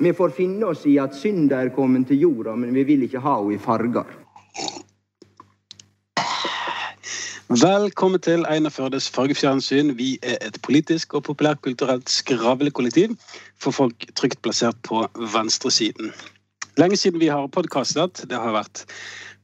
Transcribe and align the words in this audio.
Vi 0.00 0.12
får 0.16 0.30
finne 0.32 0.70
oss 0.72 0.86
i 0.88 0.94
at 0.96 1.12
synda 1.12 1.58
er 1.60 1.74
kommet 1.76 2.06
til 2.08 2.22
jorda, 2.22 2.54
men 2.56 2.72
vi 2.72 2.86
vil 2.88 3.02
ikke 3.04 3.20
ha 3.20 3.34
henne 3.42 3.58
i 3.58 3.60
farger. 3.60 4.08
Velkommen 7.50 8.22
til 8.24 8.46
Einar 8.48 8.72
Førdes 8.72 9.10
fargefjernsyn. 9.12 9.92
Vi 9.98 10.14
er 10.22 10.38
et 10.46 10.56
politisk 10.64 11.18
og 11.18 11.26
populærkulturelt 11.28 12.08
skravlekollektiv 12.08 13.12
for 13.60 13.76
folk 13.76 14.06
trygt 14.16 14.40
plassert 14.40 14.80
på 14.88 15.02
venstresiden. 15.34 16.14
Lenge 16.80 16.96
siden 16.96 17.20
vi 17.20 17.28
har 17.28 17.50
podkastet. 17.52 18.24
Det 18.30 18.40
har 18.40 18.56
vært 18.56 18.86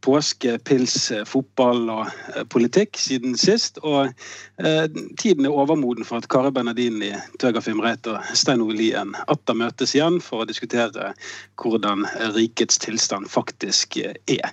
påske, 0.05 0.59
pils, 0.59 1.13
fotball 1.27 1.91
og 1.91 2.07
eh, 2.35 2.45
politikk 2.53 2.99
siden 3.01 3.37
sist. 3.39 3.81
Og 3.83 4.09
eh, 4.63 4.87
tiden 5.19 5.47
er 5.47 5.55
overmoden 5.55 6.07
for 6.07 6.21
at 6.21 6.29
Kari 6.33 6.53
Bernardini, 6.55 7.13
Tøger 7.43 7.65
Fimreit 7.65 8.07
og 8.11 8.23
Stein 8.37 8.63
Ove 8.65 8.77
Lien 8.77 9.15
atter 9.27 9.59
møtes 9.59 9.95
igjen 9.97 10.21
for 10.25 10.45
å 10.45 10.49
diskutere 10.49 11.13
hvordan 11.63 12.07
rikets 12.37 12.81
tilstand 12.83 13.31
faktisk 13.33 13.99
er. 14.03 14.49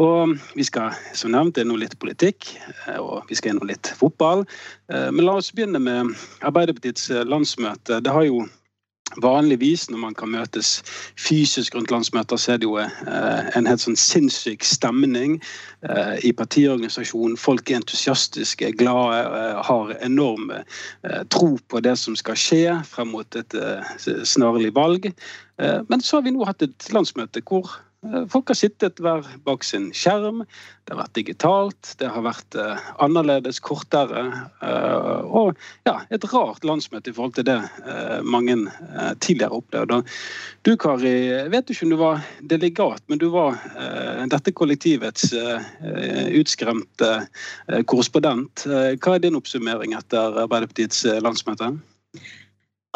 Og 0.00 0.36
vi 0.56 0.66
skal 0.66 0.96
som 1.16 1.34
nevnt 1.34 1.60
innom 1.60 1.80
litt 1.80 1.98
politikk, 2.02 2.52
eh, 2.86 3.00
og 3.00 3.26
vi 3.30 3.38
skal 3.38 3.54
innom 3.54 3.70
litt 3.70 3.92
fotball. 3.98 4.46
Eh, 4.92 5.10
men 5.10 5.26
la 5.26 5.38
oss 5.40 5.52
begynne 5.54 5.82
med 5.82 6.14
Arbeiderpartiets 6.46 7.10
landsmøte. 7.26 8.00
Det 8.02 8.12
har 8.12 8.28
jo 8.28 8.46
Vanligvis 9.22 9.84
når 9.90 10.00
man 10.02 10.14
kan 10.18 10.32
møtes 10.34 10.80
fysisk 11.14 11.76
rundt 11.76 11.92
landsmøter, 11.94 12.36
så 12.36 12.52
er 12.52 12.58
det 12.58 12.66
jo 12.66 12.74
eh, 12.82 13.50
en 13.56 13.68
helt 13.70 13.84
sånn 13.84 13.98
sinnssyk 14.00 14.66
stemning 14.66 15.36
eh, 15.86 16.16
i 16.26 16.32
partiorganisasjonen. 16.34 17.38
Folk 17.38 17.70
er 17.70 17.78
entusiastiske, 17.78 18.72
glade, 18.80 19.22
eh, 19.22 19.62
har 19.68 19.94
enorm 20.02 20.50
tro 21.30 21.54
på 21.70 21.80
det 21.86 21.94
som 22.02 22.18
skal 22.18 22.40
skje 22.40 22.62
frem 22.88 23.14
mot 23.14 23.38
et 23.38 23.54
snarlig 24.26 24.72
valg. 24.74 25.08
Men 25.56 26.02
så 26.04 26.18
har 26.18 26.26
vi 26.26 26.34
nå 26.34 26.44
hatt 26.44 26.64
et 26.66 26.88
landsmøte 26.92 27.40
hvor 27.46 27.70
folk 28.32 28.50
har 28.50 28.58
sittet 28.58 29.00
hver 29.02 29.26
bak 29.46 29.64
sin 29.66 29.88
skjerm. 29.96 30.44
Det 30.86 30.94
har 30.94 31.00
vært 31.00 31.16
digitalt, 31.18 31.92
det 32.00 32.10
har 32.14 32.22
vært 32.24 32.56
uh, 32.58 32.82
annerledes, 33.02 33.58
kortere. 33.64 34.22
Uh, 34.60 35.26
og 35.26 35.60
ja, 35.88 35.96
et 36.14 36.26
rart 36.32 36.66
landsmøte 36.66 37.10
i 37.10 37.16
forhold 37.16 37.36
til 37.38 37.48
det 37.48 37.58
mange 38.26 38.56
tidligere 39.22 39.58
opplevde. 39.58 40.00
Du 40.66 40.74
Kari, 40.80 41.12
jeg 41.28 41.50
vet 41.52 41.72
ikke 41.72 41.86
om 41.86 41.92
du 41.92 41.98
var 42.00 42.22
delegat, 42.52 43.02
men 43.10 43.20
du 43.20 43.28
var 43.34 43.58
dette 44.30 44.54
kollektivets 44.56 45.30
utskremte 46.40 47.10
korrespondent. 47.90 48.66
Hva 48.66 49.16
er 49.16 49.22
din 49.24 49.38
oppsummering 49.38 49.94
etter 49.98 50.40
Arbeiderpartiets 50.46 51.04
landsmøte? 51.24 51.74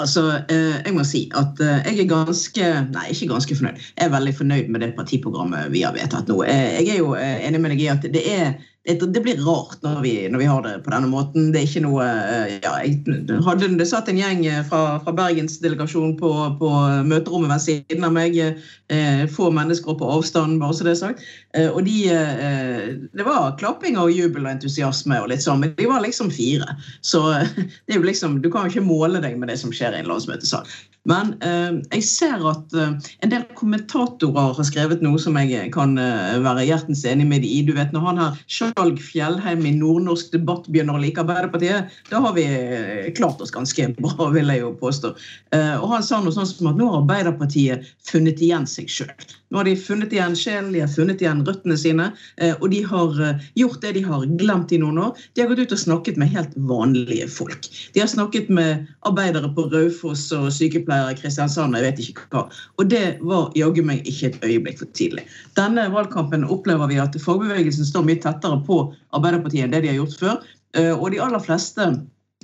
Altså, 0.01 0.25
eh, 0.48 0.81
jeg 0.84 0.95
må 0.97 1.05
si 1.06 1.27
at 1.37 1.61
eh, 1.65 1.84
jeg 1.91 2.05
er 2.05 2.11
ganske 2.11 2.73
Nei, 2.95 3.06
ikke 3.12 3.31
ganske 3.34 3.56
fornøyd. 3.59 3.81
Jeg 3.98 4.07
er 4.07 4.15
veldig 4.15 4.34
fornøyd 4.39 4.73
med 4.73 4.84
det 4.84 4.95
partiprogrammet 4.97 5.70
vi 5.75 5.84
har 5.84 5.97
vedtatt 5.97 6.31
nå. 6.31 6.41
Eh, 6.48 6.81
jeg 6.81 6.97
er 6.97 7.03
jo 7.03 7.15
enig 7.19 7.61
med 7.61 7.75
deg 7.75 7.84
i 7.84 7.91
at 7.92 8.07
det 8.15 8.25
er 8.33 8.55
det, 8.84 9.20
blir 9.20 9.36
rart 9.45 9.83
når 9.83 10.00
vi, 10.00 10.12
når 10.33 10.39
vi, 10.39 10.45
har 10.48 10.62
det 10.64 10.78
på 10.84 10.92
denne 10.92 11.09
måten. 11.11 11.50
Det 11.53 11.61
er 11.61 11.67
ikke 11.69 11.83
noe 11.84 12.05
eh, 12.06 12.55
ja, 12.64 12.73
jeg 12.81 13.41
hadde, 13.45 13.69
Det 13.77 13.86
satt 13.89 14.09
en 14.09 14.19
gjeng 14.19 14.47
eh, 14.48 14.62
fra, 14.64 14.97
fra 15.05 15.12
Bergensdelegasjonen 15.19 16.14
på, 16.17 16.31
på 16.61 16.70
møterommet 17.05 17.53
ved 17.53 17.64
siden 17.67 18.06
av 18.08 18.14
meg. 18.17 18.39
Eh, 18.41 19.25
få 19.28 19.51
mennesker 19.53 19.98
på 20.01 20.12
avstand, 20.17 20.56
bare 20.62 20.78
så 20.78 20.89
det 20.89 20.95
er 20.95 21.01
sagt. 21.03 21.27
Eh, 21.53 21.69
og 21.69 21.84
de 21.84 21.98
eh, 22.14 22.86
Det 23.12 23.27
var 23.27 23.58
klapping 23.61 24.01
og 24.01 24.14
jubel 24.17 24.47
og 24.47 24.55
entusiasme 24.55 25.20
og 25.20 25.28
litt 25.34 25.45
sånn, 25.45 25.61
men 25.61 25.77
de 25.77 25.91
var 25.91 26.01
liksom 26.06 26.33
fire. 26.33 26.78
Så 27.05 27.27
det 27.36 27.92
er 27.92 28.01
jo 28.01 28.08
liksom, 28.08 28.41
du 28.41 28.48
kan 28.48 28.64
jo 28.64 28.75
ikke 28.75 28.89
måle 28.89 29.20
deg 29.20 29.36
med 29.36 29.53
det 29.53 29.61
som 29.61 29.75
skjer 29.77 29.92
i 29.92 30.01
en 30.01 30.08
landsmøtesal. 30.08 30.64
Men 31.08 31.33
eh, 31.41 31.78
jeg 31.95 32.05
ser 32.05 32.42
at 32.51 32.75
eh, 32.77 33.12
en 33.25 33.33
del 33.33 33.47
kommentatorer 33.56 34.53
har 34.56 34.67
skrevet 34.69 35.01
noe 35.05 35.20
som 35.23 35.39
jeg 35.41 35.70
kan 35.73 35.97
eh, 36.01 36.36
være 36.45 36.67
hjertens 36.69 37.06
enig 37.08 37.27
med 37.31 37.47
i. 37.48 37.62
Du 37.64 37.73
vet, 37.77 37.95
Når 37.95 38.05
han 38.05 38.20
her 38.20 38.41
Skjalg 38.71 39.01
Fjellheim 39.03 39.67
i 39.67 39.73
nordnorsk 39.75 40.33
debatt 40.35 40.69
begynner 40.70 40.97
å 40.97 41.03
like 41.03 41.23
Arbeiderpartiet, 41.23 41.91
da 42.11 42.23
har 42.23 42.35
vi 42.36 42.47
eh, 42.47 43.11
klart 43.17 43.41
oss 43.42 43.53
ganske 43.55 43.91
bra, 43.98 44.31
vil 44.35 44.51
jeg 44.53 44.63
jo 44.63 44.73
påstå. 44.81 45.13
Eh, 45.57 45.77
og 45.81 45.91
han 45.95 46.07
sa 46.07 46.20
noe 46.23 46.35
sånn 46.35 46.48
som 46.48 46.70
at 46.70 46.79
nå 46.79 46.89
har 46.91 47.03
Arbeiderpartiet 47.03 47.91
funnet 48.07 48.41
igjen 48.42 48.69
seg 48.70 48.91
sjøl. 48.91 49.13
Nå 49.51 49.59
har 49.59 49.67
de 49.67 49.75
funnet 49.75 50.13
igjen 50.14 50.36
sjelen, 50.39 50.70
de 50.75 50.85
har 50.85 50.91
funnet 50.92 51.23
igjen 51.23 51.42
røttene 51.47 51.77
sine. 51.80 52.11
Eh, 52.39 52.55
og 52.61 52.70
de 52.70 52.85
har 52.86 53.17
gjort 53.59 53.80
det 53.83 53.97
de 53.97 54.05
har 54.07 54.27
glemt 54.39 54.73
i 54.73 54.79
noen 54.79 55.01
år. 55.09 55.25
De 55.35 55.42
har 55.42 55.51
gått 55.51 55.64
ut 55.64 55.75
og 55.75 55.83
snakket 55.83 56.20
med 56.20 56.30
helt 56.30 56.55
vanlige 56.70 57.27
folk. 57.33 57.67
De 57.95 58.05
har 58.05 58.11
snakket 58.11 58.51
med 58.55 58.86
arbeidere 59.09 59.51
på 59.57 59.67
Raufoss 59.73 60.29
og 60.36 60.51
sykepleiere 60.55 61.17
i 61.17 61.19
Kristiansand. 61.19 61.75
jeg 61.75 61.89
vet 61.89 62.03
ikke 62.05 62.29
hva. 62.30 62.45
Og 62.79 62.91
det 62.92 63.19
var 63.27 63.51
jaggu 63.59 63.83
meg 63.86 64.07
ikke 64.07 64.30
et 64.30 64.39
øyeblikk 64.47 64.79
for 64.85 64.92
tidlig. 64.95 65.27
Denne 65.59 65.89
valgkampen 65.91 66.47
opplever 66.47 66.91
vi 66.91 67.01
at 67.03 67.19
fagbevegelsen 67.19 67.89
står 67.89 68.07
mye 68.07 68.23
tettere 68.23 68.60
på 68.67 68.81
Arbeiderpartiet 69.17 69.67
enn 69.67 69.75
det 69.75 69.85
de 69.85 69.93
har 69.93 70.01
gjort 70.01 70.19
før. 70.21 70.48
Eh, 70.79 70.93
og 70.95 71.11
de 71.15 71.23
aller 71.23 71.43
fleste 71.43 71.89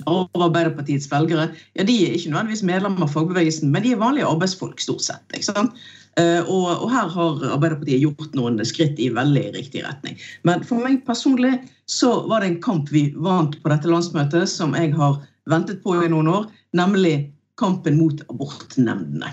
av 0.04 0.26
Arbeiderpartiets 0.34 1.08
velgere 1.08 1.46
ja, 1.76 1.84
de 1.86 1.94
er 2.04 2.16
ikke 2.16 2.32
nødvendigvis 2.32 2.66
medlemmer 2.68 3.06
av 3.06 3.14
fagbevegelsen, 3.14 3.70
men 3.72 3.84
de 3.84 3.94
er 3.94 4.02
vanlige 4.02 4.28
arbeidsfolk, 4.28 4.82
stort 4.82 5.04
sett. 5.06 5.24
ikke 5.32 5.48
sant? 5.48 5.78
Eh, 6.20 6.42
og, 6.42 6.66
og, 6.72 6.88
her 6.92 7.08
har 7.12 7.46
Arbeiderpartiet 7.54 8.02
gjort 8.04 8.36
noen 8.36 8.60
skritt 8.64 9.00
i 9.02 9.10
veldig 9.12 9.46
riktig 9.56 9.84
retning. 9.84 10.18
Men 10.48 10.64
for 10.66 10.80
meg 10.84 11.02
personlig 11.08 11.54
så 11.90 12.18
var 12.28 12.42
det 12.42 12.50
en 12.50 12.60
kamp 12.64 12.92
vi 12.92 13.08
vant 13.14 13.56
på 13.62 13.72
dette 13.72 13.90
landsmøtet, 13.90 14.48
som 14.50 14.74
jeg 14.76 14.94
har 14.96 15.20
ventet 15.50 15.82
på 15.84 15.94
i 16.00 16.10
noen 16.10 16.30
år, 16.32 16.46
nemlig 16.76 17.16
kampen 17.60 17.96
mot 18.00 18.20
abortnemndene. 18.32 19.32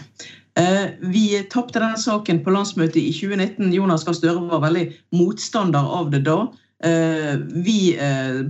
Eh, 0.59 0.91
vi 1.01 1.41
tapte 1.51 1.81
den 1.81 1.95
saken 1.97 2.43
på 2.43 2.53
landsmøtet 2.53 3.01
i 3.01 3.13
2019. 3.15 3.71
Jonas 3.73 4.03
Gahr 4.05 4.15
Støre 4.17 4.43
var 4.51 4.61
veldig 4.67 4.85
motstander 5.17 5.87
av 5.97 6.11
det 6.13 6.23
da. 6.27 6.45
Eh, 6.83 7.35
vi 7.65 7.77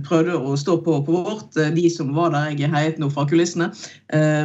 prøvde 0.06 0.38
å 0.38 0.56
stå 0.58 0.78
på, 0.86 0.98
på 1.06 1.20
vårt, 1.26 1.54
de 1.54 1.86
som 1.92 2.14
var 2.16 2.34
der. 2.34 2.56
Jeg 2.58 2.72
heiet 2.74 2.98
nå 3.02 3.10
fra 3.14 3.26
kulissene. 3.30 3.70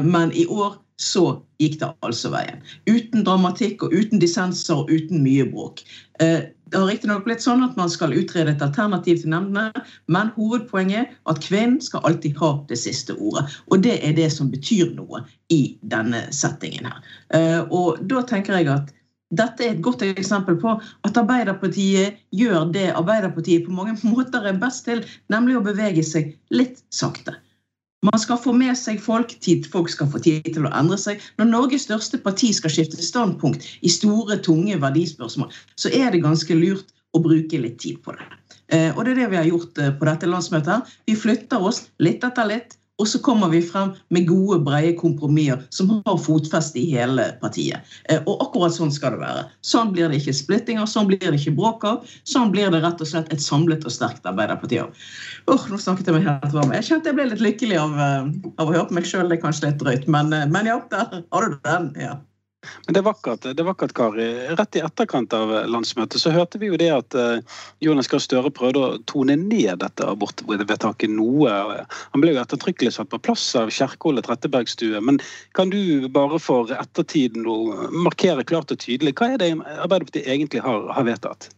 Men 0.06 0.34
i 0.38 0.46
år 0.50 0.78
så 1.00 1.40
gikk 1.64 1.80
det 1.80 1.90
altså 2.04 2.32
veien. 2.34 2.60
Uten 2.90 3.24
dramatikk 3.28 3.86
og 3.86 3.94
uten 3.96 4.20
dissenser 4.20 4.82
og 4.82 4.92
uten 4.92 5.24
mye 5.24 5.46
bråk. 5.48 5.82
Eh, 6.20 6.52
det 6.70 6.78
har 6.78 6.90
riktignok 6.92 7.24
blitt 7.26 7.42
sånn 7.42 7.64
at 7.66 7.78
man 7.80 7.90
skal 7.90 8.14
utrede 8.14 8.52
et 8.52 8.62
alternativ 8.62 9.24
til 9.24 9.32
nemndene, 9.34 9.86
men 10.12 10.30
hovedpoenget 10.36 11.08
er 11.08 11.32
at 11.32 11.42
kvinnen 11.42 11.80
skal 11.82 12.04
alltid 12.06 12.38
ha 12.44 12.52
det 12.70 12.78
siste 12.84 13.16
ordet. 13.16 13.48
Og 13.72 13.82
det 13.88 13.96
er 14.06 14.14
det 14.20 14.28
som 14.36 14.52
betyr 14.52 14.92
noe 14.98 15.24
i 15.56 15.62
denne 15.90 16.28
settingen 16.36 16.92
her. 16.92 17.02
Eh, 17.34 17.62
og 17.72 18.04
da 18.12 18.22
tenker 18.28 18.60
jeg 18.60 18.70
at 18.76 18.94
dette 19.30 19.66
er 19.66 19.76
et 19.76 19.84
godt 19.86 20.02
eksempel 20.06 20.58
på 20.62 20.72
at 21.06 21.18
Arbeiderpartiet 21.22 22.18
gjør 22.36 22.72
det 22.74 22.88
Arbeiderpartiet 22.98 23.68
på 23.68 23.76
mange 23.76 23.98
måter 24.12 24.48
er 24.50 24.58
best 24.62 24.88
til, 24.90 25.04
nemlig 25.30 25.60
å 25.60 25.66
bevege 25.66 26.06
seg 26.06 26.34
litt 26.54 26.82
sakte. 26.94 27.38
Man 28.08 28.20
skal 28.22 28.40
få 28.40 28.54
med 28.56 28.78
seg 28.80 29.02
folk, 29.04 29.34
tid, 29.44 29.66
folk 29.68 29.90
skal 29.92 30.08
få 30.12 30.22
tid 30.24 30.46
til 30.48 30.64
å 30.64 30.72
endre 30.72 30.96
seg. 30.98 31.20
Når 31.36 31.50
Norges 31.50 31.84
største 31.90 32.22
parti 32.24 32.54
skal 32.56 32.72
skifte 32.72 33.02
standpunkt 33.04 33.66
i 33.84 33.92
store, 33.92 34.40
tunge 34.40 34.78
verdispørsmål, 34.80 35.52
så 35.76 35.92
er 35.92 36.14
det 36.16 36.24
ganske 36.24 36.56
lurt 36.56 36.94
å 37.12 37.20
bruke 37.26 37.60
litt 37.60 37.76
tid 37.84 38.00
på 38.06 38.16
det. 38.16 38.30
Eh, 38.72 38.96
og 38.96 39.04
det 39.04 39.18
er 39.18 39.24
det 39.24 39.30
vi 39.34 39.40
har 39.42 39.50
gjort 39.50 39.82
eh, 39.84 39.92
på 40.00 40.08
dette 40.08 40.30
landsmøtet. 40.30 40.96
Vi 41.10 41.18
flytter 41.20 41.66
oss 41.66 41.88
litt 42.00 42.24
etter 42.24 42.48
litt. 42.48 42.79
Og 43.00 43.08
så 43.08 43.22
kommer 43.24 43.52
vi 43.52 43.62
frem 43.64 43.94
med 44.14 44.28
gode, 44.28 44.60
brede 44.66 44.94
kompromisser 45.00 45.64
som 45.76 45.92
har 46.06 46.20
fotfeste 46.20 46.82
i 46.82 46.86
hele 46.92 47.30
partiet. 47.42 47.88
Eh, 48.12 48.22
og 48.26 48.44
akkurat 48.44 48.76
sånn 48.76 48.92
skal 48.94 49.16
det 49.16 49.24
være. 49.24 49.46
Sånn 49.66 49.94
blir 49.96 50.12
det 50.12 50.20
ikke 50.20 50.36
splittinger, 50.36 50.90
sånn 50.90 51.10
blir 51.10 51.22
det 51.24 51.38
ikke 51.40 51.56
bråk 51.58 51.88
av. 51.88 52.16
Sånn 52.28 52.52
blir 52.54 52.72
det 52.74 52.84
rett 52.84 53.02
og 53.02 53.12
slett 53.12 53.32
et 53.34 53.44
samlet 53.44 53.88
og 53.88 53.96
sterkt 53.96 54.28
Arbeiderparti 54.30 54.82
av. 54.84 54.96
Oh, 55.48 55.68
nå 55.72 55.80
snakket 55.82 56.12
jeg 56.12 56.20
meg 56.20 56.28
helt 56.28 56.56
varm. 56.56 56.76
Jeg 56.76 56.90
kjente 56.92 57.12
jeg 57.12 57.20
ble 57.20 57.30
litt 57.32 57.46
lykkelig 57.46 57.80
av, 57.82 58.00
eh, 58.06 58.34
av 58.60 58.68
å 58.68 58.74
høre 58.76 58.90
på 58.92 59.00
meg 59.00 59.08
sjøl. 59.08 59.30
Det 59.30 59.40
er 59.40 59.46
kanskje 59.48 59.70
litt 59.70 59.84
drøyt, 59.84 60.10
men, 60.12 60.34
eh, 60.34 60.50
men 60.52 60.68
ja, 60.70 60.82
der 60.92 61.24
har 61.32 61.50
du 61.50 61.60
den. 61.64 61.94
ja. 62.00 62.18
Men 62.86 62.94
det 62.94 63.00
er 63.00 63.06
vakkert, 63.08 63.46
det 63.46 63.62
er 63.64 63.68
vakkert, 63.68 63.94
Kari. 63.96 64.26
Rett 64.60 64.76
i 64.76 64.82
etterkant 64.84 65.34
av 65.36 65.52
landsmøtet 65.72 66.20
så 66.20 66.34
hørte 66.34 66.60
vi 66.60 66.68
jo 66.72 66.80
det 66.80 66.90
at 66.92 67.16
uh, 67.16 67.60
Jonas 67.84 68.10
Gahr 68.12 68.24
Støre 68.24 68.52
prøvde 68.52 68.82
å 68.82 68.98
tone 69.08 69.38
ned 69.40 69.80
dette 69.84 70.08
abortvedtaket 70.08 71.14
noe. 71.14 71.54
Han 72.14 72.24
ble 72.24 72.34
jo 72.34 72.42
ettertrykkelig 72.42 72.98
satt 72.98 73.12
på 73.14 73.22
plass 73.30 73.46
av 73.60 73.72
Kjerkol 73.72 74.20
Trettebergstue. 74.26 75.00
Men 75.06 75.22
kan 75.56 75.72
du 75.72 76.10
bare 76.12 76.42
for 76.44 76.74
ettertiden 76.76 77.48
markere 78.04 78.44
klart 78.44 78.76
og 78.76 78.84
tydelig 78.84 79.16
hva 79.20 79.32
er 79.34 79.42
det 79.42 79.54
Arbeiderpartiet 79.56 80.28
egentlig 80.28 80.66
har, 80.66 80.90
har 80.96 81.08
vedtatt? 81.08 81.52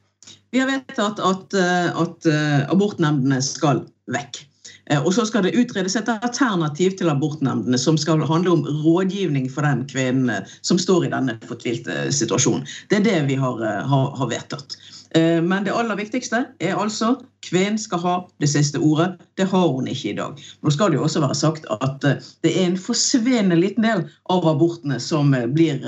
Vi 0.51 0.59
har 0.59 0.67
vedtatt 0.67 1.19
at, 1.23 1.53
eh, 1.55 1.89
at 1.95 2.27
uh, 2.27 2.71
abortnemndene 2.73 3.39
skal 3.45 3.85
vekk. 4.11 4.43
Eh, 4.89 5.01
og 5.01 5.13
så 5.15 5.25
skal 5.29 5.45
det 5.45 5.55
utredes 5.57 5.95
et 5.99 6.09
alternativ 6.11 6.95
til 6.99 7.11
abortnemndene 7.11 7.79
som 7.81 7.99
skal 7.99 8.23
handle 8.27 8.55
om 8.57 8.65
rådgivning 8.85 9.49
for 9.51 9.67
den 9.67 9.85
kvinnen 9.91 10.29
eh, 10.33 10.55
som 10.61 10.79
står 10.81 11.07
i 11.07 11.13
denne 11.13 11.37
fortvilte 11.49 12.07
situasjonen. 12.15 12.65
Det 12.89 13.01
er 13.01 13.07
det 13.09 13.19
vi 13.31 13.39
har, 13.41 13.61
eh, 13.61 13.83
har, 13.93 14.11
har 14.17 14.33
vedtatt. 14.33 14.77
Eh, 15.15 15.41
men 15.43 15.65
det 15.65 15.73
aller 15.75 15.97
viktigste 15.99 16.45
er 16.63 16.77
altså 16.79 17.17
kvinnen 17.43 17.79
skal 17.81 17.99
ha 18.03 18.13
det 18.39 18.47
siste 18.51 18.79
ordet. 18.79 19.17
Det 19.35 19.49
har 19.51 19.67
hun 19.73 19.89
ikke 19.91 20.13
i 20.13 20.17
dag. 20.19 20.39
Nå 20.63 20.71
skal 20.71 20.91
det 20.91 20.99
jo 20.99 21.07
også 21.07 21.23
være 21.23 21.35
sagt 21.35 21.67
at 21.83 22.07
eh, 22.07 22.29
det 22.45 22.53
er 22.53 22.69
en 22.69 22.79
forsvinnende 22.79 23.59
liten 23.59 23.87
del 23.87 24.05
av 24.31 24.47
abortene 24.47 25.01
som 25.03 25.33
eh, 25.35 25.49
blir 25.51 25.83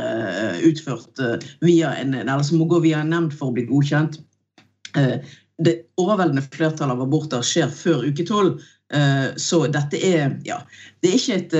utført 0.67 1.21
via 1.63 1.93
en, 2.01 2.17
eller 2.19 2.43
som 2.43 2.59
må 2.59 2.67
gå 2.71 2.81
via 2.83 3.03
en 3.03 3.13
nemnd 3.13 3.35
for 3.37 3.51
å 3.51 3.55
bli 3.55 3.67
godkjent. 3.69 4.19
Det 5.61 5.75
overveldende 6.01 6.45
flertallet 6.53 6.95
av 6.95 7.03
aborter 7.05 7.43
skjer 7.45 7.69
før 7.69 8.07
uke 8.07 8.25
tolv. 8.25 8.63
Så 9.41 9.63
dette 9.73 9.97
er, 10.05 10.35
ja, 10.45 10.59
det 11.01 11.09
er 11.09 11.17
ikke 11.17 11.37
et 11.39 11.53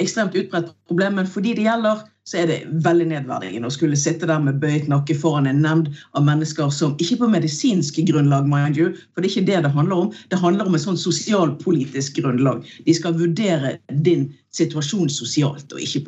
ekstremt 0.00 0.36
utbredt 0.36 0.70
problem, 0.88 1.18
men 1.20 1.28
for 1.28 1.44
de 1.44 1.54
det 1.56 1.66
gjelder, 1.66 2.04
så 2.28 2.42
er 2.42 2.48
det 2.50 2.58
veldig 2.84 3.06
nedverdigende 3.08 3.68
å 3.70 3.72
skulle 3.72 3.96
sitte 3.96 4.28
der 4.28 4.40
med 4.44 4.58
bøyet 4.60 4.88
nakke 4.92 5.16
foran 5.16 5.48
en 5.48 5.62
nemnd 5.64 5.88
av 6.18 6.26
mennesker 6.26 6.68
som 6.74 6.96
ikke 7.00 7.22
på 7.22 7.30
medisinsk 7.32 8.00
grunnlag, 8.10 8.48
mind 8.48 8.76
you, 8.76 8.90
for 9.14 9.24
det 9.24 9.30
er 9.30 9.36
ikke 9.36 9.48
det 9.48 9.62
det 9.64 9.72
handler 9.76 10.02
om. 10.04 10.10
Det 10.28 10.40
handler 10.42 10.68
om 10.68 10.76
et 10.76 10.84
sånn 10.84 11.00
sosialpolitisk 11.00 12.20
grunnlag. 12.20 12.66
De 12.84 12.96
skal 12.96 13.16
vurdere 13.16 13.78
din 14.04 14.28
situasjon 14.54 15.10
sosialt 15.12 15.72
og 15.74 15.80
ikke, 15.82 16.02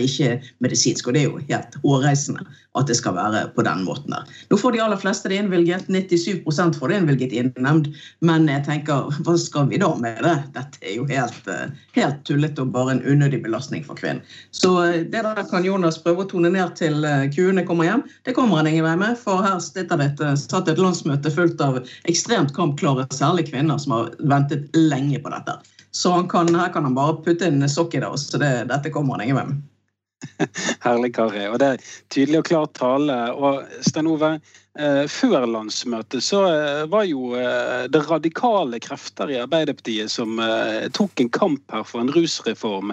ikke 0.00 0.30
medisinsk. 0.64 1.08
Og 1.08 1.16
det 1.16 1.24
er 1.24 1.30
jo 1.30 1.42
helt 1.48 1.80
hårreisende 1.82 2.44
at 2.74 2.88
det 2.90 2.96
skal 2.98 3.14
være 3.14 3.44
på 3.54 3.62
den 3.62 3.84
måten 3.86 4.10
der. 4.10 4.30
Nå 4.50 4.58
får 4.58 4.74
de 4.74 4.80
aller 4.82 4.98
fleste 4.98 5.30
det 5.30 5.38
innvilget. 5.38 5.86
97 5.88 6.42
får 6.78 6.90
det 6.90 6.96
innvilget 6.98 7.34
i 7.36 7.42
nemnd. 7.62 7.92
Men 8.24 8.48
jeg 8.50 8.64
tenker, 8.66 9.12
hva 9.26 9.36
skal 9.38 9.68
vi 9.70 9.78
da 9.82 9.92
med 10.00 10.18
det? 10.26 10.34
Dette 10.56 10.80
er 10.82 10.96
jo 10.96 11.06
helt, 11.10 11.50
helt 11.94 12.24
tullete 12.26 12.64
og 12.64 12.72
bare 12.74 12.96
en 12.96 13.04
unødig 13.04 13.42
belastning 13.44 13.84
for 13.86 13.98
kvinnen. 14.00 14.24
Så 14.50 14.74
det 15.12 15.22
der 15.22 15.44
kan 15.50 15.66
Jonas 15.66 16.00
prøve 16.02 16.24
å 16.24 16.30
tone 16.30 16.50
ned 16.54 16.74
til 16.80 17.06
kuene 17.34 17.66
kommer 17.68 17.90
hjem. 17.90 18.02
Det 18.26 18.34
kommer 18.34 18.58
han 18.60 18.70
ingen 18.70 18.86
vei 18.86 18.96
med, 18.98 19.20
for 19.20 19.44
her 19.44 19.60
sitter 19.62 20.00
det 20.00 20.10
et, 20.14 20.24
satt 20.42 20.70
et 20.70 20.80
landsmøte 20.80 21.30
fullt 21.34 21.62
av 21.62 21.78
ekstremt 22.10 22.54
kampklare, 22.56 23.06
særlig 23.14 23.48
kvinner, 23.52 23.78
som 23.78 23.94
har 23.98 24.10
ventet 24.18 24.66
lenge 24.74 25.22
på 25.22 25.30
dette. 25.30 25.60
Så 25.94 26.10
kan, 26.30 26.50
her 26.54 26.72
kan 26.74 26.84
han 26.88 26.96
bare 26.96 27.20
putte 27.22 27.46
en 27.46 27.68
sokk 27.70 27.94
i 27.94 28.02
det, 28.02 28.10
så 28.18 28.38
det, 28.42 28.50
dette 28.70 28.90
kommer 28.90 29.14
han 29.14 29.24
ingen 29.26 29.38
vei 29.38 29.46
med. 29.50 29.62
Herlig, 30.84 31.14
Kari. 31.16 31.46
Og 31.48 31.58
det 31.62 31.70
er 31.74 31.88
tydelig 32.12 32.42
og 32.42 32.50
klar 32.50 32.68
tale. 32.76 33.16
Og 33.34 33.64
Stein 33.84 34.08
Ove, 34.10 34.30
eh, 34.78 35.04
før 35.10 35.46
landsmøtet 35.50 36.24
så 36.24 36.40
eh, 36.48 36.82
var 36.90 37.06
jo 37.08 37.34
eh, 37.38 37.84
det 37.92 38.02
radikale 38.08 38.80
krefter 38.82 39.32
i 39.32 39.38
Arbeiderpartiet 39.42 40.12
som 40.12 40.40
tok 40.96 41.22
en 41.22 41.30
kamp 41.34 41.74
her 41.74 41.84
for 41.86 42.02
en 42.02 42.12
rusreform, 42.14 42.92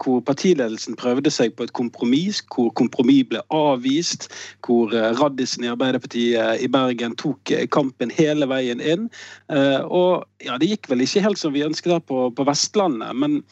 hvor 0.00 0.20
partiledelsen 0.26 0.96
prøvde 0.98 1.30
seg 1.32 1.54
på 1.56 1.66
et 1.66 1.74
kompromiss, 1.76 2.40
hvor 2.54 2.70
kompromiss 2.78 3.28
ble 3.30 3.42
avvist, 3.54 4.28
hvor 4.66 4.92
raddisen 5.18 5.66
i 5.66 5.70
Arbeiderpartiet 5.72 6.64
i 6.64 6.70
Bergen 6.70 7.16
tok 7.20 7.52
kampen 7.74 8.12
hele 8.14 8.48
veien 8.50 8.82
inn. 8.82 9.06
Og 9.48 10.24
ja, 10.44 10.58
det 10.60 10.70
gikk 10.72 10.90
vel 10.90 11.04
ikke 11.04 11.24
helt 11.24 11.40
som 11.40 11.54
vi 11.54 11.64
ønsket 11.66 11.96
her 11.96 12.04
på, 12.04 12.26
på 12.34 12.48
Vestlandet. 12.48 13.14
men 13.16 13.42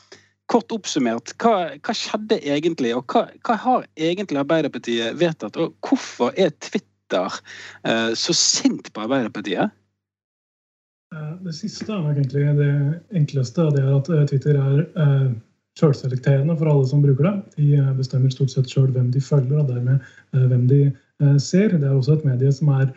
Kort 0.53 0.73
oppsummert, 0.75 1.33
hva, 1.41 1.73
hva 1.81 1.95
skjedde 1.97 2.37
egentlig, 2.45 2.91
og 2.97 3.07
hva, 3.09 3.25
hva, 3.47 3.55
har 3.63 3.87
egentlig 3.97 4.41
Arbeiderpartiet 4.43 5.17
vedtatt? 5.21 5.57
Og 5.57 5.73
hvorfor 5.87 6.35
er 6.37 6.51
Twitter 6.61 7.39
eh, 7.89 8.11
så 8.19 8.35
sint 8.37 8.91
på 8.93 9.07
Arbeiderpartiet? 9.07 9.73
Eh, 11.15 11.31
det 11.47 11.55
siste 11.57 11.89
er 11.89 12.11
egentlig 12.13 12.45
det 12.59 12.75
enkleste. 13.17 13.71
Det 13.73 13.81
er 13.85 13.95
at 13.97 14.11
eh, 14.13 14.27
Twitter 14.29 14.59
er 14.61 14.83
eh, 14.85 15.31
sjølselekterende 15.81 16.59
for 16.59 16.69
alle 16.73 16.91
som 16.91 17.05
bruker 17.05 17.31
det. 17.31 17.35
De 17.57 17.71
eh, 17.79 17.95
bestemmer 17.97 18.35
stort 18.35 18.53
sett 18.53 18.69
sjøl 18.69 18.91
hvem 18.93 19.09
de 19.15 19.25
følger, 19.25 19.63
og 19.63 19.73
dermed 19.73 20.05
eh, 20.35 20.45
hvem 20.51 20.69
de 20.69 20.83
ser. 21.39 21.71
Det 21.79 21.87
er 21.87 21.95
også 21.95 22.17
et 22.17 22.25
medie 22.27 22.51
som 22.51 22.73
er 22.75 22.89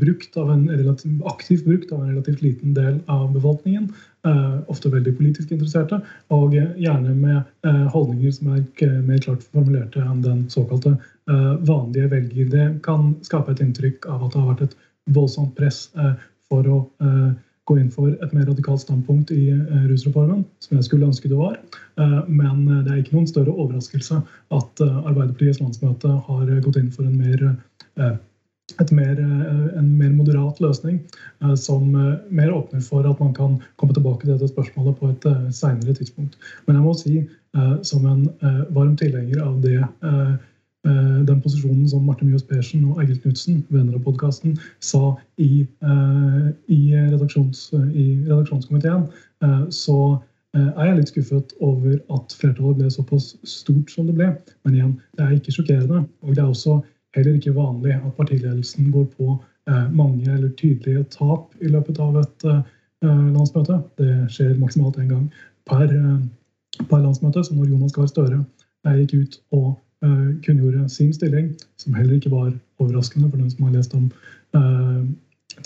brukt 0.00 0.34
av 0.34 0.48
en 0.50 0.64
relativt, 0.66 1.20
aktivt 1.30 1.62
brukt 1.62 1.92
av 1.94 2.00
en 2.00 2.08
relativt 2.10 2.40
liten 2.42 2.72
del 2.74 2.96
av 3.12 3.28
befolkningen. 3.36 3.84
Eh, 4.26 4.54
ofte 4.66 4.90
veldig 4.90 5.12
politisk 5.18 5.52
interesserte, 5.54 6.00
og 6.34 6.54
gjerne 6.56 7.12
med 7.14 7.36
eh, 7.68 7.82
holdninger 7.92 8.32
som 8.34 8.56
er 8.56 8.94
mer 9.06 9.20
klart 9.22 9.44
formulerte 9.54 10.02
enn 10.02 10.24
den 10.24 10.40
såkalte 10.50 10.96
eh, 10.96 11.52
vanlige 11.68 12.10
velger. 12.10 12.48
Det 12.50 12.66
kan 12.86 13.12
skape 13.26 13.54
et 13.54 13.62
inntrykk 13.62 14.08
av 14.10 14.24
at 14.26 14.34
det 14.34 14.40
har 14.42 14.48
vært 14.50 14.64
et 14.66 14.78
voldsomt 15.14 15.52
press 15.54 15.84
for 16.50 16.66
å 16.66 16.76
gå 17.66 17.76
inn 17.78 17.92
for 17.94 18.10
et 18.10 18.32
mer 18.34 18.48
radikalt 18.48 18.82
standpunkt 18.82 19.30
i 19.30 19.52
rusreformen, 19.86 20.42
som 20.62 20.74
jeg 20.74 20.88
skulle 20.88 21.06
ønske 21.06 21.30
det 21.30 21.38
var. 21.38 21.54
Men 22.26 22.64
det 22.66 22.90
er 22.90 22.98
ikke 23.04 23.14
noen 23.14 23.28
større 23.30 23.54
overraskelse 23.54 24.18
at 24.58 24.82
Arbeiderpartiets 24.82 25.62
landsmøte 25.62 26.10
har 26.26 26.50
gått 26.66 26.80
inn 26.80 26.90
for 26.90 27.06
en 27.06 27.22
mer 27.22 28.18
mer, 28.90 29.18
eh, 29.20 29.78
en 29.78 29.98
mer 29.98 30.10
moderat 30.10 30.60
løsning 30.60 31.00
eh, 31.42 31.54
som 31.54 31.94
eh, 31.94 32.18
mer 32.30 32.52
åpner 32.52 32.80
for 32.80 33.06
at 33.06 33.20
man 33.20 33.34
kan 33.34 33.60
komme 33.76 33.94
tilbake 33.94 34.24
til 34.24 34.34
dette 34.34 34.48
spørsmålet 34.48 34.98
på 34.98 35.10
et 35.10 35.54
senere 35.54 35.94
tidspunkt. 35.94 36.36
Men 36.66 36.76
jeg 36.76 36.84
må 36.84 36.94
si, 36.94 37.26
som 37.82 38.04
en 38.04 38.26
varm 38.74 38.96
tilhenger 39.00 39.40
av 39.40 39.62
det, 39.62 39.78
den 40.84 41.38
posisjonen 41.40 41.86
som 41.88 42.02
Marte 42.04 42.26
Mjøs 42.26 42.42
Persen 42.44 42.82
og 42.84 42.98
Egil 43.00 43.16
Knutsen, 43.22 43.62
venner 43.72 43.96
av 43.96 44.02
podkasten, 44.04 44.58
sa 44.84 45.14
i, 45.40 45.64
i, 45.64 46.80
redaksjons, 46.92 47.62
i 47.72 48.04
redaksjonskomiteen, 48.26 49.06
så 49.72 49.96
er 50.52 50.90
jeg 50.90 50.98
litt 50.98 51.14
skuffet 51.14 51.56
over 51.64 51.96
at 52.12 52.36
flertallet 52.36 52.82
ble 52.82 52.92
såpass 52.92 53.32
stort 53.48 53.88
som 53.94 54.10
det 54.10 54.18
ble. 54.20 54.28
Men 54.68 54.76
igjen, 54.76 54.94
det 55.16 55.24
er 55.24 55.34
ikke 55.38 55.56
sjokkerende. 55.56 56.04
Og 56.28 56.36
det 56.36 56.44
er 56.44 56.52
også 56.52 56.76
heller 57.16 57.36
ikke 57.36 57.54
vanlig 57.56 57.94
at 57.96 58.14
partiledelsen 58.16 58.90
går 58.92 59.04
på 59.16 59.36
eh, 59.68 59.86
mange 59.92 60.32
eller 60.32 60.48
tydelige 60.58 61.04
tap 61.10 61.54
i 61.60 61.70
løpet 61.72 62.00
av 62.02 62.18
et 62.20 62.46
eh, 62.50 62.60
landsmøte. 63.06 63.80
Det 64.00 64.12
skjer 64.32 64.58
maksimalt 64.60 64.98
én 65.02 65.10
gang 65.12 65.24
per, 65.68 65.86
eh, 65.88 66.84
per, 66.84 67.00
landsmøte. 67.00 67.44
Så 67.44 67.56
når 67.56 67.72
Jonas 67.72 67.96
Gahr 67.96 68.10
Støre 68.10 68.44
gikk 68.86 69.16
ut 69.16 69.40
og 69.56 69.74
kunngjorde 70.44 70.84
sin 70.92 71.08
stilling, 71.16 71.48
som 71.80 71.94
heller 71.96 72.18
ikke 72.18 72.30
var 72.30 72.52
overraskende 72.78 73.30
for 73.30 73.40
den 73.40 73.48
som 73.50 73.64
har 73.64 73.72
lest 73.74 73.94
om 73.96 74.04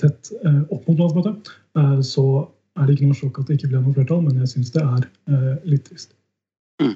tett 0.01 0.31
opp 0.71 0.87
mot 0.87 1.03
landsmøtet, 1.03 1.51
så 2.07 2.25
er 2.79 2.87
det 2.87 2.95
ikke 2.95 3.11
noe 3.11 3.19
sjokk 3.19 3.43
at 3.43 3.51
det 3.51 3.59
ikke 3.59 3.73
ble 3.75 3.83
noe 3.83 3.93
flertall, 3.99 4.23
men 4.25 4.39
jeg 4.41 4.53
syns 4.55 4.71
det 4.73 4.87
er 4.87 5.61
litt 5.67 5.85
trist. 5.91 6.15
Mm. 6.81 6.95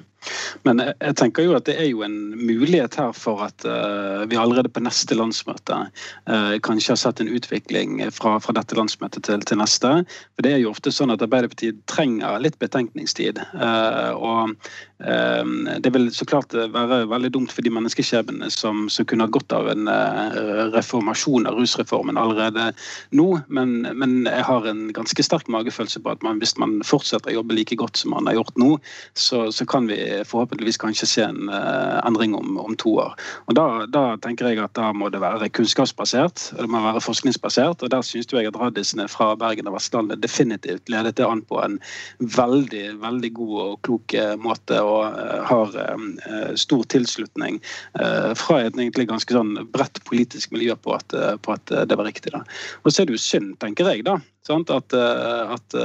Men 0.67 0.81
jeg 0.81 1.15
tenker 1.19 1.45
jo 1.45 1.55
at 1.57 1.67
det 1.67 1.75
er 1.81 1.89
jo 1.89 2.03
en 2.05 2.17
mulighet 2.39 2.97
her 2.99 3.13
for 3.15 3.43
at 3.45 3.65
uh, 3.67 4.25
vi 4.29 4.39
allerede 4.39 4.71
på 4.71 4.83
neste 4.83 5.17
landsmøte 5.17 5.77
uh, 6.29 6.55
kanskje 6.65 6.93
har 6.93 7.01
sett 7.01 7.21
en 7.21 7.31
utvikling 7.31 7.99
fra, 8.15 8.37
fra 8.43 8.55
dette 8.57 8.77
landsmøtet 8.77 9.27
til, 9.27 9.45
til, 9.45 9.59
neste. 9.61 9.91
For 10.35 10.45
det 10.45 10.55
er 10.55 10.63
jo 10.63 10.73
ofte 10.73 10.93
sånn 10.93 11.13
at 11.13 11.23
Arbeiderpartiet 11.25 11.83
trenger 11.91 12.39
litt 12.43 12.59
betenkningstid. 12.61 13.41
Uh, 13.53 14.11
og 14.15 14.55
det 14.95 15.91
vil 15.91 16.05
så 16.15 16.23
klart 16.23 16.53
være 16.55 17.01
veldig 17.11 17.29
dumt 17.35 17.51
for 17.51 17.65
de 17.65 17.71
menneskeskjebnene 17.75 18.47
som, 18.53 18.85
som 18.87 19.03
kunne 19.03 19.25
ha 19.27 19.33
godt 19.35 19.51
av 19.51 19.67
en 19.67 19.89
reformasjon 20.71 21.49
av 21.49 21.57
rusreformen 21.59 22.15
allerede 22.15 22.69
nå. 23.11 23.25
Men, 23.51 23.73
men, 23.91 24.13
jeg 24.23 24.45
har 24.47 24.69
en 24.71 24.85
ganske 24.95 25.25
sterk 25.27 25.51
magefølelse 25.51 25.99
på 25.99 26.13
at 26.15 26.23
man, 26.23 26.39
hvis 26.39 26.55
man 26.63 26.77
fortsetter 26.87 27.33
å 27.33 27.41
jobbe 27.41 27.57
like 27.59 27.75
godt 27.79 27.99
som 27.99 28.15
man 28.15 28.31
har 28.31 28.39
gjort 28.39 28.55
nå, 28.61 28.71
så, 29.19 29.49
så 29.51 29.67
kan 29.67 29.91
vi 29.91 29.99
forhåpentligvis 30.27 30.79
kanskje 30.81 31.07
se 31.09 31.23
en 31.25 31.49
uh, 31.49 31.99
endring 32.07 32.35
om, 32.37 32.57
om, 32.61 32.75
to 32.79 32.95
år. 33.01 33.15
Og 33.49 33.57
da, 33.57 33.65
da, 33.91 34.03
tenker 34.21 34.49
jeg 34.49 34.61
at 34.63 34.75
da 34.77 34.91
må 34.95 35.09
det 35.13 35.21
være 35.23 35.49
kunnskapsbasert, 35.55 36.51
det 36.59 36.67
må 36.71 36.81
være 36.83 37.03
forskningsbasert. 37.03 37.83
og 37.83 37.91
Der 37.93 38.05
syns 38.05 38.31
jeg 38.31 38.49
at 38.49 38.59
radisene 38.59 39.07
fra 39.11 39.33
Bergen 39.39 39.69
og 39.71 39.77
Vestlandet 39.77 40.23
definitivt 40.23 40.91
ledet 40.91 41.17
det 41.19 41.27
an 41.27 41.43
på 41.45 41.59
en 41.63 41.79
veldig 42.19 42.85
veldig 43.01 43.31
god 43.35 43.55
og 43.65 43.79
klok 43.85 44.15
eh, 44.17 44.35
måte, 44.39 44.79
og 44.81 45.15
uh, 45.15 45.41
har 45.45 45.75
stor 46.59 46.83
tilslutning 46.91 47.57
fra 48.39 48.57
et 48.61 48.75
egentlig 48.75 49.07
ganske 49.09 49.33
sånn 49.33 49.53
bredt 49.73 49.99
politisk 50.07 50.53
miljø 50.53 50.75
på 50.79 50.93
at, 50.95 51.13
på 51.43 51.53
at 51.53 51.73
det 51.89 51.97
var 51.97 52.07
riktig. 52.07 52.33
da. 52.33 52.43
Og 52.83 52.91
så 52.91 53.01
er 53.01 53.09
det 53.09 53.17
jo 53.17 53.21
synd, 53.21 53.55
tenker 53.61 53.89
jeg, 53.91 54.05
da, 54.07 54.17
sant? 54.47 54.71
at, 54.73 54.93
at 54.95 55.77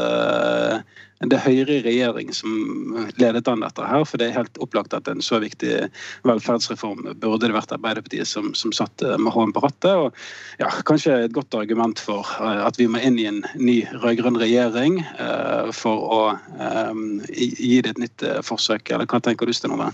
det 1.29 1.37
er 1.37 1.43
Høyre 1.45 1.75
i 1.76 1.83
regjering 1.85 2.31
som 2.33 2.95
ledet 3.21 3.49
an 3.50 3.61
dette 3.61 3.85
her. 3.85 4.05
For 4.09 4.21
det 4.21 4.31
er 4.31 4.38
helt 4.38 4.61
opplagt 4.64 4.95
at 4.97 5.09
en 5.11 5.21
så 5.21 5.37
viktig 5.43 5.90
velferdsreform 6.25 7.11
burde 7.21 7.45
det 7.45 7.52
vært 7.52 7.75
Arbeiderpartiet 7.76 8.29
som, 8.29 8.55
som 8.57 8.73
satt 8.73 9.05
eh, 9.05 9.19
med 9.21 9.35
hånden 9.35 9.52
på 9.52 9.61
rattet. 9.67 9.90
Og 10.00 10.62
ja, 10.62 10.71
kanskje 10.88 11.19
et 11.26 11.37
godt 11.37 11.55
argument 11.59 12.00
for 12.00 12.25
eh, 12.40 12.62
at 12.64 12.81
vi 12.81 12.88
må 12.88 13.02
inn 13.05 13.21
i 13.21 13.29
en 13.29 13.43
ny 13.61 13.83
rød-grønn 14.00 14.40
regjering 14.40 15.02
uh, 15.19 15.69
for 15.76 16.07
å 16.09 16.23
um, 16.57 17.21
gi 17.29 17.83
det 17.85 17.93
et 17.93 18.02
nytt 18.07 18.25
uh, 18.25 18.40
forsøk. 18.47 18.88
Eller 18.88 19.11
hva 19.11 19.21
tenker 19.21 19.45
du, 19.45 19.52
Sten 19.57 19.76
Ove? 19.76 19.90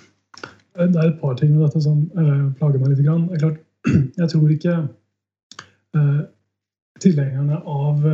Det 0.77 0.87
er 0.87 1.09
et 1.09 1.19
par 1.19 1.35
ting 1.41 1.57
med 1.57 1.67
dette 1.67 1.83
som 1.83 2.05
uh, 2.15 2.53
plager 2.61 2.79
meg 2.79 2.95
litt. 2.95 3.03
Grann. 3.03 3.27
Klart, 3.35 3.59
jeg 4.21 4.31
tror 4.31 4.55
ikke 4.55 4.79
tilhengerne 7.03 7.61
av 7.65 8.05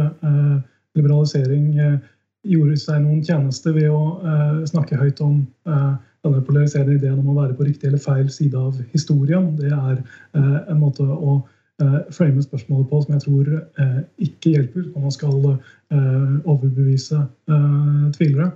liberalisering 0.97 1.69
gjorde 2.43 2.77
seg 2.81 3.05
noen 3.05 3.23
tjeneste 3.25 3.71
ved 3.75 3.87
å 3.93 4.01
uh, 4.25 4.63
snakke 4.67 4.99
høyt 4.99 5.21
om 5.23 5.45
denne 6.23 6.43
polariserende 6.47 6.97
ideen 6.99 7.19
om 7.21 7.33
å 7.33 7.39
være 7.41 7.57
på 7.59 7.67
riktig 7.67 7.89
eller 7.89 8.03
feil 8.03 8.29
side 8.31 8.59
av 8.59 8.79
historien. 8.93 9.53
Det 9.59 9.73
er 9.75 10.03
en 10.71 10.81
måte 10.81 11.03
å 11.03 11.39
eh, 11.83 11.99
frame 12.15 12.43
spørsmålet 12.45 12.91
på 12.91 13.01
som 13.05 13.17
jeg 13.17 13.25
tror 13.25 13.51
eh, 13.59 14.01
ikke 14.29 14.55
hjelper 14.55 14.87
når 14.93 15.07
man 15.07 15.17
skal 15.17 15.49
eh, 15.51 16.37
overbevise 16.45 17.25
eh, 17.25 18.05
tvilere. 18.19 18.53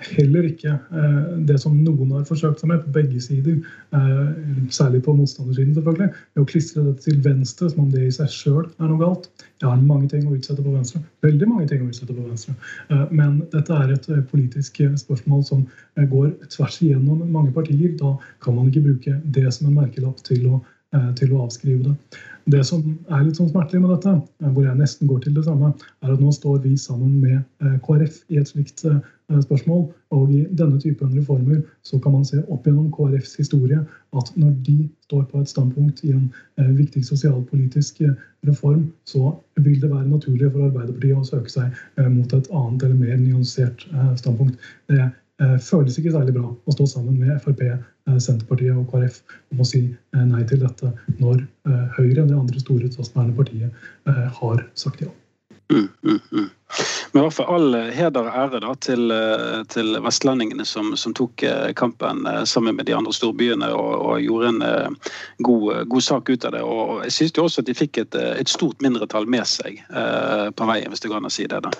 Heller 0.00 0.46
ikke 0.48 0.72
eh, 0.72 1.28
det 1.48 1.58
som 1.62 1.76
noen 1.76 2.12
har 2.14 2.24
forsøkt 2.28 2.62
seg 2.62 2.70
med 2.70 2.82
på 2.84 2.92
begge 2.94 3.20
sider, 3.22 3.58
eh, 3.96 4.30
særlig 4.72 5.02
på 5.04 5.14
motstandersiden, 5.16 5.74
selvfølgelig, 5.76 6.08
med 6.34 6.42
å 6.42 6.48
klistre 6.48 6.84
dette 6.86 7.04
til 7.06 7.20
venstre 7.24 7.70
som 7.70 7.84
om 7.84 7.92
det 7.92 8.06
i 8.06 8.14
seg 8.14 8.32
sjøl 8.32 8.64
er 8.64 8.88
noe 8.88 9.00
galt. 9.02 9.28
Jeg 9.60 9.68
har 9.68 9.84
mange 9.84 10.08
ting 10.12 10.26
å 10.28 10.34
utsette 10.36 10.64
på 10.64 10.74
venstre. 10.74 11.02
Veldig 11.26 11.50
mange 11.50 11.68
ting 11.70 11.84
å 11.84 11.90
utsette 11.90 12.16
på 12.16 12.26
venstre. 12.26 12.56
Eh, 12.88 13.06
men 13.10 13.40
dette 13.52 13.76
er 13.76 13.94
et 13.94 14.10
politisk 14.32 14.82
spørsmål 15.04 15.46
som 15.46 15.64
går 16.00 16.34
tvers 16.48 16.80
igjennom 16.84 17.24
mange 17.30 17.54
partier. 17.56 17.94
Da 18.00 18.16
kan 18.42 18.56
man 18.56 18.70
ikke 18.70 18.86
bruke 18.88 19.20
det 19.24 19.48
som 19.54 19.68
en 19.68 19.78
merkelapp 19.82 20.22
til 20.26 20.46
å, 20.48 20.62
til 21.18 21.34
å 21.34 21.44
avskrive 21.44 21.90
det. 21.90 22.20
Det 22.46 22.62
som 22.66 22.84
er 23.10 23.24
litt 23.26 23.36
sånn 23.38 23.50
smertelig 23.50 23.82
med 23.82 23.94
dette, 23.94 24.16
hvor 24.54 24.64
jeg 24.64 24.78
nesten 24.78 25.10
går 25.10 25.24
til 25.24 25.36
det 25.36 25.44
samme, 25.46 25.72
er 26.02 26.12
at 26.14 26.22
nå 26.22 26.32
står 26.32 26.62
vi 26.64 26.76
sammen 26.80 27.18
med 27.20 27.80
KrF 27.86 28.22
i 28.32 28.40
et 28.40 28.48
slikt 28.48 28.86
Eh, 29.30 29.42
spørsmål. 29.42 29.92
Og 30.10 30.32
i 30.32 30.46
denne 30.58 30.80
typen 30.80 31.18
reformer 31.18 31.60
så 31.82 31.98
kan 31.98 32.12
man 32.12 32.24
se 32.24 32.42
opp 32.48 32.66
gjennom 32.66 32.90
KrFs 32.90 33.36
historie 33.38 33.78
at 34.18 34.32
når 34.36 34.50
de 34.66 34.88
står 35.06 35.22
på 35.30 35.40
et 35.40 35.48
standpunkt 35.48 36.02
i 36.04 36.10
en 36.16 36.32
eh, 36.58 36.72
viktig 36.78 37.04
sosialpolitisk 37.06 38.00
eh, 38.00 38.16
reform, 38.48 38.92
så 39.04 39.36
vil 39.56 39.80
det 39.82 39.90
være 39.90 40.08
naturlig 40.08 40.50
for 40.50 40.66
Arbeiderpartiet 40.66 41.22
å 41.22 41.28
søke 41.28 41.52
seg 41.52 41.78
eh, 41.98 42.08
mot 42.10 42.32
et 42.34 42.50
annet 42.50 42.82
eller 42.82 42.98
mer 42.98 43.22
nyansert 43.22 43.86
eh, 43.92 44.14
standpunkt. 44.18 44.58
Det 44.90 44.98
eh, 44.98 45.12
føles 45.64 45.96
ikke 45.98 46.12
særlig 46.12 46.34
bra 46.36 46.50
å 46.50 46.74
stå 46.74 46.86
sammen 46.90 47.16
med 47.20 47.40
Frp, 47.40 47.62
Senterpartiet 48.20 48.76
og 48.76 48.90
KrF 48.90 49.20
om 49.54 49.62
å 49.62 49.66
si 49.68 49.82
nei 50.12 50.42
til 50.50 50.60
dette 50.60 50.90
når 51.20 51.42
Høyre, 51.96 52.26
det 52.26 52.36
andre 52.36 52.60
store 52.60 52.90
statsbærende 52.92 53.36
partiet, 53.38 53.84
har 54.40 54.64
sagt 54.74 55.04
ja. 55.04 55.08
Mm, 55.72 55.86
mm, 56.04 56.18
mm. 56.32 56.48
Men 57.12 57.20
i 57.20 57.24
hvert 57.26 57.34
fall 57.34 57.50
all 57.54 57.76
heder 57.90 58.28
og 58.28 58.36
ære 58.38 58.60
da, 58.62 58.72
til, 58.78 59.10
eh, 59.14 59.62
til 59.72 59.96
vestlendingene 60.04 60.64
som, 60.68 60.92
som, 60.98 61.14
tok 61.16 61.42
eh, 61.46 61.72
kampen 61.76 62.22
eh, 62.30 62.42
sammen 62.46 62.76
med 62.78 62.86
de 62.86 62.94
andre 62.94 63.12
storbyene 63.14 63.70
og, 63.74 63.90
og 64.06 64.22
gjorde 64.22 64.52
en 64.52 64.96
god, 65.46 65.88
god, 65.90 66.04
sak 66.06 66.30
ut 66.30 66.46
av 66.46 66.54
det. 66.54 66.62
Og 66.62 67.02
jeg 67.08 67.16
synes 67.16 67.34
jo 67.36 67.46
også 67.48 67.64
at 67.64 67.70
de 67.70 67.76
fikk 67.76 68.00
et, 68.04 68.14
et 68.14 68.50
stort 68.50 68.78
mindretall 68.84 69.26
med 69.30 69.46
seg 69.48 69.80
eh, 69.82 70.46
på 70.54 70.68
veien, 70.70 70.88
hvis 70.92 71.02
det 71.02 71.10
går 71.10 71.20
an 71.20 71.30
å 71.30 71.32
si 71.34 71.48
det. 71.50 71.62
da. 71.66 71.72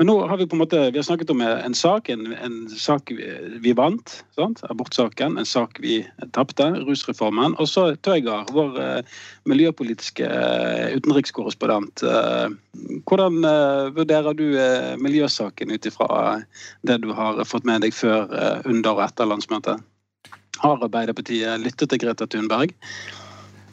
Men 0.00 0.10
nå 0.10 0.16
har 0.30 0.40
vi 0.40 0.48
på 0.48 0.56
en 0.56 0.64
måte, 0.64 0.80
vi 0.88 1.00
har 1.00 1.06
snakket 1.06 1.34
om 1.34 1.44
en 1.44 1.76
sak, 1.76 2.08
en, 2.12 2.32
en 2.32 2.58
sak 2.72 3.12
vi, 3.12 3.28
vi 3.64 3.76
vant, 3.76 4.16
sant? 4.38 4.64
abortsaken. 4.72 5.36
En 5.40 5.48
sak 5.48 5.80
vi 5.84 6.00
tapte, 6.36 6.70
rusreformen. 6.88 7.58
Og 7.60 7.68
så 7.68 7.90
Tøygar, 8.06 8.48
vår 8.54 8.80
eh, 8.80 9.20
miljøpolitiske 9.48 10.32
utenrikskorrespondent. 10.96 12.04
Eh, 12.08 12.48
hvordan 13.08 13.42
vurderer 13.96 14.37
du 14.38 14.58
Eh, 14.58 14.96
miljøsaken 15.00 15.70
ut 15.70 15.86
ifra 15.86 16.08
det 16.86 16.98
du 17.02 17.12
har 17.16 17.40
fått 17.46 17.66
med 17.68 17.84
deg 17.84 17.94
før, 17.94 18.28
eh, 18.32 18.60
under 18.68 18.96
og 18.96 19.04
etter 19.06 19.28
landsmøtet? 19.28 19.84
Har 20.58 20.82
Arbeiderpartiet 20.82 21.60
lyttet 21.62 21.90
til 21.90 22.00
Greta 22.02 22.26
Thunberg? 22.26 22.74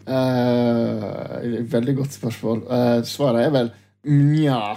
Uh, 0.05 1.41
veldig 1.65 1.95
godt 1.97 2.13
spørsmål. 2.13 2.59
Uh, 2.69 2.99
svaret 3.09 3.47
er 3.47 3.53
vel 3.55 3.71
nja. 4.05 4.75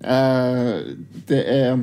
Uh, 0.00 0.96
det 1.28 1.42
er 1.44 1.82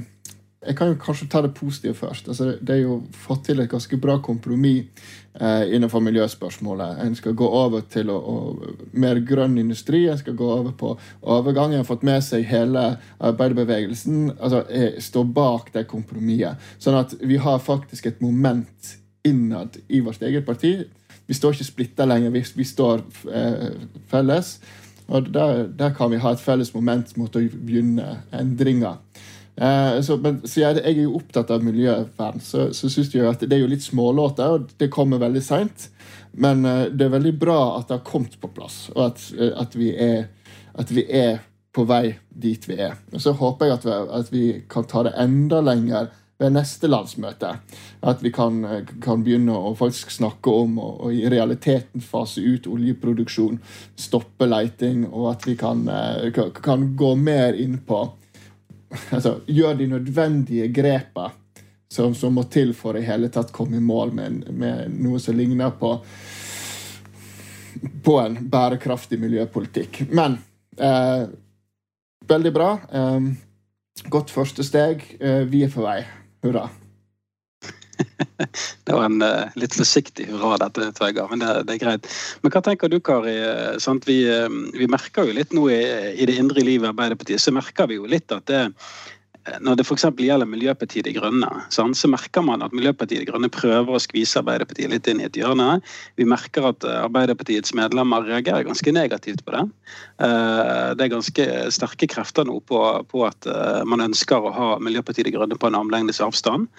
jeg 0.60 0.75
kan 0.75 0.89
jo 0.89 0.98
kanskje 1.00 1.27
ta 1.32 1.41
det 1.46 1.53
positive 1.56 1.94
først. 1.96 2.27
Altså, 2.27 2.58
det 2.60 2.74
er 2.74 2.82
jo 2.82 3.03
fått 3.15 3.46
til 3.48 3.62
et 3.62 3.70
ganske 3.72 3.98
bra 4.01 4.18
kompromiss 4.20 4.89
eh, 4.89 5.29
innenfor 5.39 6.03
miljøspørsmålet. 6.03 7.00
En 7.03 7.15
skal 7.15 7.36
gå 7.38 7.48
over 7.48 7.84
til 7.91 8.12
å, 8.12 8.17
å, 8.19 8.72
mer 9.00 9.22
grønn 9.24 9.58
industri. 9.62 10.05
En 10.12 10.19
skal 10.19 10.36
gå 10.39 10.50
over 10.51 10.74
på 10.75 10.93
overgang. 11.22 11.74
En 11.74 11.84
har 11.84 11.88
fått 11.88 12.03
med 12.08 12.24
seg 12.25 12.48
hele 12.50 12.86
arbeiderbevegelsen. 13.17 14.34
altså 14.39 14.65
Står 15.00 15.29
bak 15.36 15.72
det 15.74 15.88
kompromisset. 15.91 16.60
Sånn 16.79 17.00
at 17.00 17.15
vi 17.22 17.39
har 17.39 17.63
faktisk 17.63 18.10
et 18.10 18.19
moment 18.24 18.96
innad 19.24 19.79
i 19.88 20.01
vårt 20.03 20.22
eget 20.24 20.46
parti. 20.46 20.77
Vi 21.29 21.38
står 21.38 21.55
ikke 21.55 21.67
splitta 21.67 22.05
lenger, 22.10 22.31
vi, 22.34 22.41
vi 22.55 22.65
står 22.65 23.03
eh, 23.29 23.74
felles. 24.10 24.55
Og 25.10 25.27
der, 25.34 25.67
der, 25.77 25.93
kan 25.98 26.12
vi 26.12 26.22
ha 26.22 26.31
et 26.34 26.41
felles 26.41 26.72
moment 26.74 27.12
mot 27.17 27.36
å 27.36 27.41
begynne 27.41 28.19
endringer. 28.34 28.98
Eh, 29.60 30.01
så, 30.01 30.18
men, 30.18 30.39
så 30.48 30.62
jeg, 30.62 30.80
jeg, 30.80 30.96
er 30.96 31.04
jo 31.04 31.18
opptatt 31.20 31.51
av 31.51 31.63
miljøvern, 31.66 32.39
så, 32.44 32.70
så 32.75 32.88
syns 32.92 33.12
jeg 33.12 33.28
at 33.28 33.44
det 33.44 33.58
er 33.58 33.66
jo 33.66 33.72
litt 33.72 33.84
smålåter, 33.84 34.56
og 34.56 34.72
det 34.80 34.92
kommer 34.94 35.20
veldig 35.20 35.44
seint. 35.44 35.89
Men 36.39 36.63
uh, 36.63 36.86
det 36.94 37.08
er 37.08 37.16
veldig 37.18 37.34
bra 37.42 37.60
at 37.80 37.89
det 37.89 37.98
har 37.98 38.06
kommet 38.08 38.38
på 38.39 38.51
plass, 38.54 38.86
og 38.96 39.10
at, 39.10 39.24
uh, 39.36 39.51
at, 39.60 39.75
vi, 39.75 39.89
er, 39.98 40.30
at 40.80 40.94
vi, 40.94 41.04
er, 41.10 41.42
på 41.75 41.84
vei 41.89 42.16
dit 42.30 42.63
vi 42.70 42.80
er. 42.80 42.96
Og 43.13 43.22
Så 43.22 43.36
håper 43.38 43.68
jeg 43.68 43.80
at 43.80 43.86
vi, 43.86 43.98
at 44.20 44.32
vi 44.34 44.46
kan 44.72 44.88
ta 44.89 45.04
det 45.06 45.13
enda 45.20 45.60
lenger 45.62 46.08
ved 46.39 46.54
neste 46.56 46.88
landsmøte. 46.88 47.51
At 48.08 48.24
vi 48.24 48.32
kan, 48.32 48.62
kan 49.04 49.25
begynne 49.25 49.58
å 49.58 49.74
faktisk 49.78 50.13
snakke 50.16 50.54
om 50.63 50.80
og, 50.80 51.10
i 51.12 51.28
realiteten 51.30 52.01
fase 52.01 52.42
ut 52.42 52.70
oljeproduksjon, 52.70 53.60
stoppe 54.00 54.48
leiting, 54.48 55.04
og 55.12 55.34
at 55.34 55.50
vi 55.50 55.58
kan, 55.60 55.84
kan 56.63 56.88
gå 56.98 57.12
mer 57.20 57.60
inn 57.60 57.82
på 57.86 58.06
altså, 59.15 59.39
gjør 59.48 59.77
de 59.79 59.88
nødvendige 59.88 60.67
grepa 60.74 61.29
som, 61.89 62.13
som, 62.15 62.34
må 62.34 62.43
til 62.51 62.74
for 62.77 62.98
i 62.98 63.05
hele 63.05 63.31
tatt 63.34 63.53
komme 63.53 63.77
i 63.77 63.84
mål 63.84 64.13
med, 64.13 64.43
med 64.53 64.93
noe 65.01 65.22
som 65.22 65.38
ligner 65.38 65.74
på 65.79 65.96
på 68.03 68.15
en 68.19 68.36
bærekraftig 68.50 69.19
miljøpolitikk. 69.22 70.01
Men 70.12 70.38
eh, 70.77 71.29
veldig 72.27 72.51
bra. 72.53 72.69
Eh, 72.91 73.29
godt 74.12 74.34
første 74.34 74.65
steg. 74.67 75.05
Eh, 75.19 75.46
vi 75.48 75.63
er 75.63 75.74
på 75.74 75.86
vei. 75.86 76.01
Hurra. 76.43 76.65
det 78.86 78.96
var 78.96 79.06
en 79.06 79.22
uh, 79.22 79.51
litt 79.60 79.75
forsiktig 79.75 80.29
hurra, 80.32 80.58
dette, 80.63 80.89
Tveigar, 80.98 81.29
men 81.32 81.44
det, 81.44 81.51
det, 81.68 81.75
er 81.75 81.84
greit. 81.84 82.10
Men 82.44 82.53
hva 82.53 82.63
tenker 82.65 82.91
du, 82.91 83.00
Kari? 83.03 83.36
Eh, 83.36 84.00
vi, 84.08 84.18
uh, 84.29 84.48
vi, 84.75 84.89
merker 84.91 85.27
jo 85.27 85.36
litt 85.36 85.56
nå 85.56 85.68
i, 85.74 85.79
i 86.15 86.27
det 86.29 86.38
indre 86.39 86.63
livet 86.65 86.88
i 86.88 86.94
Arbeiderpartiet, 86.94 87.44
så 87.44 87.56
merker 87.56 87.89
vi 87.91 88.00
jo 88.00 88.10
litt 88.10 88.32
at 88.36 88.48
det, 88.50 88.65
når 89.63 89.79
det 89.79 89.86
f.eks. 89.86 90.06
gjelder 90.20 90.50
Miljøpartiet 90.50 91.08
De 91.08 91.13
Grønne, 91.15 91.50
så 91.74 92.10
merker 92.12 92.44
man 92.46 92.63
at 92.65 92.75
Miljøpartiet 92.75 93.24
De 93.24 93.29
Grønne 93.29 93.50
prøver 93.51 93.96
å 93.96 94.01
skvise 94.01 94.41
Arbeiderpartiet 94.41 94.91
litt 94.91 95.10
inn 95.10 95.22
i 95.24 95.27
et 95.27 95.39
hjørne. 95.39 95.79
Vi 96.20 96.27
merker 96.29 96.70
at 96.72 96.86
eh, 96.88 97.01
Arbeiderpartiets 97.06 97.74
medlemmer 97.77 98.25
reagerer 98.27 98.68
ganske 98.68 98.94
negativt 98.96 99.44
på 99.46 99.56
det. 99.56 99.65
Eh, 100.24 100.89
det 101.00 101.06
er 101.06 101.13
ganske 101.13 101.48
sterke 101.75 102.10
krefter 102.12 102.48
nå 102.48 102.60
på, 102.70 102.82
på 103.12 103.25
at 103.27 103.50
eh, 103.50 103.82
man 103.89 104.06
ønsker 104.06 104.39
å 104.46 104.53
ha 104.56 104.70
Miljøpartiet 104.84 105.29
De 105.29 105.36
Grønne 105.36 105.60
på 105.60 105.70
en 105.70 105.79
armlengdes 105.79 106.22
avstand. 106.24 106.70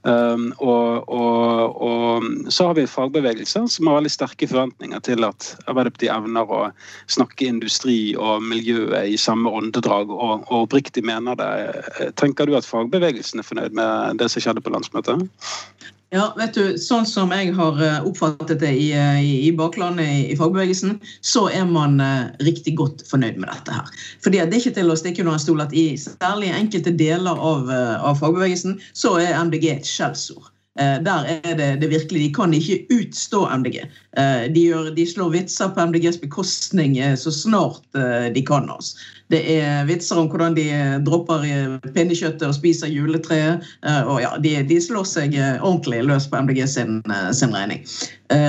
Og, 0.00 1.10
og, 1.12 1.74
og, 1.84 2.28
så 2.48 2.70
har 2.70 2.76
vi 2.78 2.86
fagbevegelser 2.88 3.66
som 3.68 3.90
har 3.90 3.98
veldig 3.98 4.12
sterke 4.14 4.46
forventninger 4.48 5.02
til 5.04 5.26
at 5.28 5.50
Arbeiderpartiet 5.66 6.14
evner 6.14 6.48
å 6.48 6.60
snakke 7.12 7.50
industri 7.50 8.14
og 8.16 8.40
miljøet 8.48 9.12
i 9.12 9.18
samme 9.20 9.52
åndedrag, 9.60 10.08
og, 10.08 10.46
og 10.48 10.64
oppriktig 10.64 11.04
mener 11.04 11.36
det 11.36 11.50
Tenker 12.20 12.46
du 12.46 12.56
at 12.58 12.68
fagbevegelsen 12.68 13.40
er 13.40 13.46
fornøyd 13.46 13.76
med 13.76 14.20
det 14.20 14.28
som 14.32 14.44
skjedde 14.44 14.62
på 14.64 14.72
landsmøtet? 14.74 15.24
Ja, 16.10 16.24
vet 16.34 16.56
du, 16.58 16.74
Sånn 16.82 17.04
som 17.06 17.30
jeg 17.30 17.52
har 17.54 17.76
eh, 17.86 18.00
oppfattet 18.06 18.58
det 18.64 18.72
i, 18.74 18.88
eh, 18.98 19.20
i, 19.22 19.34
i 19.46 19.50
baklandet 19.54 20.08
i, 20.10 20.22
i, 20.32 20.36
fagbevegelsen, 20.38 20.96
så 21.22 21.44
er 21.54 21.68
man 21.70 22.00
eh, 22.02 22.32
riktig 22.42 22.74
godt 22.80 23.04
fornøyd 23.06 23.38
med 23.38 23.46
dette. 23.52 23.76
her. 23.78 24.06
Fordi 24.24 24.42
Det 24.42 24.56
er 24.56 24.58
ikke 24.58 24.76
til 24.80 24.90
å 24.90 24.98
stikke 24.98 25.22
under 25.22 25.38
en 25.38 25.44
stol 25.44 25.62
at 25.62 25.76
i 25.76 25.92
særlig 26.02 26.50
enkelte 26.56 26.96
deler 26.98 27.38
av, 27.38 27.70
uh, 27.70 28.02
av 28.10 28.18
fagbevegelsen 28.18 28.80
så 28.90 29.14
er 29.22 29.38
MDG 29.38 29.70
et 29.70 29.86
skjellsord. 29.86 30.50
Eh, 30.78 31.02
der 31.02 31.24
er 31.26 31.56
det, 31.56 31.80
det, 31.80 31.88
virkelig 31.90 32.20
De 32.20 32.34
kan 32.34 32.54
ikke 32.54 32.86
utstå 32.94 33.48
MDG. 33.58 33.80
Eh, 34.16 34.44
de, 34.54 34.60
gjør, 34.60 34.92
de 34.94 35.06
slår 35.06 35.32
vitser 35.34 35.72
på 35.74 35.86
MDGs 35.86 36.20
bekostning 36.22 36.98
eh, 36.98 37.16
så 37.18 37.30
snart 37.30 37.82
de 38.34 38.42
kan. 38.46 38.70
oss. 38.70 38.94
Det 39.30 39.40
er 39.56 39.84
vitser 39.86 40.18
om 40.18 40.28
hvordan 40.30 40.54
de 40.54 40.66
dropper 41.06 41.44
pinnekjøttet 41.94 42.46
og 42.46 42.54
spiser 42.54 42.90
juletreet. 42.90 43.66
og 44.06 44.20
ja, 44.22 44.30
de, 44.42 44.56
de, 44.66 44.80
slår 44.82 45.06
seg 45.06 45.36
ordentlig 45.62 46.02
løs 46.06 46.26
på 46.30 46.42
MDG 46.42 46.66
sin, 46.68 47.02
sin 47.32 47.54
regning. 47.54 47.84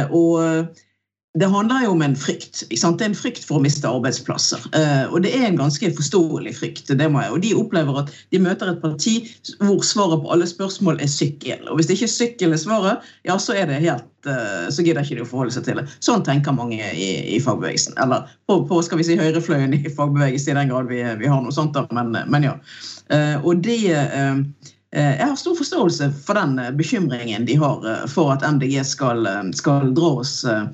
Og 0.09 0.41
det 1.39 1.47
handler 1.47 1.85
jo 1.85 1.91
om 1.91 2.01
en 2.03 2.15
frykt. 2.15 2.65
Det 2.69 2.83
er 2.83 3.05
en 3.05 3.15
frykt 3.15 3.45
for 3.47 3.59
å 3.59 3.63
miste 3.63 3.87
arbeidsplasser. 3.87 4.65
Uh, 4.75 5.13
og 5.13 5.21
det 5.23 5.31
er 5.31 5.45
en 5.47 5.59
ganske 5.61 5.91
forståelig 5.95 6.51
frykt. 6.57 6.91
det 6.99 7.07
må 7.07 7.21
jeg. 7.23 7.31
Og 7.31 7.43
De 7.45 7.53
opplever 7.55 8.01
at 8.01 8.11
de 8.35 8.41
møter 8.43 8.67
et 8.67 8.81
parti 8.81 9.13
hvor 9.61 9.79
svaret 9.87 10.19
på 10.19 10.33
alle 10.35 10.47
spørsmål 10.49 10.99
er 10.99 11.07
sykkel. 11.11 11.63
Og 11.69 11.79
Hvis 11.79 11.87
det 11.87 11.95
ikke 11.95 12.09
er 12.09 12.15
sykkel 12.17 12.51
er 12.51 12.59
svaret, 12.59 13.07
ja, 13.23 13.37
så 13.39 13.55
er 13.55 13.71
det 13.71 13.79
helt, 13.79 14.09
uh, 14.27 14.67
så 14.67 14.83
gidder 14.83 15.07
ikke 15.07 15.21
de 15.21 15.23
å 15.23 15.29
forholde 15.31 15.55
seg 15.55 15.69
til 15.69 15.79
det. 15.79 15.87
Sånn 16.03 16.27
tenker 16.27 16.57
mange 16.57 16.91
i, 16.91 17.09
i 17.37 17.39
fagbevegelsen. 17.39 17.95
Eller 18.03 18.27
på, 18.51 18.59
på, 18.67 18.83
skal 18.83 18.99
vi 18.99 19.07
si, 19.07 19.19
høyrefløyen 19.21 19.79
i 19.79 19.81
fagbevegelsen, 20.01 20.51
i 20.51 20.59
den 20.59 20.75
grad 20.75 20.91
vi, 20.91 20.99
vi 21.23 21.31
har 21.31 21.39
noe 21.45 21.55
sånt. 21.55 21.79
Der, 21.79 21.87
men, 21.95 22.11
men 22.27 22.49
ja. 22.49 22.57
Uh, 23.07 23.39
og 23.39 23.63
det 23.63 23.79
jeg 24.91 25.23
har 25.23 25.37
stor 25.39 25.53
forståelse 25.55 26.09
for 26.25 26.35
den 26.35 26.57
bekymringen 26.75 27.45
de 27.47 27.53
har 27.55 27.85
for 28.11 28.33
at 28.33 28.43
MDG 28.43 28.81
skal, 28.83 29.23
skal 29.55 29.93
dra 29.95 30.09
oss 30.19 30.41
Eh, 30.51 30.65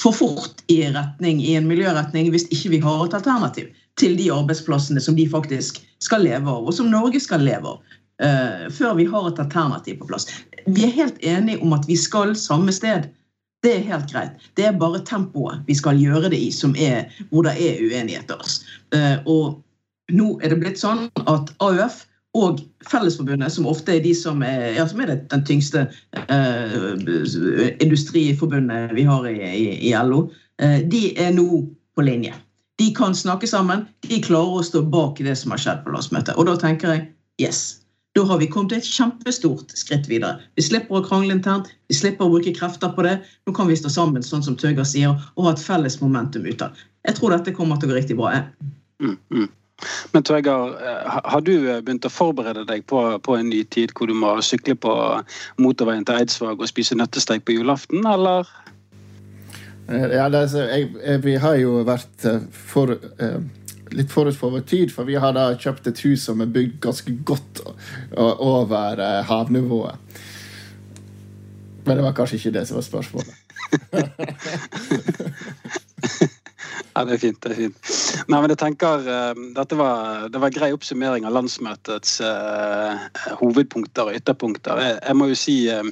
for 0.00 0.12
fort 0.12 0.62
i, 0.72 0.82
retning, 0.92 1.40
i 1.40 1.54
en 1.56 1.68
miljøretning 1.68 2.28
hvis 2.34 2.46
ikke 2.52 2.74
vi 2.74 2.80
har 2.84 3.04
et 3.06 3.14
alternativ 3.16 3.70
til 4.00 4.16
de 4.18 4.28
arbeidsplassene 4.32 5.00
som 5.00 5.16
de 5.16 5.24
faktisk 5.28 5.80
skal 6.04 6.26
leve 6.26 6.50
av, 6.50 6.66
og 6.68 6.74
som 6.76 6.90
Norge 6.92 7.20
skal 7.22 7.44
leve 7.46 7.76
av. 7.76 7.94
Uh, 8.16 8.72
før 8.72 8.94
vi 8.96 9.04
har 9.08 9.28
et 9.28 9.40
alternativ 9.42 9.98
på 10.00 10.08
plass. 10.08 10.28
Vi 10.66 10.86
er 10.86 10.94
helt 10.96 11.20
enige 11.24 11.60
om 11.64 11.74
at 11.76 11.84
vi 11.88 11.98
skal 12.00 12.32
samme 12.36 12.72
sted. 12.72 13.10
Det 13.64 13.74
er 13.74 13.88
helt 13.90 14.08
greit. 14.12 14.46
Det 14.56 14.68
er 14.68 14.78
bare 14.80 15.02
tempoet 15.04 15.64
vi 15.68 15.76
skal 15.76 16.00
gjøre 16.00 16.30
det 16.32 16.40
i, 16.40 16.50
er, 16.80 17.12
hvor 17.30 17.44
det 17.44 17.56
er 17.60 17.80
uenigheter. 17.84 18.40
Uh, 18.94 19.16
og 19.26 20.12
nå 20.12 20.36
er 20.40 20.52
det 20.52 20.60
blitt 20.62 20.80
sånn 20.80 21.08
at 21.26 21.52
AUF 21.64 22.04
og 22.36 22.60
Fellesforbundet, 22.86 23.52
som 23.52 23.66
ofte 23.66 23.96
er 23.96 24.02
de 24.04 24.12
som 24.14 24.42
er, 24.46 24.76
ja, 24.76 24.84
som 24.88 25.00
er 25.02 25.10
det, 25.10 25.16
den 25.32 25.44
tyngste 25.48 25.86
eh, 26.28 26.74
industriforbundet 27.82 28.94
vi 28.96 29.06
har 29.08 29.26
i, 29.30 29.38
i, 29.40 29.64
i 29.88 29.94
LO, 30.06 30.26
eh, 30.62 30.82
de 30.86 31.08
er 31.18 31.32
nå 31.36 31.64
på 31.96 32.04
linje. 32.06 32.34
De 32.76 32.90
kan 32.94 33.16
snakke 33.16 33.48
sammen. 33.48 33.86
De 34.04 34.20
klarer 34.22 34.60
å 34.60 34.64
stå 34.66 34.84
bak 34.92 35.18
det 35.24 35.34
som 35.40 35.54
har 35.54 35.62
skjedd 35.62 35.82
på 35.86 35.94
landsmøtet. 35.94 36.36
Og 36.36 36.48
da 36.50 36.58
tenker 36.60 36.92
jeg 36.92 37.04
yes. 37.40 37.80
Da 38.16 38.22
har 38.24 38.38
vi 38.40 38.48
kommet 38.48 38.72
et 38.72 38.86
kjempestort 38.88 39.72
skritt 39.76 40.06
videre. 40.08 40.38
Vi 40.56 40.64
slipper 40.64 41.00
å 41.00 41.04
krangle 41.04 41.34
internt, 41.34 41.68
vi 41.90 41.96
slipper 41.98 42.24
å 42.24 42.32
bruke 42.32 42.54
krefter 42.56 42.92
på 42.96 43.04
det. 43.04 43.18
Nå 43.44 43.52
kan 43.56 43.68
vi 43.68 43.76
stå 43.76 43.92
sammen, 43.92 44.24
sånn 44.24 44.44
som 44.44 44.56
Tøger 44.56 44.88
sier, 44.88 45.18
og 45.36 45.48
ha 45.48 45.52
et 45.52 45.60
felles 45.60 45.98
momentum 46.00 46.48
utad. 46.48 46.76
Jeg 47.04 47.18
tror 47.18 47.34
dette 47.34 47.52
kommer 47.56 47.80
til 47.80 47.90
å 47.90 47.92
gå 47.92 47.98
riktig 47.98 48.16
bra. 48.16 48.32
Mm, 49.04 49.18
mm. 49.32 49.50
Men 50.12 50.22
Tvegar, 50.22 50.68
eh, 50.68 51.20
har 51.24 51.40
du 51.40 51.70
eh, 51.70 51.80
begynt 51.80 52.04
å 52.08 52.12
forberede 52.12 52.64
deg 52.68 52.86
på, 52.88 53.00
på, 53.20 53.36
en 53.36 53.50
ny 53.50 53.64
tid 53.68 53.92
hvor 53.96 54.08
du 54.08 54.14
må 54.16 54.32
sykle 54.44 54.74
på 54.80 54.92
motorveien 55.60 56.06
til 56.06 56.16
Eidsvåg 56.22 56.62
og 56.62 56.70
spise 56.70 56.96
nøttesteik 56.96 57.44
på 57.44 57.58
julaften, 57.58 58.06
eller? 58.08 58.48
Eh, 59.90 60.06
ja, 60.16 60.24
altså, 60.30 60.64
jeg, 60.64 60.88
jeg, 61.02 61.22
vi 61.26 61.36
har 61.42 61.58
jo 61.60 61.82
vært 61.86 62.28
for, 62.72 62.96
litt 63.92 64.12
forut 64.12 64.36
for 64.38 64.56
vår 64.56 64.64
tid, 64.68 64.94
for 64.94 65.08
vi 65.08 65.18
har 65.20 65.36
da 65.36 65.50
kjøpt 65.52 65.92
et 65.92 66.02
hus 66.06 66.24
som 66.30 66.40
er 66.40 66.54
bygd 66.56 66.80
ganske 66.88 67.12
godt 67.28 67.54
over 68.16 69.04
havnivået. 69.28 70.24
Men 71.86 72.00
det 72.00 72.02
var 72.02 72.16
kanskje 72.16 72.40
ikke 72.40 72.56
det 72.56 72.64
som 72.66 72.80
var 72.80 72.88
spørsmålet. 72.88 73.34
Ja, 76.96 77.04
det 77.04 77.18
er 77.18 77.20
fint. 77.20 77.42
det 77.44 77.52
er 77.52 77.58
fint. 77.60 77.88
Nei, 78.32 78.38
men 78.40 78.52
jeg 78.54 78.60
tenker 78.62 79.02
uh, 79.04 79.40
Dette 79.56 79.76
var, 79.76 80.28
det 80.32 80.40
var 80.40 80.54
grei 80.54 80.70
oppsummering 80.72 81.26
av 81.28 81.34
landsmøtets 81.36 82.22
uh, 82.24 83.02
hovedpunkter 83.42 84.08
og 84.08 84.16
ytterpunkter. 84.16 84.80
Jeg, 84.80 84.94
jeg 85.02 85.18
må 85.20 85.28
jo 85.28 85.36
si 85.36 85.56
uh, 85.68 85.84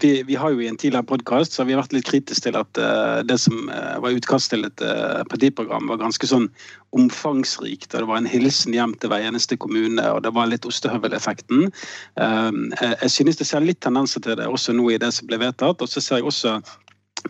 vi, 0.00 0.14
vi, 0.24 0.38
har 0.40 0.54
jo 0.54 0.62
i 0.64 0.70
en 0.70 0.80
tidligere 0.80 1.04
podkast 1.10 1.60
vært 1.60 1.92
litt 1.92 2.08
kritiske 2.08 2.46
til 2.46 2.56
at 2.56 2.80
det 3.28 3.36
som 3.36 3.68
var 3.68 4.16
utkast 4.16 4.48
til 4.48 4.64
et 4.64 4.80
partiprogram, 5.28 5.90
var 5.92 6.00
ganske 6.00 6.24
sånn 6.24 6.48
omfangsrikt. 6.96 7.92
og 7.92 8.00
Det 8.00 8.08
var 8.08 8.22
en 8.22 8.30
hilsen 8.32 8.72
hjem 8.72 8.96
til 8.96 9.12
hver 9.12 9.28
eneste 9.28 9.60
kommune, 9.60 10.06
og 10.08 10.24
det 10.24 10.32
var 10.32 10.48
litt 10.48 10.64
ostehøveleffekten. 10.64 11.68
Jeg 12.16 13.12
synes 13.12 13.36
det 13.36 13.50
ser 13.50 13.68
litt 13.68 13.84
tendenser 13.84 14.24
til 14.24 14.40
det 14.40 14.48
også 14.48 14.72
nå 14.72 14.88
i 14.88 14.98
det 15.04 15.12
som 15.12 15.28
ble 15.28 15.44
vedtatt. 15.44 15.84
og 15.84 15.92
så 15.92 16.00
ser 16.00 16.22
jeg 16.22 16.32
også 16.32 16.56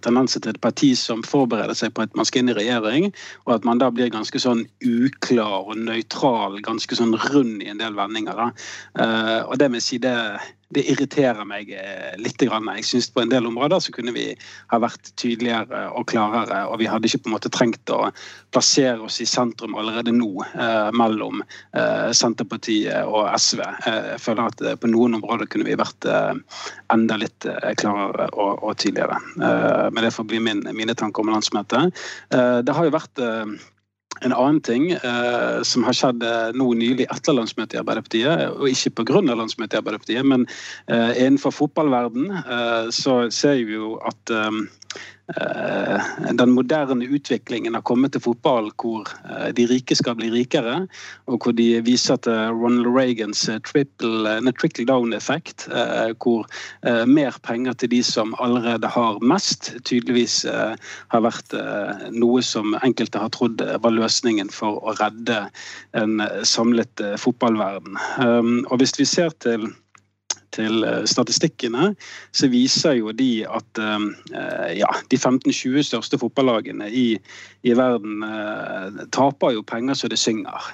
tendenser 0.04 0.42
til 0.42 0.54
et 0.54 0.62
parti 0.62 0.92
som 0.98 1.24
forbereder 1.26 1.76
seg 1.76 1.94
på 1.96 2.04
at 2.06 2.14
man 2.18 2.28
skal 2.28 2.44
inn 2.44 2.52
i 2.52 2.56
regjering, 2.56 3.10
og 3.46 3.56
at 3.56 3.66
man 3.68 3.82
da 3.82 3.90
blir 3.94 4.12
ganske 4.12 4.42
sånn 4.42 4.64
uklar 4.86 5.70
og 5.72 5.76
nøytral, 5.80 6.60
ganske 6.66 6.98
sånn 6.98 7.16
rund 7.30 7.64
i 7.64 7.70
en 7.72 7.82
del 7.82 7.98
vendinger. 7.98 8.38
Da. 8.38 8.48
Uh, 8.94 9.40
og 9.50 9.58
det 9.62 9.70
vil 9.74 9.84
si 9.84 10.00
det 10.02 10.16
det 10.74 10.84
irriterer 10.86 11.46
meg 11.48 11.70
eh, 11.74 12.14
litt. 12.20 12.40
Jeg 12.40 12.84
synes 12.86 13.10
På 13.10 13.24
en 13.24 13.32
del 13.32 13.46
områder 13.48 13.82
så 13.82 13.92
kunne 13.94 14.14
vi 14.14 14.26
ha 14.70 14.78
vært 14.82 15.10
tydeligere 15.20 15.88
og 15.98 16.06
klarere. 16.12 16.62
Og 16.70 16.78
vi 16.82 16.88
hadde 16.90 17.10
ikke 17.10 17.24
på 17.24 17.30
en 17.30 17.36
måte 17.36 17.52
trengt 17.52 17.92
å 17.92 18.10
plassere 18.54 19.00
oss 19.06 19.20
i 19.22 19.28
sentrum 19.28 19.74
allerede 19.78 20.14
nå 20.14 20.30
eh, 20.54 20.90
mellom 20.96 21.42
eh, 21.42 22.10
Senterpartiet 22.16 23.02
og 23.06 23.28
SV. 23.34 23.64
Jeg 23.86 24.22
føler 24.22 24.46
at 24.46 24.64
på 24.80 24.90
noen 24.90 25.18
områder 25.18 25.50
kunne 25.50 25.66
vi 25.66 25.78
vært 25.78 26.06
enda 26.92 27.16
litt 27.18 27.46
klarere 27.80 28.28
og, 28.38 28.70
tydeligere. 28.80 29.18
men 29.36 30.04
det 30.04 30.12
får 30.14 30.26
bli 30.30 30.40
min, 30.42 30.62
mine 30.76 30.94
tanker 30.98 31.22
om 31.22 31.32
landsmøtet. 31.32 31.96
det 32.30 32.74
har 32.76 32.86
jo 32.86 32.94
vært 32.94 33.22
en 34.24 34.34
annen 34.36 34.60
ting 34.64 34.90
eh, 34.92 35.62
som 35.66 35.84
har 35.86 35.96
skjedd 35.96 36.24
eh, 36.26 36.50
nå 36.56 36.68
nylig 36.78 37.06
etter 37.12 37.36
landsmøtet 37.36 37.78
i 37.78 37.80
Arbeiderpartiet, 37.82 38.44
og 38.56 38.68
ikke 38.68 39.02
pga. 39.02 39.22
landsmøtet 39.28 39.78
i 39.78 39.80
Arbeiderpartiet, 39.80 40.26
men 40.26 40.46
eh, 40.88 41.12
innenfor 41.16 41.54
fotballverden 41.56 42.30
eh, 42.40 42.90
så 42.94 43.22
ser 43.34 43.62
vi 43.64 43.78
jo 43.78 43.96
at 44.06 44.34
eh, 44.34 44.60
den 46.32 46.50
moderne 46.50 47.04
utviklingen 47.04 47.74
har 47.74 47.84
kommet 47.86 48.12
til 48.14 48.22
fotball 48.24 48.70
hvor 48.80 49.08
eh, 49.28 49.50
de 49.54 49.66
rike 49.70 49.94
skal 49.96 50.16
bli 50.18 50.30
rikere, 50.32 50.86
og 51.30 51.44
hvor 51.44 51.54
de 51.56 51.68
viser 51.86 52.18
til 52.24 52.54
Ronald 52.56 52.88
Reagans 52.94 53.46
eh, 53.48 53.60
trickle 53.66 54.86
down-effekt, 54.88 55.68
hvor 56.22 56.46
mer 57.06 57.36
penger 57.42 57.72
til 57.78 57.90
de 57.92 58.00
som 58.04 58.34
allerede 58.40 58.88
har 58.88 59.18
mest, 59.22 59.72
tydeligvis 59.84 60.44
har 60.48 61.22
vært 61.24 61.54
noe 62.12 62.42
som 62.44 62.74
enkelte 62.82 63.20
har 63.20 63.30
trodd 63.34 63.62
var 63.82 63.94
løsningen 63.94 64.50
for 64.52 64.80
å 64.82 64.94
redde 65.00 65.42
en 65.98 66.22
samlet 66.46 67.02
fotballverden. 67.20 67.98
Og 68.70 68.74
hvis 68.80 68.96
vi 68.98 69.08
ser 69.08 69.34
til 69.44 69.68
til 70.54 70.84
eh, 70.86 71.04
statistikkene, 71.08 71.92
så 72.32 72.50
viser 72.52 72.98
jo 72.98 73.14
de 73.16 73.44
at 73.48 73.80
eh, 73.80 74.78
ja, 74.80 74.90
de 75.10 75.18
15-20 75.18 75.86
største 75.90 76.20
fotballagene 76.20 76.90
i, 76.90 77.06
i 77.66 77.76
verden 77.76 78.24
eh, 78.26 79.04
taper 79.14 79.54
jo 79.56 79.64
penger 79.66 79.98
så 79.98 80.10
det 80.10 80.18
synger. 80.20 80.70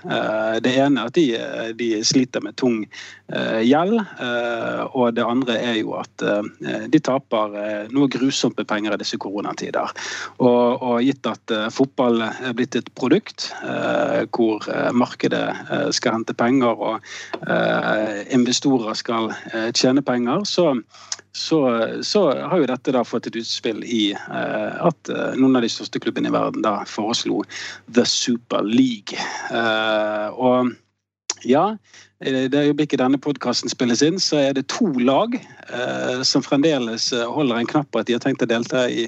Det 0.62 0.72
ene 0.80 1.02
er 1.02 1.10
at 1.10 1.16
de, 1.16 1.26
de 1.78 1.88
sliter 2.06 2.42
med 2.44 2.56
tung 2.60 2.84
gjeld, 3.26 3.96
og 4.94 5.16
det 5.16 5.24
andre 5.24 5.56
er 5.58 5.78
jo 5.80 5.96
at 5.98 6.22
de 6.92 7.00
taper 7.02 7.56
noe 7.94 8.08
grusomt 8.12 8.56
med 8.58 8.68
penger 8.70 8.94
i 8.94 8.98
disse 9.00 9.18
koronatider. 9.20 9.90
Og, 10.38 10.82
og 10.82 11.02
gitt 11.04 11.26
at 11.28 11.54
fotball 11.74 12.22
er 12.28 12.54
blitt 12.56 12.78
et 12.78 12.90
produkt 12.98 13.48
hvor 14.36 14.66
markedet 14.94 15.44
skal 15.96 16.18
hente 16.18 16.36
penger 16.38 16.86
og 16.90 17.10
investorer 18.36 18.96
skal 18.98 19.32
tjene 19.74 20.02
penger, 20.04 20.44
så, 20.44 20.74
så, 21.32 21.60
så, 22.02 22.22
har 22.38 22.62
jo 22.62 22.68
dette 22.70 22.94
da 22.94 23.04
fått 23.06 23.30
et 23.30 23.38
utspill 23.40 23.82
i 23.84 24.02
uh, 24.14 24.86
at 24.88 25.12
uh, 25.12 25.34
noen 25.38 25.58
av 25.58 25.66
de 25.66 25.72
største 25.72 26.02
klubbene 26.02 26.30
i 26.30 26.34
verden 26.34 26.64
da 26.66 26.78
foreslo 26.88 27.42
The 27.86 28.06
Super 28.08 28.66
League. 28.66 29.18
Uh, 29.50 30.28
og 30.36 30.74
ja, 31.46 31.76
det 32.20 32.56
øyeblikket 32.56 32.98
denne 33.02 33.18
podkasten 33.20 33.68
spilles 33.68 34.00
inn, 34.04 34.16
så 34.22 34.38
er 34.40 34.54
det 34.56 34.66
to 34.72 34.86
lag 35.04 35.34
eh, 35.36 36.22
som 36.24 36.44
fremdeles 36.44 37.10
holder 37.12 37.60
en 37.60 37.68
knapp 37.68 37.90
på 37.92 38.00
at 38.00 38.08
de 38.08 38.16
har 38.16 38.22
tenkt 38.24 38.44
å 38.44 38.48
delta 38.48 38.86
i 38.88 39.04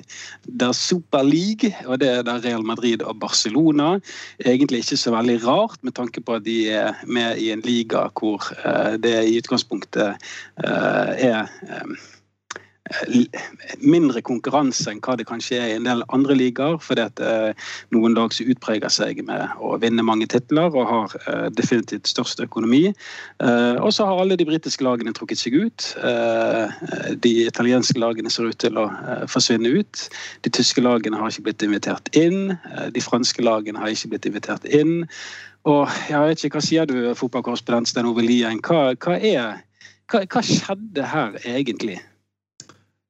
Der 0.61 0.74
Super 0.77 1.24
League. 1.24 1.72
og 1.87 2.03
Det 2.03 2.11
er 2.18 2.27
der 2.27 2.42
Real 2.44 2.66
Madrid 2.68 3.03
og 3.03 3.16
Barcelona. 3.22 3.96
Egentlig 4.44 4.85
ikke 4.85 5.01
så 5.01 5.14
veldig 5.16 5.38
rart, 5.46 5.81
med 5.83 5.96
tanke 5.96 6.20
på 6.20 6.37
at 6.37 6.44
de 6.44 6.59
er 6.68 7.01
med 7.09 7.40
i 7.40 7.48
en 7.55 7.64
liga 7.64 8.11
hvor 8.20 8.44
eh, 8.61 9.01
det 9.01 9.16
i 9.24 9.40
utgangspunktet 9.40 10.31
eh, 10.61 11.27
er 11.33 11.48
mindre 13.81 14.22
konkurranse 14.24 14.90
enn 14.90 15.01
hva 15.05 15.16
det 15.18 15.27
kanskje 15.29 15.59
er 15.59 15.72
i 15.72 15.77
en 15.79 15.87
del 15.88 16.03
andre 16.14 16.37
ligaer. 16.38 16.79
Fordi 16.83 17.05
at 17.05 17.22
eh, 17.22 17.68
noen 17.94 18.16
lag 18.16 18.35
som 18.35 18.48
utpreger 18.51 18.92
seg 18.92 19.22
med 19.29 19.61
å 19.62 19.74
vinne 19.83 20.05
mange 20.07 20.29
titler 20.31 20.72
og 20.72 20.88
har 20.90 21.16
eh, 21.24 21.48
definitivt 21.57 22.09
størst 22.11 22.42
økonomi. 22.44 22.88
Eh, 22.90 23.77
og 23.77 23.92
så 23.94 24.09
har 24.09 24.22
alle 24.22 24.38
de 24.38 24.46
britiske 24.48 24.85
lagene 24.87 25.14
trukket 25.16 25.42
seg 25.42 25.59
ut. 25.59 25.90
De 27.22 27.33
italienske 27.46 27.98
lagene 28.01 28.31
ser 28.33 28.48
ut 28.48 28.59
til 28.61 28.79
å 28.81 28.87
forsvinne 29.31 29.70
ut. 29.81 30.07
De 30.46 30.53
tyske 30.55 30.83
lagene 30.85 31.18
har 31.20 31.33
ikke 31.33 31.48
blitt 31.48 31.64
invitert 31.66 32.11
inn. 32.16 32.55
De 32.94 33.03
franske 33.05 33.42
lagene 33.44 33.81
har 33.81 33.92
ikke 33.92 34.14
blitt 34.14 34.29
invitert 34.31 34.66
inn. 34.68 35.05
Og 35.68 35.88
jeg 36.09 36.20
vet 36.22 36.44
ikke, 36.44 36.59
Hva 36.59 36.64
sier 36.64 36.88
du, 36.88 36.96
fotballkorrespondent 37.18 37.90
Sten 37.90 38.09
Ove 38.09 38.24
Lien? 38.24 38.62
Hva, 38.64 38.94
hva, 39.03 39.18
hva, 39.18 40.22
hva 40.24 40.44
skjedde 40.46 41.09
her 41.12 41.37
egentlig? 41.44 41.98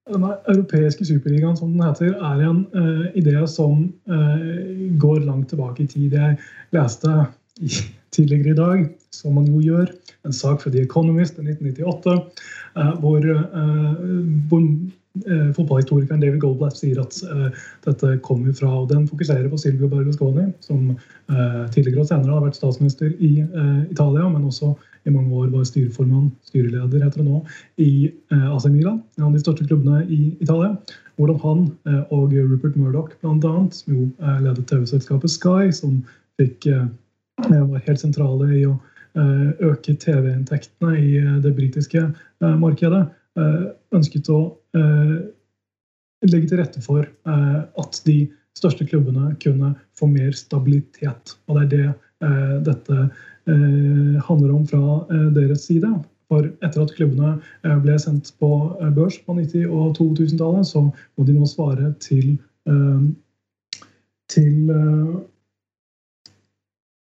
Denne 0.08 0.34
europeiske 0.48 1.04
superligaen, 1.04 1.56
som 1.56 1.72
den 1.74 1.84
heter, 1.84 2.14
er 2.16 2.44
en 2.46 2.62
uh, 2.72 3.06
idé 3.18 3.36
som 3.50 3.88
uh, 4.08 4.98
går 5.00 5.24
langt 5.26 5.50
tilbake 5.52 5.84
i 5.84 5.88
tid. 5.90 6.14
Jeg 6.16 6.38
leste 6.72 7.14
i, 7.60 7.68
tidligere 8.14 8.54
i 8.54 8.58
dag, 8.58 8.86
som 9.12 9.36
man 9.36 9.48
jo 9.50 9.60
gjør, 9.60 9.92
en 10.26 10.34
sak 10.34 10.62
fra 10.62 10.72
The 10.72 10.86
Economist 10.86 11.36
i 11.38 11.44
1998, 11.44 12.16
uh, 12.78 12.94
hvor, 13.02 13.26
hvor 14.48 14.64
fotballhistorikeren 15.56 16.20
David 16.22 16.40
Goldblatt 16.44 16.76
sier 16.78 17.00
at 17.02 17.16
dette 17.82 18.10
kommer 18.22 18.52
fra 18.54 18.68
og 18.78 18.84
Den 18.92 19.08
fokuserer 19.08 19.48
på 19.50 19.58
Silvio 19.58 19.88
Berlusconi, 19.90 20.44
som 20.62 20.92
tidligere 21.74 22.04
og 22.04 22.06
senere 22.06 22.36
har 22.36 22.44
vært 22.44 22.60
statsminister 22.60 23.10
i 23.18 23.32
Italia, 23.90 24.28
men 24.30 24.46
også 24.46 24.76
i 25.08 25.14
mange 25.14 25.34
år 25.34 25.50
var 25.52 25.66
styreformann, 25.68 26.30
styreleder 26.48 27.04
heter 27.04 27.22
det 27.22 27.26
nå, 27.26 27.40
i 27.80 28.10
AC 28.52 28.68
Milan, 28.70 29.00
en 29.18 29.28
av 29.28 29.34
de 29.34 29.42
største 29.42 29.66
klubbene 29.68 30.04
i 30.06 30.20
Italia. 30.38 30.74
Hvordan 31.18 31.40
han 31.42 31.64
og 32.14 32.34
Rupert 32.36 32.76
Murdoch 32.78 33.14
bl.a., 33.22 33.54
som 33.74 33.94
jo 33.96 34.04
ledet 34.44 34.68
TV-selskapet 34.70 35.32
Sky, 35.32 35.72
som 35.74 36.02
fikk, 36.38 36.68
var 37.48 37.86
helt 37.88 38.02
sentrale 38.02 38.52
i 38.54 38.62
å 38.68 38.76
øke 39.18 39.96
TV-inntektene 39.98 40.94
i 41.00 41.10
det 41.42 41.54
britiske 41.56 42.04
markedet, 42.62 43.08
ønsket 43.94 44.30
å 44.30 44.42
legge 46.28 46.50
til 46.50 46.60
rette 46.60 46.82
for 46.84 47.08
at 47.26 48.02
de 48.06 48.20
største 48.58 48.86
klubbene 48.88 49.32
kunne 49.42 49.74
få 49.98 50.08
mer 50.10 50.34
stabilitet. 50.36 51.36
Og 51.48 51.58
det 51.58 51.64
er 51.64 51.72
det 51.72 51.86
eh, 51.88 52.54
dette 52.66 53.00
eh, 53.04 53.26
handler 53.48 54.54
om 54.54 54.66
fra 54.68 55.06
eh, 55.10 55.28
deres 55.36 55.66
side. 55.68 55.90
For 56.28 56.44
etter 56.44 56.82
at 56.82 56.92
klubbene 56.96 57.38
eh, 57.64 57.78
ble 57.82 57.96
sendt 58.00 58.34
på 58.40 58.50
eh, 58.82 58.90
børs 58.94 59.16
på 59.24 59.36
90- 59.38 59.70
og 59.72 59.96
2000-tallet, 59.96 60.68
så 60.68 60.84
må 60.88 61.24
de 61.24 61.36
nå 61.36 61.48
svare 61.48 61.94
til 62.04 62.36
eh, 62.68 63.00
til 64.28 64.68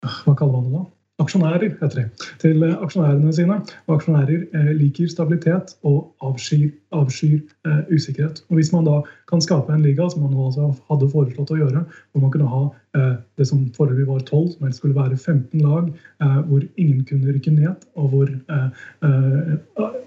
Hva 0.06 0.34
kaller 0.38 0.52
man 0.54 0.68
det 0.68 0.76
da? 0.76 0.82
Aksjonærer, 1.22 1.70
heter 1.80 1.96
det, 1.96 2.06
til 2.42 2.62
eh, 2.62 2.74
aksjonærene 2.84 3.32
sine. 3.32 3.60
Og 3.86 3.94
aksjonærer 3.96 4.42
eh, 4.52 4.72
liker 4.76 5.08
stabilitet 5.08 5.72
og 5.88 6.10
avskyr, 6.24 6.68
avskyr 6.92 7.38
eh, 7.66 7.82
usikkerhet. 7.92 8.42
Og 8.48 8.58
Hvis 8.58 8.72
man 8.72 8.84
da 8.84 9.00
kan 9.30 9.40
skape 9.40 9.72
en 9.72 9.84
liga, 9.84 10.08
som 10.12 10.26
man 10.26 10.34
nå 10.36 10.48
altså 10.50 10.74
hadde 10.90 11.08
foreslått 11.12 11.52
å 11.54 11.60
gjøre, 11.60 11.84
hvor 12.12 12.24
man 12.24 12.32
kunne 12.34 12.50
ha 12.52 12.62
eh, 12.98 13.14
det 13.40 13.46
som 13.48 13.64
foreløpig 13.76 14.08
var 14.10 14.20
12, 14.26 14.50
som 14.54 14.66
helst 14.66 14.82
skulle 14.82 14.98
være 14.98 15.16
15 15.16 15.64
lag, 15.64 15.88
eh, 16.22 16.40
hvor 16.50 16.66
ingen 16.76 17.04
kunne 17.08 17.32
rykke 17.32 17.54
ned, 17.54 17.86
og 17.96 18.12
hvor 18.12 18.28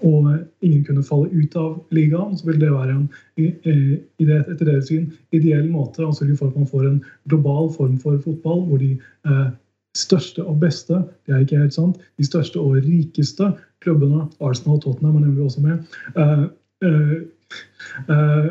og 0.00 0.28
ingen 0.64 0.84
kunne 0.84 1.02
falle 1.04 1.28
ut 1.32 1.56
av 1.58 1.74
ligaen, 1.92 2.36
så 2.38 2.46
vil 2.46 2.60
det 2.60 2.70
være 2.72 2.94
en 2.94 3.08
etter 3.40 4.64
deres 4.64 4.88
syn 4.88 5.10
ideell 5.36 5.66
måte 5.72 6.04
å 6.04 6.14
sørge 6.16 6.38
for 6.38 6.48
at 6.48 6.56
man 6.56 6.68
får 6.70 6.86
en 6.88 7.02
global 7.28 7.68
form 7.74 7.98
for 8.00 8.16
fotball, 8.24 8.62
hvor 8.68 8.80
de 8.80 8.94
største 9.96 10.44
og 10.46 10.60
beste, 10.62 11.02
det 11.26 11.34
er 11.34 11.44
ikke 11.44 11.58
helt 11.58 11.74
sant, 11.74 12.00
de 12.18 12.26
største 12.26 12.60
og 12.62 12.78
rikeste 12.84 13.50
klubbene, 13.82 14.28
Arsenal 14.44 14.78
og 14.78 14.82
Tottenham 14.84 15.18
er 15.18 15.26
nemlig 15.26 15.46
også 15.48 15.62
med, 15.64 15.94
uh, 16.16 16.46
uh, 16.86 17.16
uh, 18.10 18.50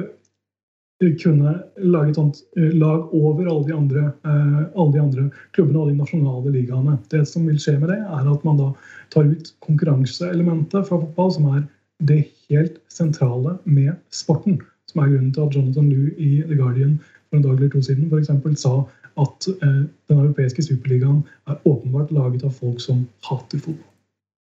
kunne 1.24 1.54
lage 1.80 2.10
et 2.12 2.18
sånt 2.18 2.42
lag 2.76 3.14
over 3.16 3.46
alle 3.48 3.68
de, 3.70 3.74
andre, 3.74 4.02
alle 4.28 4.92
de 4.92 5.00
andre 5.00 5.30
klubbene 5.56 5.80
og 5.80 5.88
de 5.88 5.96
nasjonale 5.96 6.52
ligaene. 6.52 6.98
Det 7.08 7.22
som 7.28 7.46
vil 7.48 7.60
skje 7.62 7.78
med 7.80 7.94
det, 7.94 8.02
er 8.04 8.28
at 8.28 8.44
man 8.44 8.60
da 8.60 8.68
tar 9.16 9.30
ut 9.30 9.54
konkurranseelementet 9.64 10.90
fra 10.90 11.00
fotball, 11.00 11.32
som 11.32 11.48
er 11.54 11.62
det 12.04 12.26
helt 12.50 12.82
sentrale 12.92 13.56
med 13.64 13.94
sporten. 14.12 14.60
Som 14.92 15.06
er 15.06 15.14
grunnen 15.14 15.32
til 15.32 15.46
at 15.48 15.56
Jonathan 15.56 15.88
Lew 15.88 16.12
i 16.18 16.44
The 16.50 16.60
Guardian 16.60 17.00
for 17.30 17.40
en 17.40 17.48
dag 17.48 17.56
eller 17.56 17.72
to 17.72 17.82
siden 17.86 18.10
for 18.10 18.20
eksempel, 18.20 18.58
sa 18.58 18.84
at 19.18 19.48
eh, 19.54 19.84
den 20.10 20.20
europeiske 20.20 20.64
superligaen 20.64 21.24
er 21.48 21.62
åpenbart 21.64 22.12
laget 22.12 22.44
av 22.44 22.54
folk 22.56 22.82
som 22.84 23.08
hater 23.30 23.60
fotball. 23.60 23.86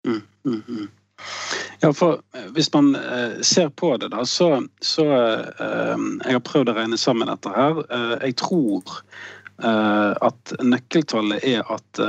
Mm, 0.07 0.21
mm, 0.45 0.63
mm. 0.67 0.87
Ja, 1.81 1.93
for 1.93 2.21
eh, 2.35 2.47
Hvis 2.53 2.73
man 2.73 2.95
eh, 2.95 3.41
ser 3.41 3.69
på 3.69 3.97
det, 3.97 4.11
da, 4.11 4.25
så, 4.25 4.67
så 4.81 5.05
eh, 5.59 5.97
Jeg 6.25 6.37
har 6.37 6.45
prøvd 6.45 6.73
å 6.73 6.77
regne 6.77 6.97
sammen 6.97 7.29
dette 7.29 7.53
her. 7.55 7.83
Eh, 7.89 8.15
jeg 8.27 8.37
tror 8.41 8.95
eh, 9.63 10.13
at 10.29 10.55
nøkkeltallet 10.61 11.45
er 11.45 11.65
at 11.69 12.05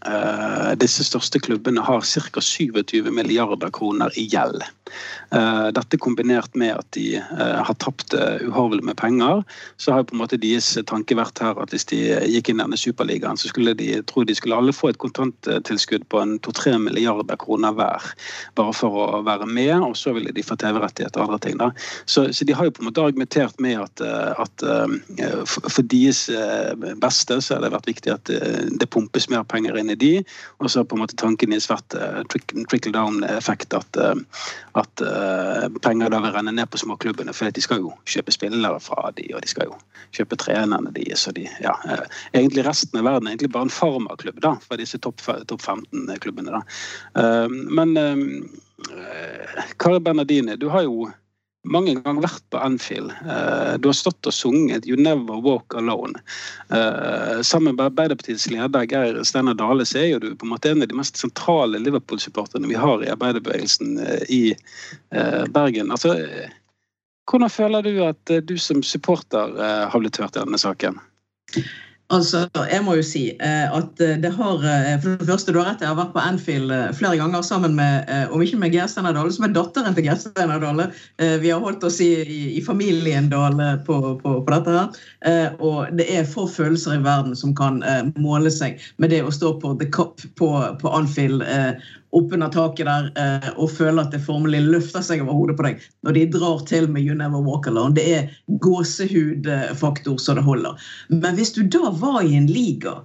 Uh, 0.00 0.72
disse 0.80 1.04
største 1.04 1.36
klubbene 1.44 1.82
har 1.84 2.00
ca. 2.00 2.40
27 2.40 3.10
milliarder 3.12 3.68
kroner 3.74 4.08
i 4.16 4.24
gjeld. 4.32 4.62
Uh, 5.30 5.68
dette 5.76 5.98
kombinert 6.00 6.56
med 6.58 6.72
at 6.72 6.86
de 6.96 7.20
uh, 7.20 7.60
har 7.66 7.76
tapt 7.84 8.16
uhorvelig 8.16 8.86
med 8.88 8.96
penger, 8.96 9.42
så 9.76 9.92
har 9.92 10.06
på 10.08 10.16
en 10.16 10.22
måte 10.22 10.40
deres 10.40 10.72
tanke 10.88 11.18
vært 11.18 11.42
her 11.44 11.60
at 11.60 11.74
hvis 11.74 11.84
de 11.92 12.00
gikk 12.32 12.48
inn 12.48 12.62
i 12.62 12.64
denne 12.64 12.80
superligaen, 12.80 13.36
så 13.36 13.50
skulle 13.52 13.76
de 13.76 13.90
tro 14.08 14.24
de 14.24 14.36
skulle 14.36 14.56
alle 14.56 14.74
få 14.74 14.90
et 14.90 15.00
kontanttilskudd 15.02 16.08
på 16.08 16.22
en 16.22 16.38
2-3 16.46 16.78
milliarder 16.80 17.36
kroner 17.40 17.76
hver. 17.76 18.08
Bare 18.56 18.74
for 18.76 18.96
å 18.96 19.22
være 19.26 19.50
med, 19.50 19.74
og 19.84 19.94
så 20.00 20.14
ville 20.16 20.32
de 20.32 20.44
få 20.46 20.56
TV-rettigheter 20.60 21.20
og 21.20 21.28
andre 21.28 21.42
ting. 21.44 21.60
da. 21.60 21.70
Så, 22.06 22.30
så, 22.32 22.48
de 22.48 22.56
har 22.56 22.66
jo 22.66 22.74
på 22.74 22.82
en 22.82 22.88
måte 22.88 23.04
argumentert 23.04 23.60
med 23.60 23.84
at, 23.84 24.02
at 24.40 24.64
for, 25.44 25.68
for 25.68 25.86
deres 25.92 26.24
beste 27.00 27.38
så 27.44 27.56
har 27.56 27.64
det 27.66 27.74
vært 27.76 27.90
viktig 27.92 28.14
at 28.16 28.32
det 28.80 28.90
pumpes 28.90 29.28
mer 29.30 29.44
penger 29.44 29.76
inn 29.78 29.89
i 29.92 29.98
de, 29.98 30.12
og 30.58 30.70
så 30.72 30.84
på 30.84 30.96
en 30.96 31.02
måte 31.04 31.18
tanken 31.20 31.54
i 31.54 31.60
svært 31.62 31.96
uh, 31.98 32.20
trickle 32.30 32.94
down-effekt. 32.94 33.74
At, 33.76 34.00
uh, 34.00 34.14
at 34.80 35.04
uh, 35.04 35.66
penger 35.82 36.12
da 36.12 36.22
vil 36.24 36.34
renne 36.36 36.54
ned 36.56 36.70
på 36.70 36.80
småklubbene, 36.82 37.34
for 37.36 37.50
de 37.50 37.64
skal 37.64 37.82
jo 37.84 37.92
kjøpe 38.08 38.34
spillere 38.34 38.80
fra 38.82 39.12
de, 39.16 39.28
og 39.34 39.44
de 39.44 39.52
skal 39.52 39.70
jo 39.70 39.78
kjøpe 40.16 40.38
trenerne 40.40 40.90
de, 40.94 41.06
så 41.18 41.34
de, 41.36 41.46
ja, 41.62 41.76
egentlig 42.32 42.64
resten 42.66 42.98
av 42.98 43.06
verden 43.06 43.28
er 43.28 43.36
egentlig 43.36 43.52
bare 43.54 43.68
en 43.68 43.74
farmaklubb 43.74 44.40
da, 44.42 44.56
for 44.64 44.80
disse 44.80 44.98
topp 44.98 45.22
top 45.46 45.62
15-klubbene. 45.62 46.50
da. 46.56 46.62
men 47.50 47.94
Kari 49.78 50.00
Bernardini, 50.00 50.56
du 50.56 50.68
har 50.72 50.82
jo 50.86 51.10
mange 51.68 51.94
ganger 52.00 52.24
vært 52.24 52.44
på 52.52 52.60
Anfield. 52.60 53.12
Uh, 53.26 53.76
du 53.80 53.90
har 53.90 53.96
stått 53.96 54.28
og 54.28 54.34
sunget 54.34 54.86
'You 54.88 54.96
Never 54.96 55.40
Walk 55.44 55.74
Alone'. 55.76 56.20
Uh, 56.72 57.42
sammen 57.42 57.76
med 57.76 57.84
Arbeiderpartiets 57.90 58.48
leder 58.50 58.86
Geir 58.88 59.20
Steinar 59.24 59.58
Dale 59.58 59.84
så 59.84 59.98
er 59.98 60.20
du 60.20 60.32
på 60.34 60.48
en 60.48 60.54
måte 60.54 60.70
en 60.70 60.82
av 60.82 60.88
de 60.88 60.96
mest 60.96 61.20
sentrale 61.20 61.78
Liverpool-supporterne 61.78 62.70
vi 62.70 62.78
har 62.80 63.04
i 63.04 63.12
arbeiderbevegelsen 63.12 63.98
uh, 63.98 64.24
i 64.28 64.56
Bergen. 65.50 65.90
Altså, 65.90 66.14
hvordan 67.30 67.50
føler 67.50 67.82
du 67.82 68.02
at 68.04 68.32
du 68.46 68.56
som 68.58 68.82
supporter 68.82 69.54
har 69.90 70.00
blitt 70.00 70.18
hørt 70.18 70.36
i 70.36 70.42
denne 70.42 70.58
saken? 70.58 70.98
Altså, 72.10 72.40
jeg 72.66 72.82
må 72.82 72.96
jo 72.98 73.04
si 73.06 73.20
eh, 73.30 73.66
at 73.70 74.00
eh, 74.02 74.16
det 74.18 74.32
har 74.34 74.64
eh, 74.66 74.96
For 75.02 75.20
det 75.20 75.28
første, 75.28 75.52
du 75.54 75.60
har 75.60 75.68
rett, 75.70 75.84
jeg 75.84 75.92
har 75.92 75.98
vært 75.98 76.14
på 76.16 76.22
Anfield 76.22 76.72
flere 76.98 77.20
ganger 77.20 77.44
sammen 77.46 77.76
med 77.78 78.08
om 78.34 78.42
ikke 78.42 78.58
med 78.58 78.74
Geir 78.74 78.88
Steinar 78.90 79.30
som 79.30 79.46
er 79.46 79.54
datteren 79.54 79.94
til 79.94 80.08
Geir 80.08 80.18
Steinar. 80.18 80.90
Vi 81.40 81.52
har 81.52 81.62
holdt 81.62 81.84
oss 81.86 82.00
i, 82.02 82.10
i 82.58 82.62
familien 82.64 83.30
Dale 83.30 83.76
på, 83.86 83.98
på, 84.22 84.34
på, 84.42 84.50
dette 84.50 84.74
her. 84.74 85.54
Og 85.62 85.92
det 85.96 86.08
er 86.10 86.28
få 86.28 86.46
følelser 86.50 86.96
i 86.96 87.04
verden 87.04 87.36
som 87.38 87.54
kan 87.56 87.80
måle 88.18 88.50
seg 88.52 88.80
med 88.98 89.14
det 89.14 89.22
å 89.24 89.34
stå 89.34 89.54
på 89.62 89.76
The 89.80 89.88
Cup 89.94 90.22
på, 90.40 90.50
på 90.82 90.94
Anfield 90.96 91.44
oppunder 92.16 92.50
taket 92.52 92.88
der 92.88 93.08
eh, 93.20 93.48
og 93.56 93.70
føler 93.70 94.02
at 94.02 94.14
det 94.14 94.22
formelig 94.24 94.62
løfter 94.66 95.04
seg 95.04 95.22
over 95.24 95.38
hodet 95.38 95.56
på 95.58 95.66
deg 95.68 95.84
når 96.06 96.16
de 96.16 96.26
drar 96.34 96.64
til 96.68 96.88
med 96.90 97.06
You 97.06 97.16
Never 97.18 97.42
Walk 97.46 97.68
Alone. 97.70 97.94
Det 97.96 98.06
er 98.16 98.30
gåsehudfaktor 98.62 100.18
så 100.18 100.36
det 100.38 100.46
holder. 100.46 100.78
Men 101.12 101.38
hvis 101.38 101.54
du 101.56 101.62
da 101.66 101.92
var 102.02 102.22
i 102.24 102.36
en 102.38 102.50
liga 102.50 103.00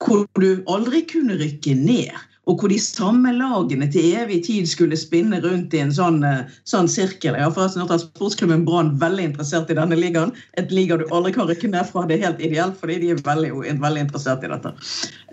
hvor 0.00 0.24
du 0.40 0.62
aldri 0.72 1.02
kunne 1.08 1.36
rykke 1.36 1.74
ned, 1.76 2.12
og 2.48 2.56
hvor 2.58 2.70
de 2.72 2.78
samme 2.80 3.32
lagene 3.36 3.86
til 3.92 4.14
evig 4.16 4.40
tid 4.46 4.68
skulle 4.68 4.96
spinne 4.98 5.38
rundt 5.44 5.74
i 5.76 5.82
en 5.82 5.92
sånn, 5.94 6.22
eh, 6.24 6.48
sånn 6.68 6.88
sirkel. 6.90 7.36
Jeg 7.36 7.44
har 7.44 7.54
forresten 7.54 7.84
hørt 7.84 7.94
at 7.94 8.04
Sportsklubben 8.06 8.64
Brann 8.66 8.94
veldig 9.00 9.28
interessert 9.28 9.70
i 9.70 9.76
denne 9.78 9.98
ligaen. 9.98 10.32
Et 10.58 10.72
liga 10.74 10.96
du 10.98 11.04
aldri 11.14 11.34
kan 11.36 11.50
rykke 11.50 11.70
ned 11.70 11.86
fra. 11.90 12.06
Det 12.08 12.16
er 12.16 12.26
helt 12.28 12.42
ideelt, 12.42 12.78
fordi 12.80 12.98
de 13.04 13.12
er 13.14 13.22
veldig, 13.26 13.52
veldig 13.84 14.04
interessert 14.06 14.46
i 14.46 14.52
dette. 14.54 14.74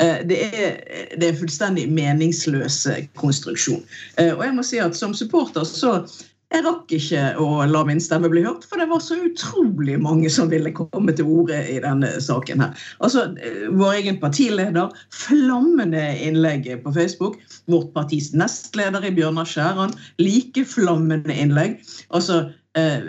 Eh, 0.04 0.24
det 0.30 0.41
er, 0.52 0.80
det 1.17 1.32
er 1.32 1.39
fullstendig 1.39 1.88
meningsløs 1.89 2.84
konstruksjon. 3.15 3.84
Eh, 4.17 4.34
og 4.36 4.43
jeg 4.43 4.58
må 4.60 4.67
si 4.67 4.84
at 4.84 5.00
som 5.00 5.15
supporter 5.17 5.65
så 5.67 6.02
jeg 6.56 6.64
rakk 6.64 6.94
ikke 6.96 7.22
å 7.44 7.48
la 7.68 7.82
min 7.84 8.00
stemme 8.00 8.30
bli 8.32 8.42
hørt, 8.46 8.64
for 8.70 8.80
det 8.80 8.88
var 8.88 9.02
så 9.04 9.18
utrolig 9.20 9.98
mange 10.00 10.30
som 10.32 10.48
ville 10.52 10.72
komme 10.72 11.12
til 11.16 11.28
orde 11.28 11.58
i 11.68 11.76
denne 11.84 12.08
saken. 12.24 12.62
her. 12.64 12.86
Altså, 13.04 13.36
eh, 13.44 13.68
Vår 13.68 13.98
egen 14.00 14.20
partileder, 14.22 14.94
flammende 15.12 16.06
innlegg 16.24 16.70
på 16.84 16.94
Facebook. 16.94 17.36
Vårt 17.68 17.94
partis 17.94 18.32
nestleder 18.32 19.04
i 19.04 19.12
Bjørnar 19.12 19.46
Skjæran, 19.46 19.94
like 20.20 20.64
flammende 20.64 21.36
innlegg. 21.36 21.84
Altså, 22.16 22.54
eh, 22.76 23.02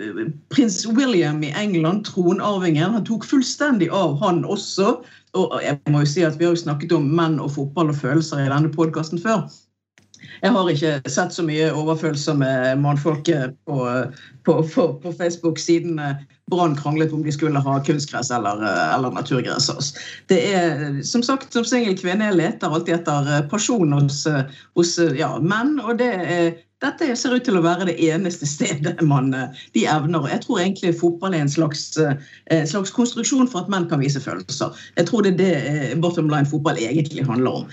Prins 0.51 0.85
William 0.87 1.41
i 1.45 1.55
England, 1.55 2.07
tronarvingen, 2.07 2.91
han 2.91 3.05
tok 3.05 3.25
fullstendig 3.25 3.89
av, 3.91 4.19
han 4.19 4.45
også. 4.45 4.99
Og 5.35 5.63
jeg 5.63 5.79
må 5.89 6.01
jo 6.01 6.07
si 6.07 6.23
at 6.23 6.39
Vi 6.39 6.45
har 6.45 6.57
jo 6.57 6.65
snakket 6.65 6.93
om 6.93 7.15
menn 7.15 7.39
og 7.39 7.53
fotball 7.53 7.91
og 7.91 7.97
følelser 7.97 8.43
i 8.45 8.51
denne 8.51 8.73
podkasten 8.75 9.23
før. 9.23 9.47
Jeg 10.43 10.55
har 10.55 10.71
ikke 10.71 10.95
sett 11.11 11.35
så 11.35 11.45
mye 11.47 11.71
overfølsomme 11.75 12.49
mannfolket 12.83 13.57
på, 13.67 13.79
på, 14.47 14.57
på, 14.75 14.87
på, 15.03 15.13
Facebook 15.19 15.59
siden 15.63 15.99
eh, 16.03 16.21
Brann 16.49 16.77
kranglet 16.79 17.13
om 17.13 17.25
de 17.25 17.33
skulle 17.35 17.61
ha 17.61 17.75
kunstgress 17.85 18.31
eller, 18.35 18.63
eh, 18.65 18.95
eller 18.95 19.17
naturgress. 19.17 19.69
Det 20.31 20.39
er, 20.55 21.03
som 21.05 21.25
sagt, 21.27 21.53
som 21.53 21.67
singel 21.67 21.99
kvinne 21.99 22.31
jeg 22.31 22.39
leter 22.39 22.73
alltid 22.73 23.01
etter 23.01 23.33
eh, 23.35 23.45
pasjon 23.51 23.93
hos, 23.97 24.23
hos 24.79 24.97
ja, 25.19 25.35
menn. 25.43 25.77
Og 25.85 25.99
det 26.01 26.13
er 26.15 26.49
dette 26.85 27.09
ser 27.19 27.35
ut 27.35 27.43
til 27.47 27.57
å 27.59 27.63
være 27.65 27.89
det 27.89 27.97
eneste 28.07 28.47
stedet 28.47 29.01
man 29.03 29.33
de 29.75 29.83
evner. 29.91 30.29
Jeg 30.31 30.45
tror 30.45 30.61
egentlig 30.63 30.93
fotball 31.01 31.35
er 31.35 31.43
en 31.43 31.51
slags, 31.51 31.89
en 31.99 32.69
slags 32.71 32.93
konstruksjon 32.95 33.51
for 33.51 33.65
at 33.65 33.73
menn 33.73 33.89
kan 33.91 34.03
vise 34.03 34.23
følelser. 34.23 34.77
Jeg 34.99 35.09
tror 35.11 35.27
det 35.27 35.33
er 35.35 35.41
det 35.41 35.99
bottom 36.05 36.31
line 36.31 36.47
fotball 36.47 36.79
egentlig 36.79 37.27
handler 37.27 37.63
om. 37.63 37.67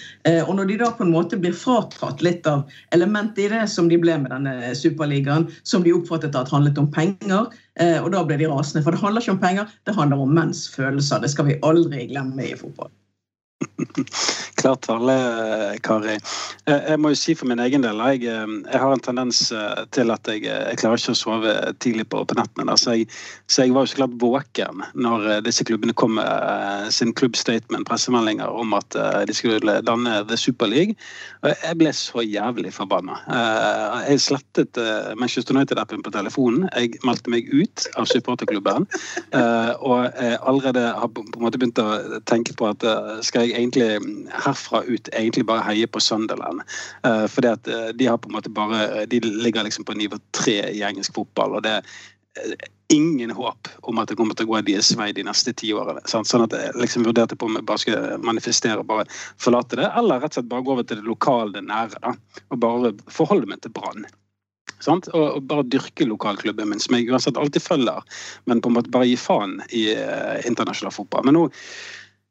Og 0.48 0.52
når 0.58 0.72
de 0.72 0.80
da 0.82 0.90
på 0.98 1.06
en 1.06 1.14
måte 1.14 1.38
blir 1.38 1.54
fratatt 1.54 2.26
litt 2.26 2.50
av 2.50 2.66
elementet 2.98 3.46
i 3.46 3.52
det 3.54 3.64
som 3.70 3.92
de 3.92 4.02
ble 4.02 4.18
med 4.24 4.34
denne 4.34 4.74
superligaen, 4.74 5.52
som 5.64 5.86
de 5.86 5.94
oppfattet 5.94 6.36
at 6.38 6.50
handlet 6.54 6.82
om 6.82 6.90
penger, 6.90 7.54
og 8.02 8.12
da 8.16 8.26
ble 8.26 8.42
de 8.42 8.50
rasende. 8.50 8.82
For 8.86 8.96
det 8.96 9.06
handler 9.06 9.22
ikke 9.22 9.38
om 9.38 9.42
penger, 9.46 9.80
det 9.86 9.98
handler 10.02 10.26
om 10.26 10.34
menns 10.34 10.66
følelser. 10.74 11.22
Det 11.22 11.34
skal 11.36 11.52
vi 11.52 11.62
aldri 11.62 12.08
glemme 12.10 12.50
i 12.50 12.58
fotball. 12.58 12.90
Klart 14.62 14.82
tale, 14.82 15.16
Kari. 15.84 16.16
Jeg 16.66 16.98
må 17.02 17.12
jo 17.12 17.18
si 17.20 17.36
for 17.38 17.50
min 17.50 17.62
egen 17.62 17.84
del 17.86 18.00
jeg, 18.16 18.24
jeg 18.26 18.80
har 18.82 18.94
en 18.94 19.04
tendens 19.04 19.42
eh, 19.54 19.84
til 19.96 20.14
at 20.14 20.28
jeg, 20.30 20.46
jeg 20.48 20.80
klarer 20.82 21.02
ikke 21.02 21.14
å 21.14 21.20
sove 21.20 21.54
tidlig 21.84 22.08
på, 22.12 22.24
på 22.26 22.38
nettene. 22.38 22.76
Så 22.80 22.96
jeg, 22.96 23.10
så 23.52 23.66
jeg, 23.66 23.76
var 23.76 23.86
jo 23.86 23.92
så 23.92 24.00
klart 24.00 24.18
våken 24.22 24.84
når 24.98 25.28
eh, 25.30 25.42
disse 25.46 25.66
klubbene 25.68 25.96
kom 25.98 26.16
med 26.18 26.26
eh, 26.26 26.88
sin 26.94 27.14
klubbstatement, 27.18 27.88
pressemeldinger 27.90 28.50
om 28.50 28.74
at 28.78 28.98
de 29.28 29.34
skulle 29.36 29.80
danne 29.86 30.16
The 30.30 30.38
Super 30.40 30.70
League. 30.72 30.96
Og 31.44 31.52
Jeg 31.52 31.78
ble 31.80 31.92
så 31.96 32.24
jævlig 32.24 32.72
forbanna. 32.74 33.18
Jeg 34.08 34.22
slettet 34.24 34.78
Manchester 35.20 35.56
United-appen 35.56 36.04
på 36.06 36.14
telefonen. 36.14 36.66
Jeg 36.74 37.00
meldte 37.06 37.32
meg 37.34 37.50
ut 37.52 37.86
av 38.00 38.08
supporterklubben. 38.10 38.88
Og 39.36 40.08
jeg 40.08 40.40
allerede 40.42 40.86
har 40.98 41.12
på 41.12 41.26
en 41.26 41.44
måte 41.44 41.62
begynt 41.62 41.82
å 41.82 42.20
tenke 42.30 42.56
på 42.58 42.70
at 42.72 42.86
skal 43.26 43.46
jeg 43.46 43.55
egentlig 43.56 43.88
herfra 44.46 44.84
ut 44.84 45.10
egentlig 45.12 45.46
bare 45.50 45.66
heier 45.66 45.88
på 45.88 46.02
Sunderland. 46.04 46.64
Uh, 47.08 47.26
fordi 47.32 47.54
at 47.54 47.70
uh, 47.72 47.90
de 47.96 48.10
har 48.10 48.20
på 48.22 48.30
en 48.30 48.38
måte 48.38 48.52
bare 48.54 49.06
De 49.10 49.20
ligger 49.20 49.64
liksom 49.64 49.86
på 49.86 49.96
nivå 49.98 50.20
tre 50.38 50.60
i 50.72 50.84
engelsk 50.84 51.16
fotball. 51.16 51.56
og 51.56 51.64
det 51.64 51.78
er 51.80 51.82
uh, 51.82 52.68
ingen 52.94 53.32
håp 53.32 53.68
om 53.90 54.00
at 54.00 54.10
det 54.10 54.18
kommer 54.20 54.38
til 54.38 54.46
å 54.46 54.54
gå 54.54 54.62
deres 54.68 54.92
vei 54.98 55.10
de 55.16 55.24
neste 55.26 55.54
ti 55.58 55.72
årene. 55.74 56.04
Sant? 56.10 56.30
Sånn 56.30 56.46
at 56.46 56.54
jeg 56.54 56.76
liksom 56.78 57.08
vurderte 57.08 57.38
på 57.38 57.48
om 57.50 57.58
jeg 57.58 57.66
bare 57.66 57.82
skulle 57.82 58.20
manifestere 58.22 58.78
og 58.82 58.90
bare 58.92 59.08
forlate 59.42 59.80
det, 59.80 59.88
eller 59.98 60.22
rett 60.22 60.36
og 60.36 60.42
slett 60.42 60.52
bare 60.52 60.66
gå 60.68 60.76
over 60.76 60.86
til 60.86 61.02
det 61.02 61.10
lokale, 61.10 61.56
det 61.56 61.66
nære. 61.66 62.04
da, 62.04 62.14
Og 62.54 62.62
bare 62.62 62.94
forholde 63.10 63.50
meg 63.50 63.64
til 63.66 63.74
Brann. 63.74 64.06
Sant? 64.84 65.10
Og, 65.18 65.42
bare 65.50 65.66
dyrke 65.72 66.06
lokalklubben 66.06 66.70
min, 66.70 66.82
som 66.84 66.98
jeg 66.98 67.10
uansett 67.10 67.42
alltid 67.42 67.64
følger. 67.64 68.06
Men 68.46 68.62
på 68.62 68.70
en 68.70 68.78
måte 68.78 68.94
bare 68.94 69.10
gi 69.10 69.18
faen 69.18 69.62
i 69.74 69.88
internasjonal 70.46 70.94
fotball. 70.94 71.26
Men 71.26 71.40
nå 71.40 71.46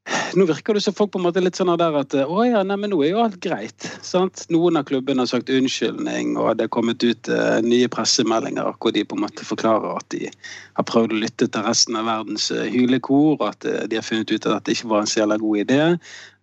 nå 0.37 0.45
virker 0.49 0.77
det 0.77 0.83
som 0.85 0.95
folk 0.97 1.13
på 1.15 1.21
en 1.21 1.25
måte 1.27 1.43
litt 1.43 1.57
sånn 1.57 1.73
der 1.81 1.97
at 1.97 2.15
å 2.21 2.45
ja, 2.45 2.63
nei, 2.67 2.77
men 2.81 2.93
nå 2.93 3.01
er 3.05 3.15
jo 3.15 3.23
alt 3.25 3.39
greit. 3.45 3.87
sant? 4.05 4.45
Noen 4.53 4.79
av 4.81 4.87
klubbene 4.89 5.25
har 5.25 5.31
sagt 5.31 5.53
unnskyldning, 5.53 6.35
og 6.41 6.59
det 6.59 6.67
er 6.67 6.75
kommet 6.75 7.05
ut 7.05 7.31
uh, 7.33 7.61
nye 7.65 7.89
pressemeldinger 7.93 8.77
hvor 8.79 8.95
de 8.95 9.07
på 9.09 9.17
en 9.19 9.25
måte 9.25 9.49
forklarer 9.49 9.97
at 9.97 10.09
de 10.13 10.29
har 10.29 10.89
prøvd 10.91 11.17
å 11.17 11.23
lytte 11.25 11.49
til 11.49 11.67
resten 11.67 11.99
av 12.01 12.09
verdens 12.11 12.51
uh, 12.53 12.69
og 13.15 13.49
at 13.49 13.65
uh, 13.65 13.83
de 13.89 14.01
har 14.01 14.07
funnet 14.07 14.31
ut 14.31 14.47
at 14.47 14.53
dette 14.59 14.77
ikke 14.77 14.93
var 14.93 15.05
en 15.05 15.11
så 15.11 15.23
jævla 15.23 15.41
god 15.41 15.65
idé. 15.65 15.83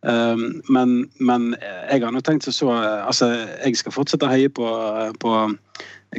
Um, 0.01 0.61
men, 0.65 1.11
men, 1.21 1.51
jeg 1.91 2.01
har 2.01 2.09
nå 2.09 2.23
tenkt 2.25 2.47
så 2.49 2.71
Altså, 2.73 3.27
jeg 3.61 3.77
skal 3.77 3.93
fortsette 3.93 4.25
å 4.25 4.31
heie 4.31 4.49
på, 4.49 4.65
på 5.21 5.33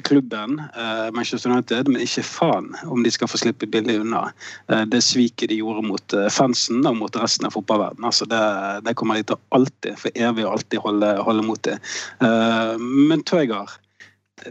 klubben, 0.00 0.62
eh, 0.76 1.12
Manchester 1.12 1.50
United, 1.50 1.88
men 1.88 2.02
ikke 2.02 2.24
faen 2.24 2.70
om 2.88 3.02
de 3.04 3.10
skal 3.12 3.28
få 3.28 3.40
slippe 3.42 3.68
billig 3.68 3.98
unna. 4.00 4.24
Eh, 4.68 4.84
det 4.88 5.02
sviket 5.04 5.50
de 5.52 5.58
gjorde 5.60 5.84
mot 5.84 6.16
eh, 6.16 6.28
fansen 6.32 6.86
og 6.88 6.96
mot 6.96 7.16
resten 7.20 7.46
av 7.46 7.56
fotballverdenen. 7.58 8.08
Altså 8.08 8.28
det, 8.30 8.40
det, 8.86 8.96
kommer 8.96 9.20
de 9.20 9.26
til 9.28 9.40
alltid, 9.52 9.98
for 10.00 10.16
evig 10.16 10.46
og 10.46 10.54
alltid 10.56 10.84
holde, 10.86 11.12
holde 11.26 11.44
mot 11.44 11.62
det. 11.66 11.76
Men 12.80 13.22
Tøyger, 13.28 13.68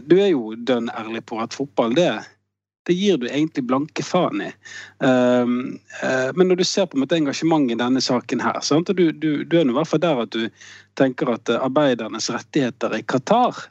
du 0.06 0.14
er 0.20 0.30
jo 0.30 0.54
dønn 0.54 0.90
ærlig 0.94 1.24
på 1.26 1.40
at 1.42 1.56
fotball, 1.56 1.96
det 1.98 2.12
det 2.86 2.96
gir 2.98 3.14
du 3.14 3.28
egentlig 3.28 3.62
blanke 3.62 4.02
faen 4.02 4.40
i. 4.42 4.48
men 4.98 6.48
når 6.48 6.56
du 6.58 6.64
ser 6.66 6.88
på 6.90 6.96
en 6.96 7.04
måte 7.04 7.14
engasjementet 7.14 7.76
i 7.76 7.78
denne 7.78 8.02
saken 8.02 8.42
her, 8.42 8.58
sant? 8.66 8.90
du, 8.90 9.12
du, 9.12 9.44
du 9.46 9.54
er 9.60 9.70
i 9.70 9.76
hvert 9.76 9.86
fall 9.86 10.02
der 10.02 10.24
at 10.24 10.34
du 10.34 10.48
tenker 10.98 11.30
at 11.30 11.52
arbeidernes 11.60 12.26
rettigheter 12.34 12.96
i 12.98 13.04
Qatar 13.06 13.68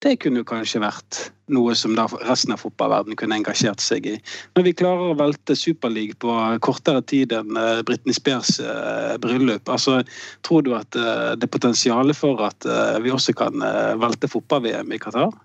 det 0.00 0.16
kunne 0.22 0.40
jo 0.40 0.48
kanskje 0.48 0.80
vært 0.80 1.18
noe 1.52 1.74
som 1.76 1.92
resten 2.24 2.54
av 2.54 2.62
fotballverdenen 2.62 3.18
kunne 3.20 3.36
engasjert 3.36 3.82
seg 3.84 4.06
i. 4.08 4.14
Når 4.56 4.66
vi 4.68 4.74
klarer 4.80 5.12
å 5.12 5.18
velte 5.18 5.56
Superleague 5.58 6.16
på 6.22 6.32
kortere 6.64 7.02
tid 7.10 7.34
enn 7.36 7.58
uh, 7.58 7.82
Britney 7.86 8.16
Spears 8.16 8.56
uh, 8.64 9.18
bryllup, 9.20 9.68
altså, 9.68 10.00
tror 10.46 10.64
du 10.64 10.72
at 10.78 10.96
uh, 10.96 11.36
det 11.36 11.48
er 11.48 11.52
potensial 11.52 12.14
for 12.16 12.40
at 12.48 12.68
vi 13.04 13.12
også 13.12 13.36
kan 13.36 13.60
velte 14.00 14.30
fotball-VM 14.30 14.96
i 14.96 15.00
Qatar? 15.02 15.36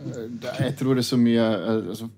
Jeg 0.00 0.74
tror 0.80 0.96
det 0.96 1.04
er 1.04 1.10
så 1.10 1.20
mye 1.20 1.46
altså, 1.92 2.08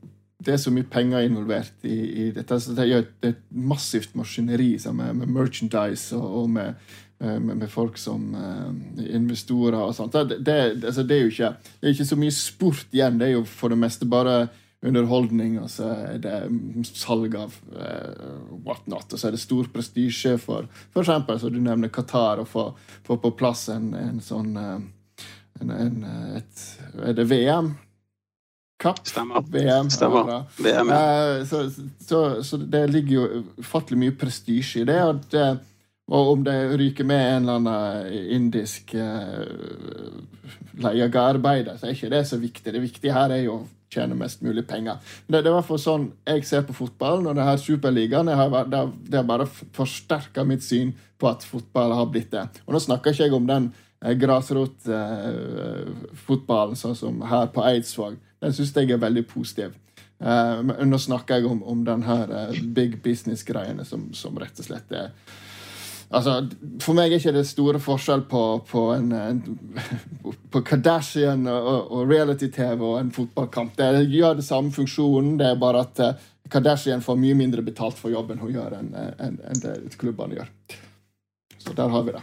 det 0.43 0.55
er 0.55 0.59
så 0.59 0.71
mye 0.75 0.87
penger 0.91 1.23
involvert 1.27 1.87
i, 1.87 1.97
i 2.27 2.31
dette. 2.35 2.59
Det 2.75 2.85
er 2.85 3.07
et 3.27 3.43
massivt 3.51 4.15
maskineri 4.19 4.75
med, 4.91 5.23
med 5.23 5.35
merchandise 5.35 6.15
og, 6.19 6.43
og 6.43 6.51
med 6.51 6.75
Eh, 7.12 7.12
med, 7.23 7.57
med, 7.57 7.71
folk 7.71 7.99
som 7.99 8.35
uh, 8.35 9.05
investorer 9.15 9.79
og 9.79 9.95
sånt. 9.95 10.13
Det, 10.13 10.41
det, 10.43 10.57
altså, 10.87 11.05
det, 11.07 11.17
er 11.17 11.23
jo 11.23 11.31
ikke, 11.31 11.53
det 11.79 11.89
er 11.89 11.95
ikke 11.95 12.09
så 12.11 12.19
mye 12.19 12.35
sport 12.35 12.97
igjen. 12.97 13.21
Det 13.21 13.29
er 13.29 13.37
jo 13.37 13.45
for 13.47 13.73
det 13.73 13.79
meste 13.79 14.09
bare 14.11 14.49
underholdning, 14.83 15.61
og 15.63 15.71
så 15.71 15.93
er 16.09 16.19
det 16.25 16.39
salg 16.91 17.37
av 17.39 17.55
uh, 17.77 18.33
whatnot. 18.67 19.13
Og 19.13 19.21
så 19.21 19.29
er 19.29 19.37
det 19.37 19.45
stor 19.45 19.71
prestisje 19.75 20.35
for 20.43 20.67
eksempel, 20.99 21.39
så 21.39 21.53
du 21.53 21.61
nevner 21.63 21.93
Qatar, 21.95 22.43
å 22.43 22.49
få, 22.49 22.73
få 23.07 23.21
på 23.23 23.35
plass 23.39 23.69
en, 23.71 23.93
en 23.95 24.19
sånn 24.23 24.57
en, 24.59 25.71
en, 25.71 26.05
et, 26.41 26.69
Er 26.99 27.15
det 27.15 27.31
VM? 27.31 27.75
Kapp? 28.83 29.05
Stemmer. 29.07 29.45
VM, 29.47 29.93
Stemmer. 29.95 30.49
VM, 30.59 30.91
ja. 30.91 31.03
uh, 31.39 31.45
så, 31.47 31.69
så, 32.03 32.23
så, 32.43 32.59
det 32.59 32.89
ligger 32.91 33.15
jo 33.15 33.45
ufattelig 33.63 34.01
mye 34.01 34.17
prestisje 34.19 34.83
i 34.83 34.89
det. 34.91 34.99
og 35.07 35.23
det 35.31 35.53
og 36.13 36.33
om 36.35 36.41
det 36.45 36.77
ryker 36.77 37.05
med 37.09 37.21
en 37.25 37.43
eller 37.43 37.57
annen 37.61 37.79
indisk 38.37 38.95
uh, 38.95 39.47
leiearbeider, 40.83 41.77
så 41.79 41.87
er 41.89 41.95
ikke 41.97 42.11
det 42.13 42.27
så 42.29 42.37
viktig. 42.41 42.75
Det 42.75 42.83
viktige 42.83 43.15
her 43.17 43.31
er 43.33 43.43
jo 43.47 43.53
å 43.55 43.67
tjene 43.93 44.15
mest 44.17 44.43
mulig 44.45 44.67
penger. 44.69 44.97
Det, 45.27 45.39
det 45.39 45.47
er 45.47 45.51
i 45.53 45.55
hvert 45.57 45.69
fall 45.69 45.81
sånn 45.81 46.13
jeg 46.29 46.45
ser 46.49 46.63
på 46.69 46.75
fotballen, 46.77 47.27
og 47.29 47.35
det 47.37 47.49
her 47.49 47.59
Superligaen 47.61 48.29
det 48.29 48.37
har, 48.39 48.49
det, 48.69 49.17
har 49.17 49.27
bare 49.29 49.47
forsterka 49.49 50.41
mitt 50.49 50.65
syn 50.65 50.91
på 51.21 51.25
at 51.31 51.47
fotball 51.47 51.91
har 51.97 52.07
blitt 52.13 52.33
det. 52.35 52.45
Og 52.67 52.73
nå 52.75 52.79
snakker 52.83 53.11
ikke 53.13 53.25
jeg 53.29 53.37
om 53.37 53.47
den 53.49 53.65
eh, 54.03 54.15
grasrotfotballen, 54.19 56.75
eh, 56.77 56.81
sånn 56.83 56.99
som 56.99 57.15
her 57.29 57.47
på 57.55 57.61
Eidsvåg. 57.69 58.15
Den 58.43 58.53
syns 58.57 58.77
jeg 58.77 58.89
er 58.91 59.05
veldig 59.05 59.25
positiv. 59.31 59.71
Eh, 60.23 60.59
nå 60.87 60.99
snakker 61.03 61.35
jeg 61.39 61.45
om, 61.51 61.61
om 61.67 61.79
den 61.87 62.03
her 62.07 62.27
eh, 62.31 62.53
big 62.75 62.93
business-greiene 63.05 63.85
som, 63.87 64.01
som 64.17 64.39
rett 64.41 64.59
og 64.59 64.65
slett 64.69 64.89
er 64.95 65.09
Altså, 66.13 66.35
for 66.85 66.97
meg 66.97 67.13
er 67.13 67.21
ikke 67.21 67.33
det 67.33 67.47
store 67.49 67.81
forskjell 67.81 68.27
på, 68.29 68.43
på, 68.69 68.83
en, 68.93 69.13
en, 69.17 69.39
på 70.53 70.61
Kardashian 70.69 71.47
og, 71.49 71.71
og 71.89 72.11
reality-TV 72.11 72.85
og 72.85 72.99
en 73.01 73.13
fotballkamp. 73.17 73.79
Det 73.79 74.05
gjør 74.13 74.37
det 74.41 74.45
samme 74.45 74.75
funksjonen, 74.75 75.39
det 75.41 75.49
er 75.49 75.63
bare 75.63 75.87
at 75.87 76.03
uh, 76.05 76.29
Kardashian 76.53 77.05
får 77.05 77.17
mye 77.17 77.39
mindre 77.39 77.65
betalt 77.65 77.97
for 77.97 78.13
jobben 78.13 78.43
hun 78.43 78.53
gjør, 78.53 78.77
enn 78.81 78.93
en, 78.93 79.41
en 79.41 79.65
det 79.65 79.97
klubbene 79.97 80.37
gjør. 80.37 80.53
Så 81.63 81.73
der 81.79 81.89
har 81.89 82.05
vi 82.05 82.17
det. 82.19 82.23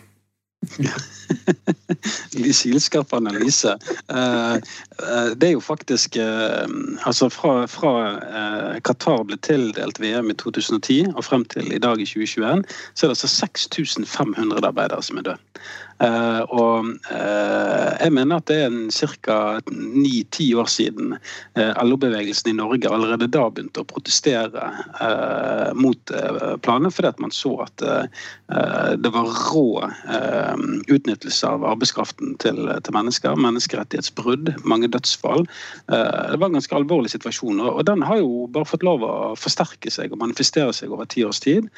Sylskarp 2.54 3.14
analyse. 3.14 3.78
Eh, 4.10 4.54
eh, 4.54 4.58
det 5.40 5.48
er 5.48 5.54
jo 5.56 5.64
faktisk 5.64 6.18
eh, 6.20 6.68
Altså 7.08 7.30
fra, 7.32 7.66
fra 7.72 7.94
Qatar 8.86 9.26
ble 9.28 9.38
tildelt 9.46 10.00
VM 10.02 10.32
i 10.32 10.38
2010 10.40 11.14
og 11.16 11.24
frem 11.26 11.46
til 11.52 11.72
i 11.74 11.82
dag 11.82 12.02
i 12.02 12.08
2021, 12.08 12.64
så 12.94 13.06
er 13.06 13.12
det 13.12 13.16
altså 13.18 13.32
6500 13.32 14.66
arbeidere 14.68 15.04
som 15.04 15.20
er 15.20 15.30
døde. 15.30 15.38
Og 16.56 16.86
jeg 17.10 18.12
mener 18.16 18.38
at 18.38 18.48
det 18.48 18.60
er 18.64 19.10
ca. 19.26 19.60
ni-ti 19.72 20.54
år 20.56 20.70
siden 20.72 21.18
LO-bevegelsen 21.58 22.54
i 22.54 22.56
Norge 22.56 22.88
allerede 22.88 23.28
da 23.28 23.50
begynte 23.52 23.84
å 23.84 23.90
protestere 23.90 24.70
mot 25.76 26.14
planene, 26.64 26.94
fordi 26.96 27.12
at 27.12 27.20
man 27.20 27.36
så 27.36 27.52
at 27.66 27.84
det 29.04 29.12
var 29.12 29.34
rå 29.52 29.66
utnyttelse 30.88 31.52
av 31.52 31.68
arbeidskraften 31.74 32.38
til, 32.40 32.64
til, 32.80 32.96
mennesker. 32.96 33.36
Menneskerettighetsbrudd, 33.36 34.54
mange 34.64 34.89
dødsfall. 34.94 35.46
det 35.90 36.40
var 36.40 36.48
en 36.50 36.58
ganske 36.58 36.76
alvorlig 36.76 37.12
situasjon, 37.14 37.60
og, 37.64 37.82
den 37.88 38.04
har 38.06 38.20
jo 38.22 38.48
bare 38.54 38.68
fått 38.70 38.86
lov 38.86 39.06
å 39.06 39.14
forsterke 39.40 39.92
seg 39.94 40.14
og 40.14 40.22
manifestere 40.22 40.74
seg 40.76 40.94
over 40.94 41.10
ti 41.10 41.24
års 41.26 41.42
tid. 41.44 41.70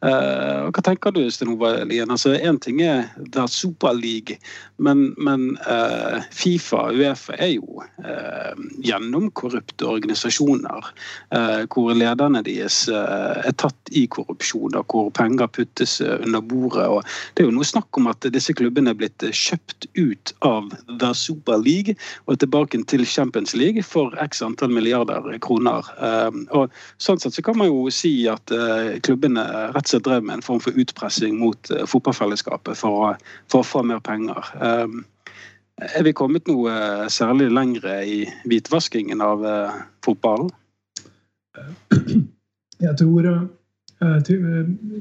Hva 0.00 0.82
tenker 0.84 1.12
du, 1.12 1.22
Sten 1.28 1.52
Ove 1.52 1.74
Lien? 1.84 2.10
Altså, 2.10 2.32
ting 2.64 2.80
er 2.80 3.10
det 3.16 3.48
Super 3.52 3.92
League. 3.92 4.38
Men, 4.80 5.14
men 5.20 5.58
uh, 5.68 6.22
Fifa 6.32 6.86
og 6.88 7.00
Uefa 7.00 7.36
er 7.36 7.52
jo 7.58 7.82
uh, 7.82 8.54
gjennomkorrupte 8.80 9.84
organisasjoner. 9.84 10.88
Uh, 11.34 11.66
hvor 11.70 11.92
lederne 11.92 12.40
deres 12.46 12.82
er 12.90 13.52
tatt 13.60 13.92
i 13.96 14.06
korrupsjon, 14.10 14.78
og 14.78 14.88
hvor 14.88 15.10
penger 15.16 15.50
puttes 15.52 15.98
under 16.00 16.40
bordet. 16.40 16.86
og 16.88 17.04
Det 17.34 17.44
er 17.44 17.50
jo 17.50 17.56
noe 17.58 17.68
snakk 17.68 18.00
om 18.00 18.08
at 18.10 18.24
disse 18.32 18.54
klubbene 18.56 18.94
er 18.94 18.98
blitt 18.98 19.24
kjøpt 19.24 19.88
ut 19.98 20.32
av 20.46 20.70
The 20.88 21.12
Super 21.16 21.60
League 21.60 21.96
og 22.26 22.40
tilbake 22.40 22.80
til 22.90 23.04
Champions 23.06 23.52
League 23.58 23.84
for 23.84 24.14
x 24.22 24.40
antall 24.44 24.72
milliarder 24.72 25.26
kroner. 25.44 25.86
og 26.56 26.72
Sånn 27.02 27.20
sett 27.20 27.36
så 27.36 27.44
kan 27.44 27.58
man 27.60 27.70
jo 27.70 27.88
si 27.94 28.12
at 28.30 28.52
klubbene 29.04 29.44
rett 29.74 29.89
slett 29.90 30.06
drev 30.06 30.24
med 30.24 30.38
en 30.38 30.44
form 30.44 30.60
for 30.62 30.76
utpressing 30.78 31.38
mot 31.40 31.70
fotballfellesskapet 31.90 32.78
for 32.78 33.16
for 33.50 33.62
å 33.62 33.66
få 33.66 33.84
mer 33.86 34.02
penger. 34.04 34.50
Um, 34.60 35.04
er 35.80 36.04
vi 36.04 36.12
kommet 36.16 36.48
noe 36.50 36.72
særlig 37.12 37.48
lengre 37.52 38.00
i 38.04 38.18
hvitvaskingen 38.48 39.22
av 39.24 39.46
uh, 39.46 39.78
fotballen? 40.04 40.50
Jeg 42.86 42.96
tror 42.96 43.26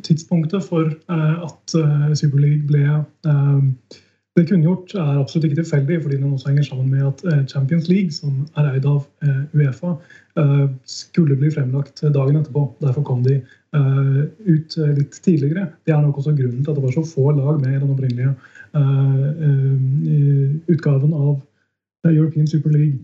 tidspunktet 0.03 0.65
for 0.65 0.89
at 1.07 1.75
Super 2.19 2.41
League 2.43 2.67
ble 2.67 2.81
det 4.35 4.43
kunngjort, 4.49 4.91
er 4.99 5.21
absolutt 5.21 5.47
ikke 5.47 5.61
tilfeldig, 5.61 6.01
fordi 6.03 6.17
den 6.19 6.33
også 6.33 6.49
henger 6.49 6.65
sammen 6.67 6.89
med 6.91 7.07
at 7.07 7.47
Champions 7.47 7.87
League, 7.87 8.11
som 8.11 8.41
er 8.59 8.73
eid 8.73 8.83
av 8.89 9.07
Uefa, 9.55 9.93
skulle 10.83 11.39
bli 11.39 11.53
fremlagt 11.55 12.03
dagen 12.03 12.41
etterpå. 12.41 12.65
Derfor 12.83 13.07
kom 13.07 13.23
de 13.23 13.39
ut 13.73 14.75
litt 14.97 15.17
tidligere. 15.21 15.67
Det 15.85 15.93
er 15.93 15.99
nok 16.01 16.17
også 16.17 16.31
grunnen 16.33 16.63
til 16.63 16.71
at 16.71 16.77
det 16.79 16.83
var 16.83 16.93
så 16.95 17.03
få 17.05 17.31
lag 17.37 17.59
med 17.61 17.75
i 17.75 17.81
den 17.81 17.91
opprinnelige 17.93 18.31
Eh, 18.73 19.25
eh, 19.43 20.51
utgaven 20.67 21.13
av 21.13 21.41
European 22.03 22.47
Super 22.47 22.69
League. 22.69 22.99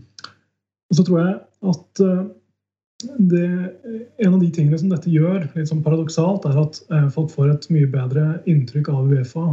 Og 0.89 0.97
så 0.97 1.06
tror 1.06 1.21
jeg 1.21 1.38
at 1.71 2.01
eh, 2.06 2.25
det, 3.17 3.47
en 4.21 4.34
av 4.34 4.39
de 4.39 4.49
tingene 4.54 4.78
som 4.78 4.91
dette 4.93 5.10
gjør, 5.10 5.47
litt 5.56 5.69
sånn 5.69 5.84
paradoksalt, 5.86 6.45
er 6.47 6.60
at 6.62 6.78
folk 7.13 7.34
får 7.34 7.49
et 7.51 7.65
mye 7.73 7.89
bedre 7.91 8.23
inntrykk 8.49 8.88
av 8.93 9.10
Uefa 9.12 9.43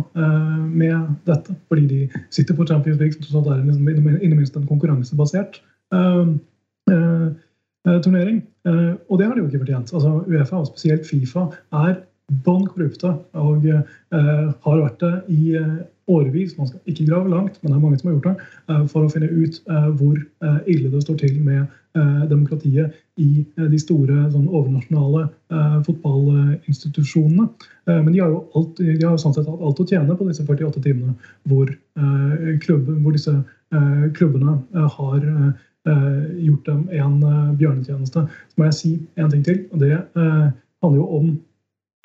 med 0.69 1.11
dette. 1.27 1.57
Fordi 1.69 1.89
de 1.91 2.23
sitter 2.33 2.57
på 2.57 2.69
Champions 2.71 3.01
League, 3.01 3.17
som 3.17 3.25
tross 3.25 3.41
alt 3.41 3.51
er 3.51 3.65
liksom, 3.67 3.89
i 3.91 4.31
det 4.31 4.39
minste 4.39 4.63
en 4.63 4.71
konkurransebasert 4.71 5.59
turnering. 7.85 8.43
og 8.65 9.19
det 9.19 9.27
har 9.27 9.35
de 9.35 9.43
jo 9.43 9.49
ikke 9.49 9.65
fortjent. 9.65 9.93
Altså, 9.93 10.11
Uefa, 10.29 10.57
og 10.57 10.69
spesielt 10.71 11.07
Fifa, 11.09 11.49
er 11.75 11.97
bånn 12.45 12.69
korrupte 12.71 13.11
og 13.35 13.67
har 13.67 14.83
vært 14.85 15.03
det 15.03 15.15
i 15.35 15.57
årevis, 16.11 16.57
man 16.59 16.67
skal 16.67 16.81
ikke 16.87 17.07
grave 17.07 17.31
langt, 17.31 17.59
men 17.63 17.73
det 17.73 17.77
er 17.77 17.83
mange 17.83 17.99
som 17.99 18.09
har 18.09 18.17
gjort 18.17 18.29
det, 18.29 18.49
eh, 18.71 18.85
for 18.91 19.07
å 19.07 19.13
finne 19.13 19.31
ut 19.31 19.61
eh, 19.71 19.89
hvor 19.99 20.19
eh, 20.19 20.59
ille 20.75 20.91
det 20.93 21.05
står 21.05 21.23
til 21.23 21.39
med 21.45 21.79
demokratiet 22.25 22.95
i 23.21 23.43
de 23.53 23.77
store 23.77 24.23
sånn, 24.33 24.47
overnasjonale 24.49 25.27
fotballinstitusjonene. 25.85 27.45
Men 27.85 28.09
de 28.15 28.23
har 28.23 28.31
jo, 28.33 28.39
alt, 28.57 28.81
de 28.81 29.05
har 29.05 29.19
sånn 29.21 29.35
sett 29.37 29.45
hatt 29.45 29.61
alt 29.61 29.83
å 29.85 29.87
tjene 29.91 30.17
på 30.17 30.25
disse 30.25 30.47
48 30.49 30.81
timene 30.87 31.13
hvor, 31.53 31.69
klubben, 32.65 33.03
hvor 33.05 33.13
disse 33.13 33.35
klubbene 34.17 34.57
har 34.97 35.29
gjort 35.85 36.67
dem 36.69 36.83
en 36.95 37.17
bjørnetjeneste. 37.59 38.23
Så 38.49 38.61
må 38.61 38.69
jeg 38.69 38.77
si 38.79 38.91
en 39.19 39.31
ting 39.33 39.45
til, 39.45 39.65
og 39.73 39.81
det 39.83 39.97
handler 40.15 40.99
jo 41.01 41.07
om 41.19 41.33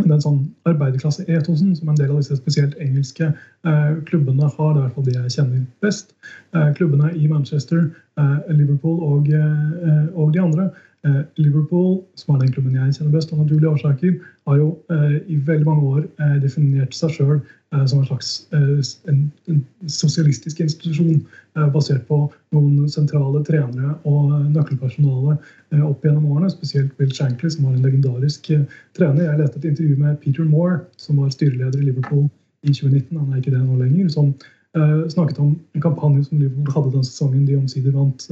den 0.05 0.21
sånn 0.21 0.41
arbeiderklasse-etosen 0.69 1.73
som 1.77 1.89
en 1.89 1.97
del 1.97 2.11
av 2.11 2.19
disse 2.21 2.37
spesielt 2.37 2.75
engelske 2.83 3.29
eh, 3.31 3.93
klubbene 4.09 4.49
har. 4.57 4.73
Det 4.73 4.77
er 4.77 4.77
i 4.77 4.83
hvert 4.83 4.97
fall 4.97 5.07
det 5.07 5.15
jeg 5.15 5.33
kjenner 5.37 5.63
best. 5.83 6.13
Eh, 6.55 6.69
klubbene 6.77 7.11
i 7.17 7.29
Manchester, 7.31 7.87
eh, 8.19 8.35
Liverpool 8.53 9.01
og, 9.05 9.31
eh, 9.33 10.05
og, 10.13 10.33
de 10.35 10.43
andre. 10.43 10.69
Eh, 11.07 11.21
Liverpool, 11.35 12.01
som 12.15 12.35
er 12.35 12.39
den 12.41 12.51
klubben 12.51 12.75
jeg 12.75 12.95
kjenner 12.95 13.13
best 13.13 13.31
av 13.31 13.39
naturlige 13.39 13.69
årsaker, 13.69 14.15
har 14.49 14.57
jo 14.59 14.67
eh, 14.91 15.15
i 15.31 15.37
veldig 15.47 15.67
mange 15.67 15.91
år 15.93 16.03
definert 16.43 16.95
seg 16.97 17.13
sjøl 17.15 17.39
som 17.67 17.99
en 17.99 18.05
slags 18.07 18.29
en, 18.55 19.25
en 19.51 19.57
sosialistisk 19.91 20.61
institusjon 20.63 21.17
basert 21.73 22.05
på 22.07 22.21
noen 22.55 22.87
sentrale 22.87 23.41
trenere 23.43 23.91
og 24.07 24.29
nøkkelpersonale 24.53 25.35
opp 25.83 26.05
gjennom 26.07 26.29
årene. 26.31 26.53
Spesielt 26.53 26.93
Bill 26.95 27.11
Shankly, 27.11 27.51
som 27.51 27.67
var 27.67 27.75
en 27.75 27.83
legendarisk 27.83 28.47
trener. 28.95 29.25
Jeg 29.25 29.41
lette 29.41 29.59
et 29.59 29.67
intervju 29.73 29.97
med 29.99 30.15
Peter 30.23 30.47
Moore, 30.47 30.79
som 30.95 31.19
var 31.19 31.33
styreleder 31.35 31.83
i 31.83 31.89
Liverpool 31.89 32.23
i 32.63 32.71
2019. 32.71 33.19
Han 33.19 33.33
er 33.33 33.43
ikke 33.43 33.57
det 33.57 33.65
nå 33.65 33.81
lenger. 33.81 34.07
som 34.15 34.31
snakket 35.11 35.43
om 35.43 35.51
en 35.75 35.83
kampanje 35.83 36.23
som 36.23 36.39
Liverpool 36.39 36.71
hadde 36.71 36.95
den 36.95 37.03
sesongen 37.03 37.45
de 37.51 37.59
omsider 37.59 37.91
vant 37.99 38.29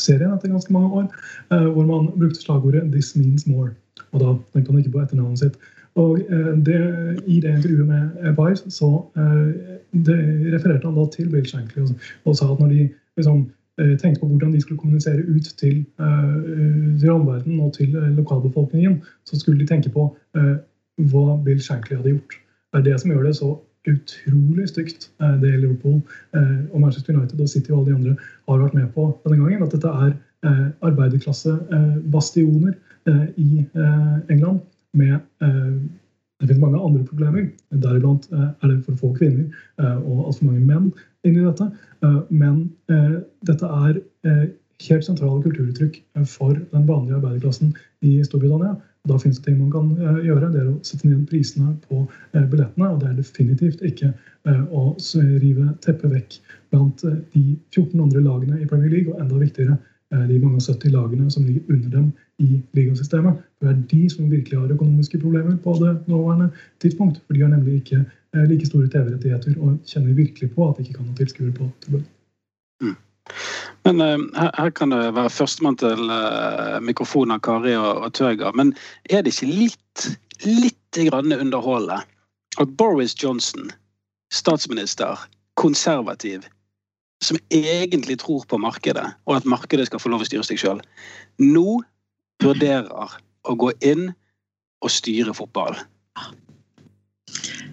serien 0.00 0.34
etter 0.34 0.52
ganske 0.52 0.72
mange 0.72 0.90
år, 1.00 1.06
eh, 1.52 1.68
hvor 1.72 1.86
man 1.86 2.10
brukte 2.18 2.42
slagordet 2.42 2.82
'This 2.90 3.16
means 3.16 3.46
more'. 3.46 3.74
Og 4.12 4.20
da 4.20 4.34
tenkte 4.52 4.72
han 4.72 4.78
ikke 4.78 4.90
på 4.90 5.02
etternavnet 5.02 5.38
sitt. 5.38 5.58
Og 5.94 6.18
eh, 6.18 6.54
det, 6.66 6.78
I 7.26 7.40
det 7.40 7.56
intervjuet 7.56 7.86
med 7.86 8.36
Vice 8.38 8.70
så 8.70 8.90
eh, 9.16 9.50
refererte 10.54 10.86
han 10.86 10.96
da 10.96 11.06
til 11.12 11.30
Bill 11.30 11.46
Shankly 11.46 11.82
og, 11.82 11.88
og 12.24 12.36
sa 12.36 12.52
at 12.52 12.60
når 12.60 12.68
de 12.68 12.88
liksom, 13.16 13.50
tenkte 14.02 14.20
på 14.20 14.26
hvordan 14.26 14.52
de 14.52 14.60
skulle 14.60 14.78
kommunisere 14.78 15.22
ut 15.34 15.42
til, 15.58 15.84
til 17.00 17.10
omverdenen 17.10 17.60
og 17.60 17.72
til 17.74 17.88
lokalbefolkningen, 17.90 19.02
så 19.24 19.38
skulle 19.40 19.60
de 19.60 19.66
tenke 19.66 19.90
på 19.90 20.14
hva 21.10 21.24
Bill 21.44 21.62
Shankly 21.62 21.96
hadde 21.96 22.08
gjort. 22.08 22.36
Det 22.72 22.78
er 22.78 22.84
det 22.84 23.00
som 23.00 23.10
gjør 23.10 23.22
det 23.22 23.36
så 23.36 23.48
utrolig 23.88 24.68
stygt, 24.68 25.10
eh, 25.20 25.40
det 25.40 25.60
Liverpool 25.60 26.00
eh, 26.34 26.60
og 26.72 26.80
Manchester 26.80 27.16
United 27.16 27.40
og 27.40 27.48
City 27.48 27.70
og 27.72 27.78
alle 27.78 27.90
de 27.90 27.96
andre 27.98 28.16
har 28.48 28.62
vært 28.62 28.74
med 28.78 28.88
på 28.94 29.08
denne 29.24 29.40
gangen. 29.42 29.62
At 29.62 29.72
dette 29.74 29.88
er 29.88 30.12
eh, 30.46 30.68
arbeiderklassebastioner 30.88 32.74
i 33.36 33.66
England 34.32 34.60
med 34.96 35.18
det 35.38 36.46
finnes 36.46 36.60
mange 36.62 36.80
andre 36.80 37.04
problemer. 37.04 37.50
Deriblant 37.68 38.24
er 38.32 38.64
det 38.70 38.78
for 38.86 38.96
få 38.96 39.10
kvinner 39.18 39.44
og 39.76 40.22
altfor 40.30 40.46
mange 40.46 40.64
menn 40.64 40.86
inni 41.28 41.44
dette. 41.44 41.66
Men 42.30 42.72
dette 43.44 43.66
er 43.68 44.00
helt 44.88 45.04
sentrale 45.04 45.44
kulturuttrykk 45.44 46.00
for 46.32 46.56
den 46.72 46.88
vanlige 46.88 47.18
arbeiderklassen 47.18 47.76
i 48.00 48.24
Storbritannia. 48.24 48.72
Da 49.08 49.18
finnes 49.18 49.38
det 49.38 49.44
ting 49.44 49.58
man 49.58 49.72
kan 49.72 49.90
eh, 50.00 50.20
gjøre. 50.24 50.48
Det 50.52 50.60
er 50.62 50.68
å 50.70 50.78
sette 50.86 51.08
ned 51.10 51.26
prisene 51.28 51.74
på 51.88 52.06
eh, 52.32 52.44
billettene. 52.48 52.88
Og 52.88 53.02
det 53.02 53.10
er 53.10 53.18
definitivt 53.18 53.82
ikke 53.84 54.14
eh, 54.14 54.62
å 54.72 54.94
rive 55.42 55.66
teppet 55.84 56.14
vekk 56.14 56.38
blant 56.72 57.04
de 57.34 57.42
14 57.74 58.00
andre 58.00 58.22
lagene 58.24 58.62
i 58.62 58.68
Premier 58.70 58.94
League, 58.94 59.12
og 59.12 59.20
enda 59.20 59.42
viktigere 59.42 59.76
de 60.14 60.36
mange 60.38 60.60
70 60.62 60.92
lagene 60.94 61.30
som 61.32 61.42
ligger 61.42 61.74
under 61.74 61.90
dem 61.90 62.10
i 62.38 62.60
ligasystemet. 62.76 63.40
Det 63.58 63.70
er 63.70 63.80
de 63.90 64.02
som 64.12 64.28
virkelig 64.30 64.60
har 64.60 64.70
økonomiske 64.70 65.18
problemer 65.18 65.56
på 65.64 65.74
det 65.80 65.94
nåværende 66.06 66.52
tidspunkt. 66.82 67.18
For 67.26 67.34
de 67.34 67.42
har 67.42 67.50
nemlig 67.50 67.80
ikke 67.80 68.04
like 68.46 68.68
store 68.68 68.90
TV-rettigheter 68.92 69.56
og 69.58 69.80
kjenner 69.90 70.14
virkelig 70.14 70.52
på 70.54 70.68
at 70.68 70.78
de 70.78 70.86
ikke 70.86 71.00
kan 71.00 71.08
ha 71.10 71.16
tilskuere 71.18 71.56
på 71.56 71.66
tilbud. 71.82 72.04
Men 73.84 74.00
uh, 74.00 74.18
her, 74.36 74.50
her, 74.56 74.70
kan 74.70 74.92
det 74.92 75.14
være 75.16 75.32
førstemann 75.32 75.78
til 75.80 76.10
uh, 76.10 76.80
mikrofonen 76.84 77.36
av 77.36 77.44
Kari 77.44 77.76
og, 77.76 78.04
og 78.06 78.12
Tøger. 78.16 78.52
Men 78.56 78.74
er 79.10 79.24
det 79.24 79.34
ikke 79.34 79.50
litt, 79.52 80.08
litt 80.44 80.98
underholdende 80.98 82.02
at 82.62 82.76
Boris 82.78 83.16
Johnson, 83.18 83.72
statsminister, 84.32 85.18
konservativ, 85.58 86.44
som 87.24 87.38
egentlig 87.50 88.18
tror 88.20 88.44
på 88.48 88.58
markedet, 88.60 89.06
og 89.26 89.36
at 89.36 89.48
markedet 89.48 89.88
skal 89.88 90.02
få 90.02 90.12
lov 90.12 90.22
å 90.22 90.28
styre 90.28 90.46
seg 90.46 90.60
sjøl, 90.60 90.82
nå 91.40 91.80
vurderer 92.44 93.16
å 93.48 93.56
gå 93.58 93.72
inn 93.82 94.10
og 94.84 94.92
styre 94.92 95.34
fotball? 95.34 95.76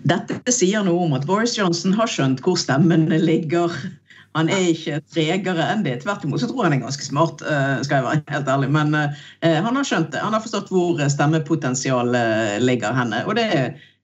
Dette 0.08 0.54
sier 0.54 0.86
noe 0.86 1.06
om 1.06 1.14
at 1.14 1.28
Boris 1.30 1.54
Johnson 1.60 1.94
har 1.94 2.10
skjønt 2.10 2.42
hvor 2.46 2.58
stemmene 2.58 3.20
ligger. 3.22 3.74
Han 4.38 4.50
er 4.52 4.70
ikke 4.72 5.02
tregere 5.12 5.66
enn 5.74 5.84
det. 5.84 5.98
Tvert 6.04 6.24
imot 6.24 6.40
så 6.40 6.48
tror 6.48 6.64
jeg 6.64 6.70
han 6.70 6.78
er 6.78 6.86
ganske 6.86 7.08
smart, 7.08 7.44
eh, 7.44 7.82
skal 7.84 8.00
jeg 8.00 8.08
være 8.08 8.36
helt 8.36 8.52
ærlig. 8.54 8.70
Men 8.72 8.96
eh, 8.96 9.58
han 9.60 9.76
har 9.76 9.88
skjønt 9.88 10.14
det. 10.14 10.24
Han 10.24 10.36
har 10.36 10.44
forstått 10.44 10.72
hvor 10.72 11.02
stemmepotensialet 11.12 12.62
ligger 12.64 12.96
henne. 12.96 13.26
Og 13.28 13.36
det 13.40 13.48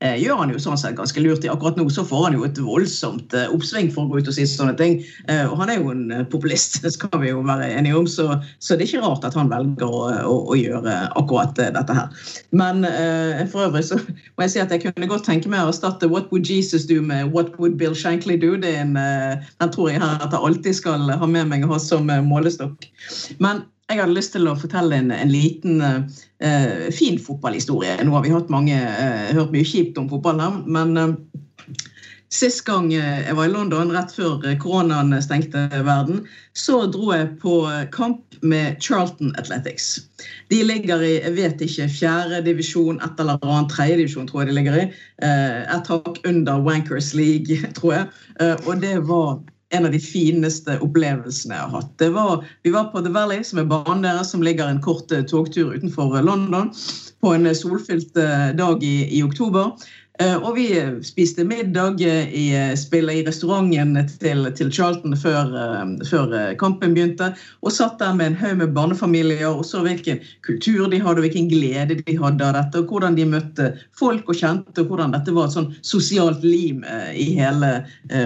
Eh, 0.05 0.19
gjør 0.21 0.43
han 0.43 0.51
jo 0.53 0.59
sånn 0.61 0.77
sett 0.77 0.97
ganske 0.97 1.21
lurt 1.23 1.45
i. 1.45 1.49
Akkurat 1.49 1.77
nå 1.79 1.87
så 1.89 2.03
får 2.05 2.27
han 2.27 2.35
jo 2.37 2.43
et 2.45 2.59
voldsomt 2.61 3.33
eh, 3.33 3.47
oppsving 3.49 3.87
for 3.93 4.05
å 4.05 4.11
gå 4.11 4.19
ut 4.21 4.27
og 4.29 4.35
si 4.35 4.43
sånne 4.45 4.75
ting. 4.77 4.99
Eh, 5.25 5.41
og 5.49 5.55
han 5.57 5.71
er 5.73 5.79
jo 5.79 5.89
en 5.89 6.27
populist, 6.29 6.77
det 6.85 6.91
skal 6.93 7.17
vi 7.23 7.31
jo 7.31 7.41
være 7.47 7.71
enige 7.79 7.97
om, 7.97 8.09
så, 8.09 8.27
så 8.61 8.77
det 8.77 8.85
er 8.85 8.91
ikke 8.91 9.07
rart 9.07 9.25
at 9.25 9.37
han 9.37 9.49
velger 9.49 9.87
å, 9.87 10.03
å, 10.29 10.35
å 10.53 10.57
gjøre 10.59 10.99
akkurat 11.17 11.57
dette 11.57 11.97
her. 11.97 12.29
Men 12.53 12.85
for 13.49 13.65
øvrig 13.65 13.87
så 13.87 13.97
må 13.97 14.45
jeg 14.45 14.53
si 14.53 14.61
at 14.61 14.73
jeg 14.73 14.83
kunne 14.85 15.09
godt 15.09 15.25
tenke 15.25 15.49
meg 15.49 15.65
å 15.65 15.71
erstatte 15.71 16.09
What 16.11 16.29
would 16.33 16.45
Jesus 16.45 16.85
do 16.85 16.99
med 17.01 17.33
What 17.33 17.55
would 17.57 17.79
Bill 17.81 17.97
Shankly 17.97 18.37
do? 18.41 18.53
Det 18.61 18.75
er 18.75 18.85
en, 18.85 18.93
den 18.97 19.73
tror 19.73 19.89
jeg 19.89 20.01
her 20.03 20.21
at 20.21 20.29
jeg 20.29 20.43
alltid 20.51 20.77
skal 20.77 21.09
ha 21.09 21.29
med 21.29 21.49
meg 21.49 21.65
og 21.65 21.73
ha 21.73 21.81
som 21.81 22.05
målestokk. 22.29 22.85
Men 23.41 23.65
jeg 23.89 24.01
hadde 24.03 24.17
lyst 24.17 24.35
til 24.35 24.49
å 24.49 24.55
fortelle 24.59 24.99
en, 24.99 25.13
en 25.15 25.31
liten 25.31 25.81
uh, 26.43 26.87
fin 26.93 27.19
fotballhistorie. 27.19 27.97
Nå 28.03 28.15
har 28.15 28.25
vi 28.25 28.33
hørt, 28.33 28.51
mange, 28.53 28.77
uh, 28.77 29.35
hørt 29.35 29.53
mye 29.55 29.67
kjipt 29.67 29.99
om 29.99 30.09
fotball 30.11 30.41
her, 30.43 30.63
men 30.67 30.97
uh, 30.97 31.13
Sist 32.27 32.65
gang 32.67 32.89
jeg 32.91 33.31
var 33.37 33.47
i 33.47 33.51
London, 33.53 33.93
rett 33.95 34.11
før 34.11 34.41
koronaen 34.59 35.15
stengte 35.23 35.61
verden, 35.71 36.25
så 36.59 36.81
dro 36.91 37.13
jeg 37.13 37.29
på 37.39 37.61
kamp 37.95 38.35
med 38.43 38.81
Charlton 38.83 39.31
Athletics. 39.39 40.01
De 40.51 40.59
ligger 40.67 41.05
i 41.07 41.13
jeg 41.21 41.37
vet 41.37 41.63
ikke, 41.63 41.87
fjerde 41.87 42.41
divisjon, 42.43 42.99
et 42.99 43.23
eller 43.23 43.39
annet, 43.39 43.71
tredje 43.71 44.01
divisjon 44.01 44.27
tror 44.27 44.43
jeg 44.43 44.51
de 44.51 44.57
ligger 44.57 44.75
i. 44.81 44.85
Et 45.23 45.93
hakk 45.93 46.19
under 46.27 46.59
Wankers 46.67 47.13
League, 47.15 47.61
tror 47.79 47.95
jeg. 47.95 48.11
Og 48.67 48.83
det 48.83 48.97
var 49.07 49.39
en 49.69 49.85
av 49.85 49.91
de 49.91 49.99
fineste 49.99 50.77
opplevelsene 50.83 51.55
jeg 51.55 51.67
har 51.67 51.75
hatt. 51.81 52.07
Var, 52.15 52.47
vi 52.63 52.73
var 52.75 52.89
på 52.93 53.03
The 53.03 53.11
Valley, 53.11 53.43
som 53.43 53.61
er 53.61 53.69
banen 53.69 54.05
deres, 54.05 54.31
som 54.31 54.43
ligger 54.45 54.69
en 54.69 54.81
kort 54.83 55.11
eh, 55.11 55.25
togtur 55.27 55.75
utenfor 55.75 56.17
eh, 56.17 56.23
London, 56.23 56.71
på 57.21 57.35
en 57.35 57.47
eh, 57.49 57.57
solfylt 57.57 58.13
dag 58.57 58.83
i, 58.83 58.97
i 59.19 59.23
oktober. 59.23 59.73
Og 60.17 60.55
vi 60.55 60.63
spiste 61.05 61.43
middag 61.45 61.99
i, 62.01 62.07
i 62.33 63.19
restauranten 63.27 63.99
til, 64.17 64.47
til 64.57 64.71
Charlton 64.73 65.13
før, 65.13 65.51
før, 66.09 66.31
kampen 66.57 66.95
begynte. 66.95 67.27
Og 67.61 67.75
satt 67.75 67.99
der 68.01 68.15
med 68.17 68.31
en 68.31 68.37
haug 68.39 68.55
med 68.63 68.73
barnefamilier 68.73 69.51
og 69.51 69.61
så 69.69 69.83
hvilken 69.85 70.17
kultur 70.47 70.87
de 70.89 70.97
hadde, 70.97 71.21
og 71.21 71.27
hvilken 71.27 71.51
glede 71.51 71.99
de 71.99 72.15
hadde 72.17 72.47
av 72.47 72.57
dette. 72.57 72.81
Og 72.81 72.95
hvordan 72.95 73.19
de 73.19 73.27
møtte 73.29 73.67
folk 73.99 74.25
og 74.25 74.41
kjente, 74.41 74.81
og 74.81 74.89
hvordan 74.89 75.13
dette 75.13 75.37
var 75.37 75.51
et 75.51 75.59
sånn 75.59 75.69
sosialt 75.85 76.41
lim 76.41 76.81
i 77.13 77.35
hele 77.37 77.75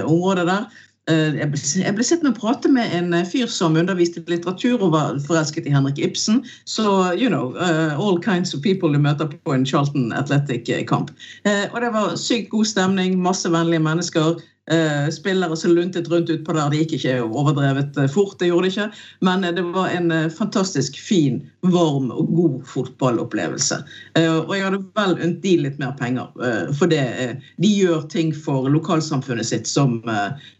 området 0.05 0.47
der. 0.47 0.71
Eh, 1.12 1.39
jeg 1.39 1.95
ble, 1.97 2.05
sett 2.05 2.24
med 2.24 2.34
å 2.34 2.39
prate 2.39 2.72
med 2.72 2.93
en 2.95 3.16
eh, 3.18 3.28
fyr 3.28 3.49
som 3.51 3.78
underviste 3.80 4.22
i 4.22 4.36
litteratur 4.36 4.80
og 4.80 4.93
var 4.95 5.20
forelsket 5.26 5.68
i 5.68 5.74
Henrik 5.74 5.99
Ibsen. 6.01 6.41
Så 6.70 6.86
you 7.18 7.30
know, 7.30 7.55
uh, 7.57 7.97
all 7.99 8.20
kinds 8.22 8.55
of 8.55 8.64
people 8.66 8.91
du 8.93 9.01
møter 9.01 9.30
på 9.32 9.55
en 9.55 9.66
Charlton 9.68 10.12
Athletic-kamp. 10.16 11.12
Og 11.74 11.78
det 11.84 11.91
var 11.95 12.16
sykt 12.20 12.51
god 12.53 12.70
stemning, 12.70 13.18
masse 13.22 13.49
vennlige 13.51 13.84
mennesker. 13.84 14.39
Eh, 14.72 15.09
spillere 15.09 15.57
som 15.57 15.72
luntet 15.72 16.07
rundt 16.07 16.30
utpå 16.30 16.53
der. 16.53 16.69
Det 16.72 16.78
gikk 16.80 16.93
ikke 16.95 17.15
overdrevet 17.26 17.97
eh, 17.99 18.07
fort, 18.07 18.38
det 18.39 18.47
gjorde 18.47 18.69
det 18.69 18.72
ikke. 18.72 18.86
Men 19.28 19.43
eh, 19.43 19.51
det 19.57 19.65
var 19.76 19.89
en 19.91 20.13
fantastisk 20.32 20.95
fin, 20.95 21.41
varm 21.59 22.07
og 22.15 22.30
god 22.38 22.55
fotballopplevelse. 22.72 23.82
Og 24.15 24.55
jeg 24.55 24.63
hadde 24.63 24.80
vel 24.95 25.17
unnt 25.17 25.43
de 25.43 25.53
litt 25.65 25.78
mer 25.82 25.91
penger, 25.99 26.32
for 26.78 26.89
det, 26.89 27.03
de 27.61 27.69
gjør 27.69 28.07
ting 28.11 28.32
for 28.34 28.69
lokalsamfunnet 28.72 29.49
sitt 29.51 29.67
som, 29.69 29.99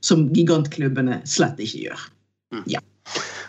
som 0.06 0.28
gigantklubbene 0.36 1.22
slett 1.26 1.60
ikke 1.64 1.88
gjør. 1.88 2.06
Mm. 2.54 2.64
Ja. 2.76 2.84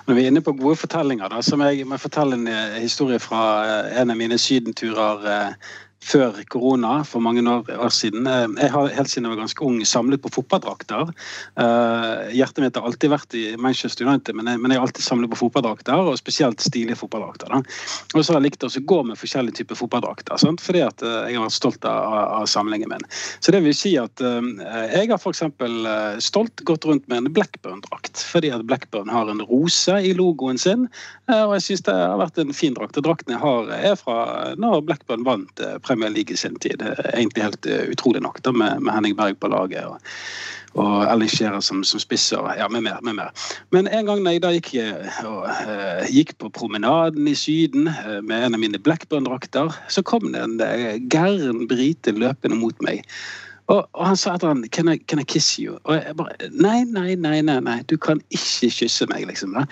Når 0.06 0.16
vi 0.16 0.24
er 0.24 0.32
inne 0.32 0.44
på 0.46 0.54
gode 0.58 0.78
fortellinger, 0.80 1.30
da, 1.30 1.42
så 1.44 1.58
må 1.58 1.68
jeg 1.70 1.86
må 1.90 1.98
fortelle 2.00 2.38
en 2.38 2.48
historie 2.78 3.20
fra 3.22 3.42
en 3.98 4.14
av 4.14 4.18
mine 4.18 4.38
sydenturer 4.40 5.54
før 6.02 6.36
korona 6.50 7.02
for 7.06 7.22
mange 7.22 7.42
år, 7.46 7.92
siden. 7.94 8.26
Eh, 8.26 8.46
jeg 8.58 8.72
har 8.74 8.90
helt 8.96 9.10
siden 9.10 9.28
jeg 9.28 9.34
var 9.36 9.42
ganske 9.44 9.66
ung 9.66 9.78
samlet 9.86 10.22
på 10.22 10.32
fotballdrakter. 10.32 11.12
Uh, 11.58 12.30
hjertet 12.34 12.62
mitt 12.64 12.78
har 12.78 12.86
alltid 12.88 13.12
vært 13.12 13.36
i 13.38 13.42
Manchester 13.60 14.08
United, 14.08 14.36
men 14.36 14.50
jeg, 14.50 14.60
men 14.62 14.72
jeg 14.72 14.80
har 14.80 14.88
alltid 14.88 15.04
samlet 15.04 15.30
på 15.32 15.38
fotballdrakter, 15.44 16.10
og 16.10 16.18
spesielt 16.18 16.62
stilige 16.64 16.98
fotballdrakter. 16.98 17.54
Og 17.54 18.18
så 18.18 18.32
har 18.32 18.40
jeg 18.40 18.48
likt 18.48 18.66
å 18.66 18.70
gå 18.92 18.98
med 19.08 19.20
forskjellige 19.20 19.60
typer 19.60 19.78
fotballdrakter, 19.78 20.42
fordi 20.62 20.82
at 20.86 21.04
uh, 21.06 21.28
jeg 21.28 21.38
har 21.38 21.46
vært 21.46 21.58
stolt 21.58 21.88
av, 21.88 22.18
av, 22.40 22.46
samlingen 22.50 22.90
min. 22.90 23.06
Så 23.40 23.54
det 23.54 23.62
vil 23.64 23.76
si 23.76 23.94
at 24.00 24.20
jeg 24.22 25.08
har 25.10 25.18
f.eks. 25.18 25.44
Stolt 26.22 26.64
gått 26.66 26.86
rundt 26.88 27.06
med 27.10 27.22
en 27.22 27.32
Blackburn-drakt, 27.34 28.24
fordi 28.26 28.50
at 28.54 28.64
Blackburn 28.66 29.10
har 29.12 29.30
en 29.30 29.42
rose 29.46 29.94
i 30.02 30.12
logoen 30.16 30.58
sin, 30.60 30.88
og 31.32 31.54
jeg 31.56 31.64
syns 31.66 31.84
det 31.86 31.94
har 31.96 32.18
vært 32.20 32.40
en 32.42 32.52
fin 32.56 32.74
drakt. 32.76 32.98
Og 32.98 33.06
Drakten 33.06 33.34
jeg 33.34 33.42
har, 33.42 33.70
er 33.76 33.96
fra 33.98 34.18
når 34.60 34.82
Blackburn 34.88 35.24
vant 35.26 35.62
uh, 35.62 35.78
Premier 35.92 36.10
League 36.14 36.32
i 36.32 36.40
sin 36.40 36.56
tid. 36.56 36.82
Egentlig 37.12 37.44
helt 37.44 37.68
uh, 37.68 37.84
utrolig 37.92 38.22
nok, 38.24 38.40
da, 38.42 38.52
med, 38.52 38.80
med, 38.80 38.94
Henning 38.94 39.16
Berg 39.18 39.36
på 39.40 39.50
laget. 39.52 39.84
og, 39.84 40.00
og 40.72 41.04
Ellen 41.04 41.28
Scherer 41.28 41.60
som, 41.60 41.84
som 41.84 42.00
spisser. 42.00 42.48
ja, 42.56 42.68
med 42.68 42.80
mer, 42.88 42.98
med 43.04 43.18
mer. 43.20 43.30
Men 43.70 43.88
en 43.92 44.08
gang 44.08 44.24
da 44.24 44.32
jeg 44.32 44.42
da 44.42 44.54
gikk, 44.56 44.72
og, 45.28 45.44
uh, 45.44 46.08
gikk 46.08 46.34
på 46.40 46.48
promenaden 46.48 47.28
i 47.28 47.36
Syden 47.36 47.92
uh, 47.92 48.20
med 48.24 48.46
en 48.46 48.56
av 48.56 48.60
mine 48.64 48.80
Blackburn-drakter, 48.80 49.72
så 49.88 50.02
kom 50.02 50.32
det 50.32 50.40
en 50.40 50.58
gæren 51.12 51.66
brite 51.68 52.16
løpende 52.16 52.56
mot 52.56 52.80
meg. 52.82 53.04
Og, 53.70 53.88
og, 53.92 54.06
han 54.06 54.16
sa 54.18 54.34
etter 54.34 54.50
han 54.50 54.64
can 54.74 54.90
I, 54.90 54.98
can 54.98 55.20
I 55.22 55.24
kiss 55.24 55.54
you? 55.60 55.78
Og 55.84 55.94
jeg 55.94 56.16
bare 56.18 56.50
Nei, 56.50 56.82
nei, 56.84 57.14
nei, 57.14 57.38
nei, 57.44 57.60
nei, 57.62 57.78
du 57.88 57.96
kan 57.96 58.20
ikke 58.34 58.72
kysse 58.74 59.06
meg, 59.12 59.28
liksom. 59.28 59.54
Da. 59.54 59.68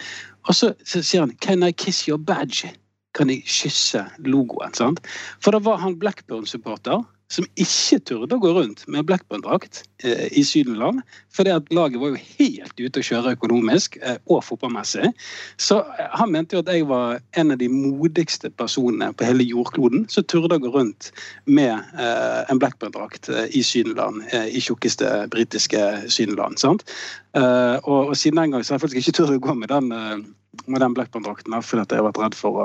Og 0.49 0.57
så, 0.57 0.73
så 0.87 1.03
sier 1.05 1.27
han 1.27 1.35
Can 1.43 1.67
I 1.67 1.73
kiss 1.73 2.07
your 2.09 2.19
badge? 2.19 2.71
Kan 3.17 3.31
de 3.31 3.41
kysse 3.47 4.05
logoen. 4.27 4.75
sant? 4.75 5.03
For 5.43 5.57
det 5.57 5.65
var 5.67 5.81
han 5.83 5.99
Blackburn-supporter 6.01 7.03
som 7.31 7.47
ikke 7.61 8.01
turde 8.09 8.37
å 8.37 8.43
gå 8.43 8.51
rundt 8.55 8.83
med 8.91 9.07
Blackburn-drakt 9.07 9.85
eh, 10.03 10.27
i 10.35 10.43
Sydenland. 10.47 11.03
For 11.31 11.47
det 11.47 11.55
at 11.61 11.71
laget 11.75 12.03
var 12.03 12.13
jo 12.13 12.23
helt 12.41 12.83
ute 12.83 13.03
å 13.03 13.07
kjøre 13.07 13.37
økonomisk 13.37 14.01
eh, 14.03 14.19
og 14.27 14.43
fotballmessig. 14.47 15.13
Så 15.63 15.79
eh, 15.95 16.09
han 16.19 16.35
mente 16.35 16.57
jo 16.57 16.65
at 16.65 16.73
jeg 16.75 16.89
var 16.91 17.21
en 17.39 17.55
av 17.55 17.61
de 17.63 17.71
modigste 17.71 18.51
personene 18.51 19.13
på 19.15 19.29
hele 19.29 19.47
jordkloden 19.47 20.09
som 20.11 20.27
turde 20.27 20.59
å 20.59 20.65
gå 20.65 20.75
rundt 20.75 21.13
med 21.47 21.77
eh, 21.79 22.43
en 22.51 22.63
Blackburn-drakt 22.63 23.31
eh, 23.31 23.47
i 23.55 23.63
Sydenland, 23.67 24.27
eh, 24.35 24.51
i 24.51 24.63
tjukkeste 24.67 25.29
britiske 25.31 25.87
Sydenland. 26.11 26.59
sant? 26.59 26.87
Og, 27.31 28.11
og, 28.11 28.17
siden 28.19 28.41
den 28.41 28.51
gang 28.57 28.65
så 28.67 28.73
har 28.73 28.81
jeg 28.81 28.89
faktisk 28.89 29.05
ikke 29.05 29.19
turt 29.21 29.37
å 29.37 29.43
gå 29.45 29.53
med 29.55 29.71
den, 29.71 29.93
med 30.67 30.83
den 30.83 30.97
Blackburn-drakten 30.97 31.55
fordi 31.63 31.85
jeg 31.95 32.01
har 32.01 32.09
vært 32.09 32.19
redd 32.19 32.35
for 32.35 32.65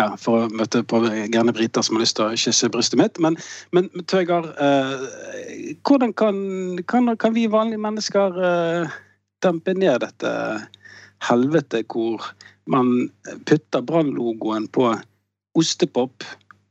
ja, 0.00 0.08
for 0.20 0.44
å 0.44 0.50
møte 0.52 0.82
på 0.88 1.00
gærne 1.06 1.54
briter 1.54 1.84
som 1.84 1.96
har 1.96 2.04
lyst 2.04 2.18
til 2.18 2.28
å 2.28 2.38
kysse 2.38 2.70
brystet 2.72 3.00
mitt. 3.00 3.20
Men, 3.22 3.38
men 3.76 3.88
Tøygard, 4.10 4.50
eh, 4.56 5.72
hvordan 5.86 6.14
kan, 6.18 6.36
kan, 6.90 7.12
kan, 7.16 7.36
vi 7.36 7.48
vanlige 7.52 7.82
mennesker 7.82 8.38
eh, 8.48 8.94
dempe 9.44 9.74
ned 9.78 10.02
dette 10.04 10.32
helvete 11.28 11.84
hvor 11.92 12.32
man 12.70 13.10
putter 13.48 13.82
Brann-logoen 13.86 14.68
på 14.74 14.90
ostepop, 15.58 16.24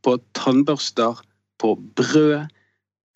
på 0.03 0.17
tannbørster, 0.37 1.19
på 1.61 1.75
brød? 1.99 2.49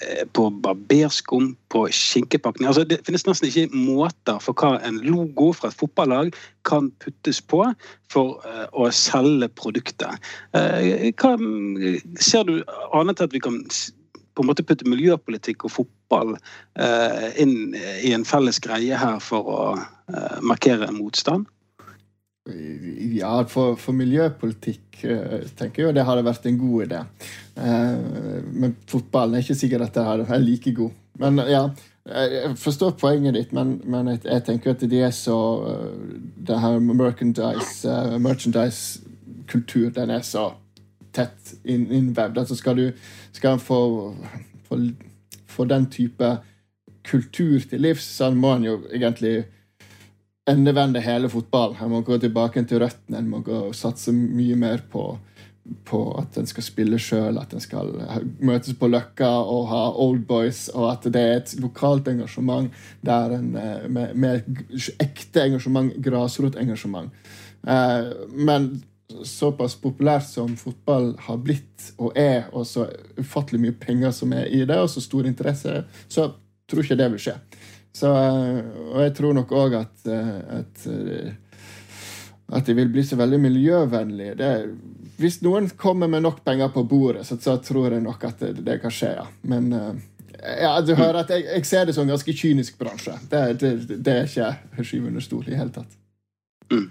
Eh, 0.04 0.28
på 0.34 0.50
barberskum, 0.50 1.56
på 1.70 1.88
skinkepakning. 1.88 2.68
Altså, 2.68 2.84
det 2.84 2.98
finnes 3.08 3.24
nesten 3.24 3.48
ikke 3.48 3.70
måter 3.72 4.42
for 4.44 4.52
hva 4.60 4.74
en 4.84 4.98
logo 5.08 5.54
fra 5.56 5.70
et 5.72 5.78
fotballag 5.80 6.34
kan 6.68 6.90
puttes 7.00 7.40
på 7.40 7.62
for 8.12 8.42
uh, 8.44 8.66
å 8.76 8.90
selge 8.92 9.48
produktet. 9.56 10.20
Uh, 10.52 11.08
hva 11.16 11.32
ser 12.20 12.44
du 12.44 12.58
annet 12.92 13.24
at 13.24 13.32
vi 13.32 13.40
kan 13.40 13.62
på 14.36 14.44
en 14.44 14.52
måte 14.52 14.68
putte 14.68 14.84
miljøpolitikk 14.92 15.64
og 15.64 15.78
fotball 15.78 16.36
uh, 16.36 17.28
inn 17.40 17.72
i 17.80 18.12
en 18.12 18.28
felles 18.28 18.60
greie 18.60 19.00
her 19.00 19.24
for 19.24 19.48
å 19.48 19.62
markere 20.44 20.92
en 20.92 21.00
motstand? 21.00 21.48
Ja, 22.46 23.40
for, 23.50 23.74
for, 23.82 23.96
miljøpolitikk 23.98 25.00
eh, 25.10 25.48
tenker 25.58 25.82
jeg 25.82 25.88
jo 25.88 25.94
det 25.98 26.04
hadde 26.06 26.26
vært 26.28 26.44
en 26.46 26.60
god 26.62 26.84
idé. 26.86 27.00
Eh, 27.58 28.44
men 28.54 28.76
fotballen 28.90 29.40
er 29.40 29.46
ikke 29.46 29.58
sikkert 29.58 29.88
at 29.88 29.98
det 29.98 30.28
er 30.30 30.44
like 30.44 30.74
god. 30.78 30.92
Men 31.18 31.42
ja, 31.50 31.64
jeg 32.06 32.52
forstår 32.62 32.94
poenget 33.02 33.34
ditt, 33.34 33.56
men, 33.56 33.80
men 33.90 34.12
jeg, 34.14 34.22
jeg, 34.28 34.44
tenker 34.46 34.76
at 34.76 34.86
de 34.92 35.00
er 35.08 35.16
så 35.16 35.40
eh, 35.72 36.20
Det 36.46 36.60
her 36.62 36.78
merchandise, 36.86 37.98
merchandise 38.22 39.02
kultur, 39.50 39.90
den 39.90 40.14
er 40.14 40.22
så 40.22 40.52
tett 41.16 41.56
innvevd. 41.66 42.38
Altså 42.38 42.60
skal 42.60 42.78
du 42.78 42.86
skal 43.34 43.58
få, 43.60 44.14
få, 44.70 44.80
få 45.50 45.66
den 45.66 45.90
type 45.90 46.36
kultur 47.06 47.60
til 47.70 47.82
livs, 47.82 48.06
så 48.06 48.30
må 48.30 48.54
en 48.54 48.70
jo 48.70 48.80
egentlig 48.94 49.48
endevende 50.50 51.02
hele 51.02 51.30
fotballen. 51.30 51.78
En 51.82 51.94
må 51.94 52.02
gå 52.06 52.18
tilbake 52.22 52.64
til 52.68 52.84
røttene. 52.84 53.22
En 53.22 53.32
må 53.32 53.72
satse 53.74 54.14
mye 54.14 54.58
mer 54.60 54.84
på, 54.92 55.06
på 55.90 56.02
at 56.22 56.38
en 56.38 56.50
skal 56.50 56.66
spille 56.66 57.00
sjøl, 57.02 57.40
at 57.42 57.54
en 57.56 57.64
skal 57.64 57.94
møtes 58.46 58.78
på 58.78 58.90
Løkka 58.92 59.32
og 59.42 59.70
ha 59.72 59.84
Old 60.06 60.26
Boys, 60.30 60.68
og 60.74 60.92
at 60.92 61.08
det 61.14 61.24
er 61.24 61.40
et 61.40 61.56
lokalt 61.64 62.10
engasjement 62.12 62.70
der 63.06 63.40
en, 63.40 63.56
eh, 63.58 63.88
med, 63.90 64.14
med 64.14 64.62
ekte 65.02 65.48
engasjement, 65.48 65.96
grasrotengasjement. 66.06 67.10
Eh, 67.68 68.12
men 68.38 68.76
såpass 69.26 69.76
populært 69.82 70.26
som 70.28 70.56
fotball 70.58 71.14
har 71.28 71.38
blitt 71.42 71.92
og 71.98 72.18
er, 72.18 72.48
og 72.54 72.66
så 72.68 72.88
ufattelig 73.18 73.62
mye 73.62 73.78
penger 73.80 74.14
som 74.16 74.34
er 74.34 74.50
i 74.50 74.64
det, 74.66 74.78
og 74.78 74.90
så 74.92 75.02
stor 75.04 75.28
interesse, 75.30 75.84
så 76.10 76.32
tror 76.66 76.82
jeg 76.82 76.90
ikke 76.90 77.02
det 77.02 77.12
vil 77.14 77.24
skje. 77.28 77.36
Så, 77.96 78.12
eh, 78.12 78.58
og 78.92 79.00
jeg 79.06 79.14
tror 79.16 79.36
nok 79.38 79.52
òg 79.56 79.78
at, 79.80 79.94
eh, 80.12 80.32
at, 80.60 80.88
eh, 80.92 81.60
at 82.58 82.68
de 82.68 82.76
vil 82.76 82.92
bli 82.92 83.04
så 83.08 83.16
veldig 83.16 83.40
miljøvennlige. 83.40 84.36
Det, 84.42 84.50
hvis 85.22 85.40
noen 85.46 85.70
kommer 85.80 86.12
med 86.12 86.26
nok 86.26 86.42
penger 86.44 86.74
på 86.74 86.84
bordet, 86.84 87.24
så, 87.28 87.40
så 87.40 87.56
tror 87.64 87.96
jeg 87.96 88.04
nok 88.04 88.28
at 88.28 88.44
det, 88.44 88.66
det 88.68 88.82
kan 88.84 88.92
skje, 88.92 89.14
ja. 89.22 89.26
Men 89.48 89.72
ja, 89.72 90.74
du 90.84 90.92
hører 90.94 91.22
at 91.24 91.32
jeg, 91.32 91.48
jeg, 91.48 91.66
ser 91.66 91.88
det 91.88 91.96
som 91.96 92.04
en 92.04 92.12
ganske 92.12 92.36
kynisk 92.36 92.76
bransje. 92.82 93.16
Det, 93.32 93.46
det, 93.64 93.72
det 93.96 94.18
er 94.18 94.28
ikke 94.28 94.84
skyve 94.84 95.14
under 95.14 95.24
stol 95.24 95.48
i 95.48 95.56
hele 95.56 95.72
tatt. 95.74 95.96
Mm. 96.72 96.88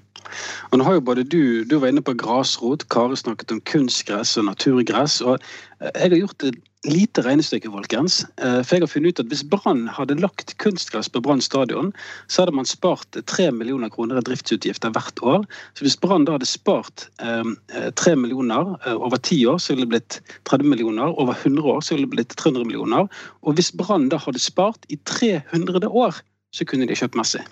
Og 0.72 0.78
nå 0.78 0.84
har 0.86 0.96
jo 0.96 1.06
både 1.06 1.24
du, 1.24 1.64
du 1.68 1.76
var 1.78 1.92
inne 1.92 2.04
på 2.04 2.16
grasrot, 2.18 2.86
Kare 2.92 3.16
snakket 3.18 3.52
om 3.54 3.60
kunstgress 3.68 4.36
og 4.40 4.48
naturgress. 4.48 5.20
og 5.20 5.38
eh, 5.80 5.90
Jeg 5.94 6.10
har 6.10 6.22
gjort 6.22 6.46
et 6.48 6.62
lite 6.84 7.22
regnestykke, 7.24 7.70
folkens. 7.72 8.22
Eh, 8.42 8.60
For 8.62 8.76
jeg 8.76 8.84
har 8.84 8.92
funnet 8.92 9.14
ut 9.14 9.22
at 9.24 9.30
hvis 9.32 9.44
Brann 9.48 9.86
hadde 9.88 10.18
lagt 10.20 10.56
kunstgress 10.62 11.08
på 11.08 11.22
Brann 11.24 11.40
stadion, 11.44 11.92
så 12.28 12.42
hadde 12.42 12.56
man 12.56 12.68
spart 12.68 13.16
3 13.30 13.50
millioner 13.52 13.92
kroner 13.92 14.20
i 14.20 14.24
driftsutgifter 14.26 14.92
hvert 14.94 15.22
år. 15.22 15.44
Så 15.74 15.86
hvis 15.86 15.96
Brann 16.00 16.26
da 16.28 16.36
hadde 16.36 16.48
spart 16.48 17.08
eh, 17.24 17.90
3 17.96 18.16
millioner 18.20 18.76
eh, 18.84 18.96
over 18.96 19.16
10 19.16 19.46
år, 19.54 19.58
så 19.58 19.74
ville 19.74 19.88
det 19.88 19.94
blitt 19.96 20.20
30 20.50 20.68
millioner. 20.68 21.12
Over 21.20 21.34
100 21.34 21.64
år 21.64 21.80
så 21.80 21.94
ville 21.96 22.08
det 22.08 22.16
blitt 22.16 22.36
300 22.36 22.64
millioner. 22.68 23.08
Og 23.42 23.58
hvis 23.58 23.72
Brann 23.72 24.08
da 24.12 24.20
hadde 24.20 24.42
spart 24.42 24.88
i 24.88 25.00
300 25.04 25.88
år, 25.88 26.20
så 26.54 26.64
kunne 26.68 26.86
de 26.86 26.96
kjøpt 26.96 27.16
Messi. 27.18 27.42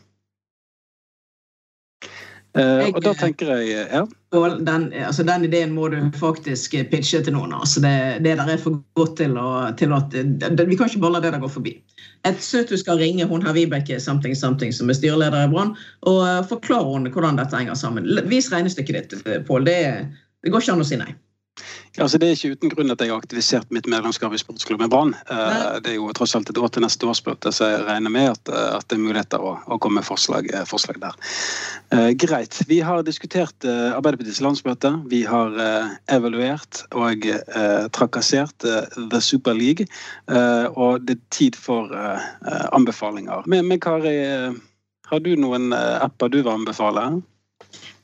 Eh, 2.53 2.91
og 2.91 2.99
da 3.01 3.15
tenker 3.17 3.49
jeg 3.49 3.87
ja. 3.89 4.03
Og 4.37 4.59
den, 4.65 4.91
altså 4.93 5.25
den 5.25 5.47
ideen 5.47 5.71
må 5.73 5.87
du 5.93 5.97
faktisk 6.21 6.75
pitche 6.91 7.23
til 7.25 7.33
noen. 7.33 7.55
altså 7.57 7.81
Det, 7.81 7.95
det 8.25 8.35
der 8.37 8.51
er 8.53 8.61
for 8.61 8.77
godt 8.99 9.17
til, 9.21 9.39
å, 9.41 9.73
til 9.81 9.93
at 9.97 10.13
det, 10.13 10.67
Vi 10.69 10.77
kan 10.77 10.91
ikke 10.91 11.01
bare 11.01 11.17
la 11.17 11.23
det 11.25 11.33
der 11.33 11.41
gå 11.41 11.49
forbi. 11.53 11.75
Et 12.29 12.45
søt 12.45 12.69
du 12.69 12.77
skal 12.77 13.01
ringe 13.01 13.25
hun 13.29 13.45
her 13.45 13.57
Vibeke 13.57 14.01
something, 14.01 14.37
something, 14.37 14.73
som 14.73 14.93
er 14.93 15.01
styreleder 15.01 15.47
i 15.47 15.51
Brann, 15.53 15.75
og 16.05 16.49
forklare 16.53 16.93
henne 16.93 17.13
hvordan 17.13 17.41
dette 17.41 17.57
henger 17.57 17.79
sammen. 17.79 18.09
Vis 18.29 18.53
regnestykket 18.53 19.01
ditt, 19.01 19.27
Pål. 19.49 19.65
Det, 19.69 19.79
det 20.45 20.53
går 20.53 20.65
ikke 20.65 20.77
an 20.77 20.85
å 20.85 20.89
si 20.93 21.01
nei. 21.01 21.13
Altså 22.01 22.17
Det 22.19 22.29
er 22.29 22.37
ikke 22.37 22.57
uten 22.57 22.71
grunn 22.73 22.93
at 22.95 23.03
jeg 23.05 23.13
har 23.13 23.21
aktivisert 23.21 23.73
mitt 23.75 23.87
medlemskap 23.91 24.33
i 24.33 24.41
sportsklubben 24.41 24.89
Brann. 24.89 25.13
Eh, 25.29 25.81
det 25.85 25.93
er 25.93 25.97
jo 25.99 26.09
tross 26.17 26.33
alt 26.39 26.49
et 26.49 26.57
år 26.57 26.71
til 26.73 26.85
neste 26.87 27.05
årsmøte, 27.09 27.53
så 27.53 27.69
jeg 27.69 27.83
regner 27.85 28.13
med 28.15 28.31
at, 28.31 28.49
eh, 28.49 28.69
at 28.79 28.87
det 28.89 28.97
er 28.97 29.03
muligheter 29.03 29.45
å, 29.45 29.53
å 29.69 29.77
komme 29.83 30.01
med 30.01 30.09
forslag, 30.09 30.49
eh, 30.55 30.65
forslag 30.69 31.03
der. 31.03 31.19
Eh, 31.93 32.09
greit. 32.17 32.63
Vi 32.71 32.81
har 32.81 33.05
diskutert 33.05 33.67
eh, 33.69 33.91
Arbeiderpartiets 33.93 34.41
landsmøte. 34.41 34.95
Vi 35.13 35.21
har 35.29 35.53
eh, 35.61 35.93
evaluert 36.17 36.81
og 36.97 37.27
trakassert 37.93 38.65
The 38.65 39.21
Super 39.21 39.55
League. 39.57 39.87
og 40.29 41.05
det 41.07 41.17
er 41.17 41.21
tid 41.35 41.57
for 41.57 41.91
anbefalinger. 42.73 43.45
Men, 43.47 43.67
men 43.69 43.81
Kari, 43.81 44.15
har 45.11 45.21
du 45.21 45.31
noen 45.37 45.73
apper 45.75 46.33
du 46.33 46.41
vil 46.41 46.53
anbefale? 46.53 47.05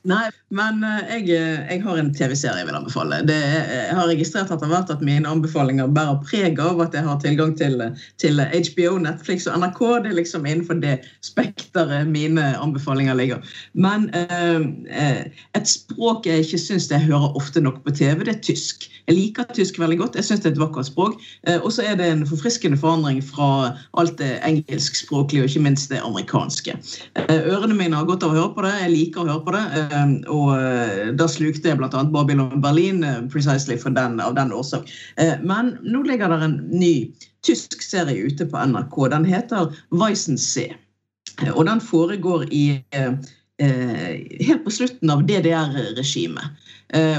Nei, 0.09 0.29
men 0.55 0.83
eh, 0.83 1.11
jeg, 1.13 1.25
eh, 1.37 1.65
jeg 1.69 1.83
har 1.85 1.99
en 2.01 2.11
TV-serie 2.15 2.63
jeg 2.63 2.67
vil 2.69 2.77
anbefale. 2.79 3.21
Det, 3.27 3.37
jeg 3.37 3.97
har 3.97 4.09
registrert 4.09 4.53
etter 4.53 4.71
hvert 4.71 4.89
at 4.93 5.03
mine 5.05 5.29
anbefalinger 5.29 5.91
bærer 5.93 6.21
preg 6.25 6.61
av 6.63 6.81
at 6.85 6.97
jeg 6.97 7.05
har 7.05 7.19
tilgang 7.21 7.55
til, 7.59 7.81
til 8.21 8.41
HBO, 8.41 8.97
Netflix 9.03 9.47
og 9.49 9.59
NRK. 9.61 9.81
Det 10.05 10.13
er 10.13 10.19
liksom 10.21 10.47
innenfor 10.49 10.81
det 10.81 10.97
spekteret 11.25 12.09
mine 12.09 12.51
anbefalinger 12.57 13.17
ligger. 13.19 13.45
Men 13.73 14.09
eh, 14.17 15.29
et 15.57 15.69
språk 15.69 16.29
jeg 16.29 16.47
ikke 16.47 16.61
syns 16.65 16.89
jeg 16.89 17.05
hører 17.05 17.37
ofte 17.37 17.61
nok 17.61 17.83
på 17.85 17.93
TV, 18.01 18.25
det 18.25 18.39
er 18.39 18.47
tysk. 18.49 18.89
Jeg 19.09 19.17
liker 19.17 19.47
tysk 19.57 19.79
veldig 19.81 19.97
godt. 19.97 20.17
Jeg 20.19 20.27
syns 20.27 20.43
det 20.43 20.51
er 20.51 20.53
et 20.53 20.61
vakkert 20.61 20.85
språk. 20.85 21.15
Eh, 21.49 21.57
og 21.57 21.71
så 21.73 21.85
er 21.89 21.95
det 21.97 22.05
en 22.13 22.27
forfriskende 22.29 22.77
forandring 22.77 23.23
fra 23.25 23.71
alt 23.97 24.19
det 24.21 24.35
engelskspråklige 24.45 25.43
og 25.43 25.49
ikke 25.49 25.63
minst 25.65 25.89
det 25.89 26.01
amerikanske. 26.05 26.75
Eh, 27.17 27.39
ørene 27.49 27.73
mine 27.73 27.97
har 27.97 28.05
godt 28.05 28.27
av 28.27 28.35
å 28.35 28.37
høre 28.37 28.51
på 28.53 28.65
det. 28.67 28.75
Jeg 28.83 28.93
liker 28.93 29.23
å 29.23 29.31
høre 29.31 29.45
på 29.47 29.55
det. 29.55 29.63
Ehm, 29.81 30.13
og 30.39 30.53
eh, 30.55 31.09
da 31.17 31.27
slukte 31.29 31.71
jeg 31.71 31.79
bl.a. 31.79 32.03
Babylon 32.13 32.61
Berlin 32.63 33.03
precisely 33.31 33.77
for 33.79 33.95
den, 33.95 34.19
av 34.23 34.35
den 34.37 34.53
årsak. 34.55 34.89
Eh, 35.21 35.35
men 35.43 35.75
nå 35.83 36.03
ligger 36.07 36.31
det 36.33 36.41
en 36.45 36.59
ny 36.71 36.93
tysk 37.45 37.81
serie 37.83 38.27
ute 38.27 38.47
på 38.49 38.65
NRK. 38.71 39.01
Den 39.15 39.27
heter 39.27 39.73
Weissensee. 39.95 40.75
Og 41.55 41.65
den 41.69 41.79
foregår 41.79 42.49
i 42.51 42.81
helt 43.59 44.61
på 44.63 44.71
slutten 44.71 45.11
av 45.11 45.21
DDR-regimet. 45.27 46.67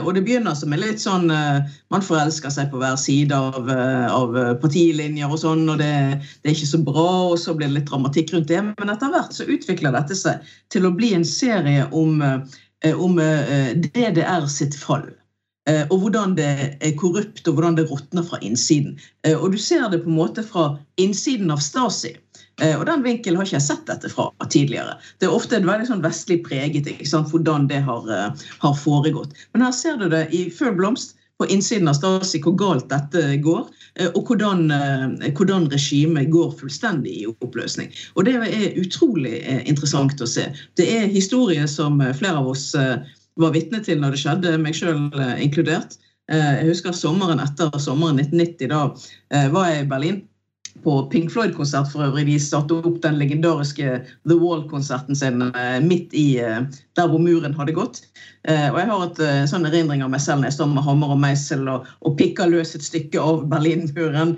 Og 0.00 0.08
det 0.16 0.22
begynner 0.24 0.56
som 0.56 0.72
en 0.72 0.80
litt 0.80 1.02
sånn 1.02 1.26
Man 1.28 2.04
forelsker 2.04 2.52
seg 2.52 2.70
på 2.72 2.80
hver 2.80 2.96
side 3.00 3.36
av, 3.36 3.68
av 3.68 4.38
partilinjer 4.62 5.28
og 5.28 5.40
sånn, 5.40 5.66
og 5.68 5.80
det, 5.80 5.90
det, 6.40 6.48
er 6.48 6.56
ikke 6.56 6.70
så 6.72 6.80
bra, 6.84 7.08
og 7.28 7.36
så 7.40 7.52
blir 7.56 7.68
det 7.68 7.78
litt 7.78 7.90
dramatikk 7.92 8.32
rundt 8.34 8.48
det. 8.48 8.60
Men 8.70 8.92
etter 8.92 9.12
hvert 9.12 9.36
så 9.36 9.48
utvikler 9.48 9.96
dette 9.96 10.16
seg 10.16 10.48
til 10.72 10.88
å 10.88 10.94
bli 10.96 11.12
en 11.16 11.28
serie 11.28 11.84
om 11.92 12.24
Eh, 12.24 12.40
om 12.96 13.18
eh, 13.18 13.74
DDR 13.76 14.46
sitt 14.50 14.76
fall. 14.78 15.08
Eh, 15.68 15.84
og 15.90 16.04
hvordan 16.04 16.34
det 16.38 16.50
er 16.80 16.96
korrupt 17.00 17.46
og 17.46 17.58
hvordan 17.58 17.76
det 17.78 17.88
råtner 17.90 18.24
fra 18.26 18.40
innsiden. 18.44 18.96
Og 19.36 19.52
du 19.52 19.58
ser 19.60 19.88
det 19.92 20.02
på 20.04 20.10
en 20.10 20.18
måte 20.18 20.44
fra 20.46 20.72
innsiden 21.00 21.52
av 21.52 21.62
Stasi. 21.64 22.16
Og 22.60 22.82
den 22.84 23.00
vinkelen 23.00 23.38
har 23.38 23.46
ikke 23.46 23.56
jeg 23.56 23.64
sett 23.64 23.86
dette 23.88 24.10
fra 24.12 24.26
tidligere. 24.52 24.98
Det 25.16 25.24
er 25.24 25.32
ofte 25.32 25.62
veldig 25.64 25.86
sånn 25.88 26.02
vestlig 26.04 26.42
preget 26.44 26.90
hvordan 27.08 27.70
det 27.70 27.78
har, 27.86 28.10
har, 28.36 28.74
foregått. 28.76 29.32
Men 29.54 29.64
her 29.64 29.72
ser 29.72 29.96
du 29.96 30.10
det 30.12 30.26
i 30.36 30.42
full 30.52 30.74
blomst 30.76 31.14
på 31.40 31.48
innsiden 31.48 31.88
av 31.88 31.96
Stasi 31.96 32.42
hvor 32.44 32.58
galt 32.60 32.90
dette 32.92 33.38
går. 33.40 33.64
Eh, 34.00 34.10
og 34.14 34.26
hvordan, 34.26 34.70
eh, 34.70 35.32
hvordan 35.36 35.68
regimet 35.72 36.30
går 36.32 36.54
fullstendig 36.60 37.14
i 37.22 37.26
oppløsning. 37.28 37.90
Og 38.14 38.24
Det 38.24 38.34
er 38.34 38.78
utrolig 38.80 39.40
eh, 39.42 39.62
interessant 39.68 40.20
å 40.20 40.28
se. 40.28 40.48
Det 40.76 40.86
er 40.88 41.06
historie 41.06 41.66
som 41.68 42.00
flere 42.14 42.40
av 42.40 42.48
oss 42.48 42.72
var 43.40 43.52
vitne 43.52 43.80
til 43.84 44.00
når 44.00 44.14
det 44.14 44.22
skjedde, 44.22 44.58
meg 44.60 44.74
sjøl 44.76 45.10
inkludert. 45.40 45.96
Jeg 46.30 46.66
husker 46.68 46.94
sommeren 46.94 47.40
etter 47.42 47.72
sommeren 47.82 48.20
1990. 48.20 48.68
Da 48.70 49.48
var 49.50 49.70
jeg 49.70 49.84
i 49.84 49.88
Berlin 49.90 50.20
på 50.84 50.96
Pink 51.12 51.32
Floyd-konsert 51.34 51.90
for 51.92 52.06
øvrig. 52.06 52.26
De 52.28 52.36
satte 52.42 52.78
opp 52.78 53.00
den 53.04 53.18
legendariske 53.20 54.00
The 54.28 54.36
Wall-konserten 54.38 55.18
sin 55.18 55.44
midt 55.86 56.14
i 56.16 56.26
der 56.38 57.08
hvor 57.10 57.22
muren 57.22 57.56
hadde 57.56 57.76
gått. 57.76 58.02
Og 58.48 58.78
jeg 58.80 58.88
har 58.88 59.02
et 59.04 59.20
sånn 59.50 59.68
erindring 59.68 60.04
av 60.04 60.12
meg 60.14 60.22
selv 60.24 60.40
når 60.40 60.50
jeg 60.50 60.56
står 60.58 60.70
med 60.72 60.86
hammer 60.86 61.12
og 61.12 61.20
meisel 61.20 61.68
og, 61.68 61.88
og 62.00 62.16
pikker 62.16 62.48
løs 62.52 62.72
et 62.76 62.86
stykke 62.86 63.20
av 63.20 63.44
Berlinmuren. 63.52 64.36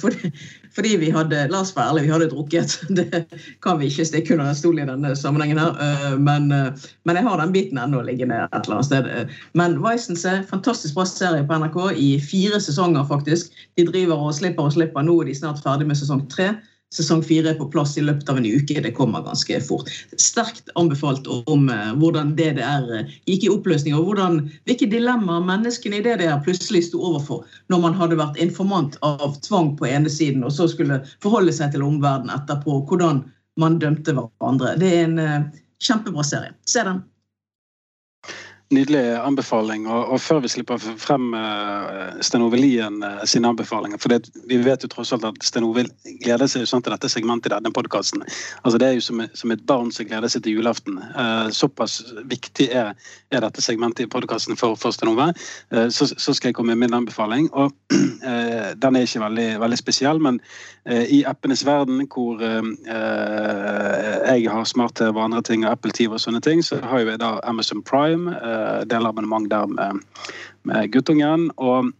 Fordi, 0.00 0.30
fordi, 0.76 0.92
vi 1.00 1.10
hadde 1.14 1.46
la 1.50 1.62
oss 1.64 1.72
være 1.76 1.94
ærlige, 1.94 2.06
vi 2.06 2.12
hadde 2.14 2.28
drukket. 2.32 2.76
Det 2.98 3.22
kan 3.64 3.80
vi 3.80 3.88
ikke 3.90 4.06
stikke 4.08 4.36
under 4.36 4.50
en 4.50 4.58
stol 4.58 4.78
i 4.82 4.86
denne 4.88 5.14
sammenhengen. 5.16 5.58
her, 5.58 6.16
Men, 6.20 6.48
men 6.48 7.16
jeg 7.16 7.24
har 7.24 7.40
den 7.40 7.54
biten 7.56 7.80
ennå 7.80 8.02
liggende 8.04 8.42
et 8.44 8.60
eller 8.62 8.78
annet 8.78 8.90
sted. 8.90 9.34
Men 9.56 9.78
Vicens 9.80 10.24
er 10.28 10.44
fantastisk 10.50 10.94
bra 10.94 11.08
serie 11.08 11.46
på 11.48 11.58
NRK 11.62 11.80
i 11.96 12.10
fire 12.20 12.60
sesonger, 12.60 13.08
faktisk. 13.08 13.52
De 13.78 13.88
driver 13.88 14.28
og 14.28 14.34
slipper 14.36 14.68
og 14.68 14.76
slipper. 14.76 15.06
Nå 15.06 15.20
er 15.22 15.30
de 15.30 15.38
snart 15.40 15.64
ferdig 15.64 15.88
med 15.88 15.98
sesong 15.98 16.26
tre 16.30 16.52
sesong 16.96 17.22
fire 17.26 17.52
er 17.52 17.58
på 17.58 17.68
plass 17.72 17.94
i 18.00 18.04
løpet 18.04 18.30
av 18.32 18.40
en 18.40 18.46
uke. 18.46 18.80
Det 18.82 18.92
kommer 18.96 19.24
ganske 19.26 19.60
fort. 19.64 19.90
Sterkt 20.20 20.72
anbefalt 20.80 21.28
om 21.34 21.68
uh, 21.72 21.92
hvordan 22.00 22.34
DDR 22.38 22.88
uh, 22.90 23.14
gikk 23.28 23.46
i 23.46 23.52
oppløsning, 23.52 23.96
og 23.96 24.10
hvordan, 24.10 24.40
hvilke 24.68 24.88
dilemmaer 24.92 25.44
menneskene 25.46 26.00
i 26.00 26.04
DDR 26.06 26.40
plutselig 26.46 26.86
sto 26.88 27.02
overfor 27.12 27.44
når 27.72 27.82
man 27.84 27.98
hadde 27.98 28.20
vært 28.20 28.40
informant 28.42 28.98
av 29.06 29.36
tvang 29.46 29.74
på 29.78 29.88
ene 29.90 30.12
siden, 30.12 30.44
og 30.46 30.54
så 30.56 30.68
skulle 30.72 31.02
forholde 31.24 31.54
seg 31.54 31.74
til 31.74 31.84
omverdenen 31.86 32.34
etterpå. 32.36 32.80
Hvordan 32.88 33.24
man 33.60 33.78
dømte 33.80 34.12
hverandre. 34.16 34.74
Det 34.80 34.88
er 34.92 35.04
en 35.06 35.20
uh, 35.20 35.60
kjempebra 35.82 36.24
serie. 36.26 36.56
Se 36.68 36.84
den. 36.84 37.04
Nydelig 38.70 39.16
anbefaling. 39.22 39.86
Og, 39.86 40.08
og, 40.12 40.20
før 40.20 40.38
vi 40.42 40.48
slipper 40.50 40.78
frem 40.78 41.34
uh, 41.34 42.20
Sten 42.24 42.42
Ove 42.42 42.56
Lien 42.58 43.02
uh, 43.04 43.24
sine 43.28 43.48
anbefalinger 43.52 43.98
For 44.02 44.08
det, 44.10 44.30
vi 44.50 44.56
vet 44.64 44.82
jo 44.82 44.88
tross 44.90 45.12
alt 45.14 45.24
at 45.28 45.34
Sten 45.44 45.64
Ove 45.66 45.84
gleder 46.24 46.46
seg 46.50 46.66
sånn 46.66 46.82
til 46.82 46.92
dette 46.94 47.08
segmentet 47.12 47.52
i 47.52 47.54
denne 47.54 47.70
podkasten. 47.74 48.22
Altså, 48.62 48.78
det 48.82 48.88
er 48.88 48.94
jo 48.96 49.04
som, 49.06 49.18
som, 49.38 49.50
et 49.54 49.66
barn 49.70 49.92
som 49.94 50.08
gleder 50.08 50.28
seg 50.32 50.42
til 50.46 50.54
julaften. 50.58 50.94
Uh, 51.14 51.48
såpass 51.54 51.92
viktig 52.30 52.68
er, 52.72 52.86
er, 53.30 53.40
dette 53.44 53.62
segmentet 53.62 54.06
i 54.06 54.10
podkasten 54.10 54.58
for, 54.58 54.74
for 54.80 54.90
Sten 54.94 55.12
Ove. 55.12 55.28
Så, 55.70 56.06
så, 56.10 56.34
skal 56.34 56.48
jeg 56.50 56.56
komme 56.58 56.74
med 56.74 56.88
min 56.88 56.98
anbefaling. 56.98 57.44
Og 57.54 57.70
den 58.82 58.96
er 58.96 59.02
ikke 59.06 59.22
veldig, 59.22 59.60
veldig 59.62 59.78
spesiell, 59.78 60.18
men 60.22 60.40
i 60.86 61.24
appenes 61.26 61.66
verden, 61.66 62.06
hvor 62.10 62.38
jeg 62.38 64.50
har 64.50 64.64
smart-TV 64.70 65.10
og 65.10 65.24
andre 65.24 65.42
ting, 65.42 65.66
og 65.66 65.72
Apple 65.74 65.92
TV 65.94 66.14
og 66.14 66.22
sånne 66.22 66.40
ting, 66.44 66.62
så 66.62 66.78
har 66.82 67.02
jo 67.02 67.10
jeg 67.10 67.22
da 67.22 67.30
Amazon 67.46 67.82
Prime 67.86 68.34
Eh, 68.55 68.55
delabonnement 68.88 69.48
der 69.50 69.66
med, 69.66 70.02
med 70.68 70.92
guttungen. 70.92 71.50
og 71.56 71.92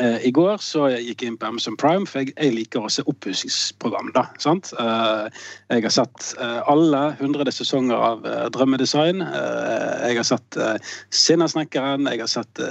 I 0.00 0.30
går 0.34 0.60
så 0.62 0.86
gikk 0.92 1.22
jeg 1.22 1.32
inn 1.32 1.38
på 1.40 1.48
Amazon 1.48 1.76
Prime, 1.76 2.06
for 2.08 2.22
jeg, 2.22 2.32
jeg 2.36 2.54
liker 2.54 2.84
å 2.84 2.90
se 2.92 3.04
oppussingsprogram. 3.08 4.10
Uh, 4.14 5.28
jeg 5.72 5.84
har 5.84 5.94
sett 5.94 6.28
uh, 6.40 6.60
alle 6.70 7.02
hundrede 7.20 7.52
sesonger 7.54 7.96
av 7.96 8.26
Drømmedesign. 8.54 9.22
jeg 9.22 10.18
har 10.18 10.26
sett 10.26 10.58
Sinnasnekkeren. 11.14 12.06
Jeg 12.10 12.22
har 12.22 12.30
sett 12.30 12.62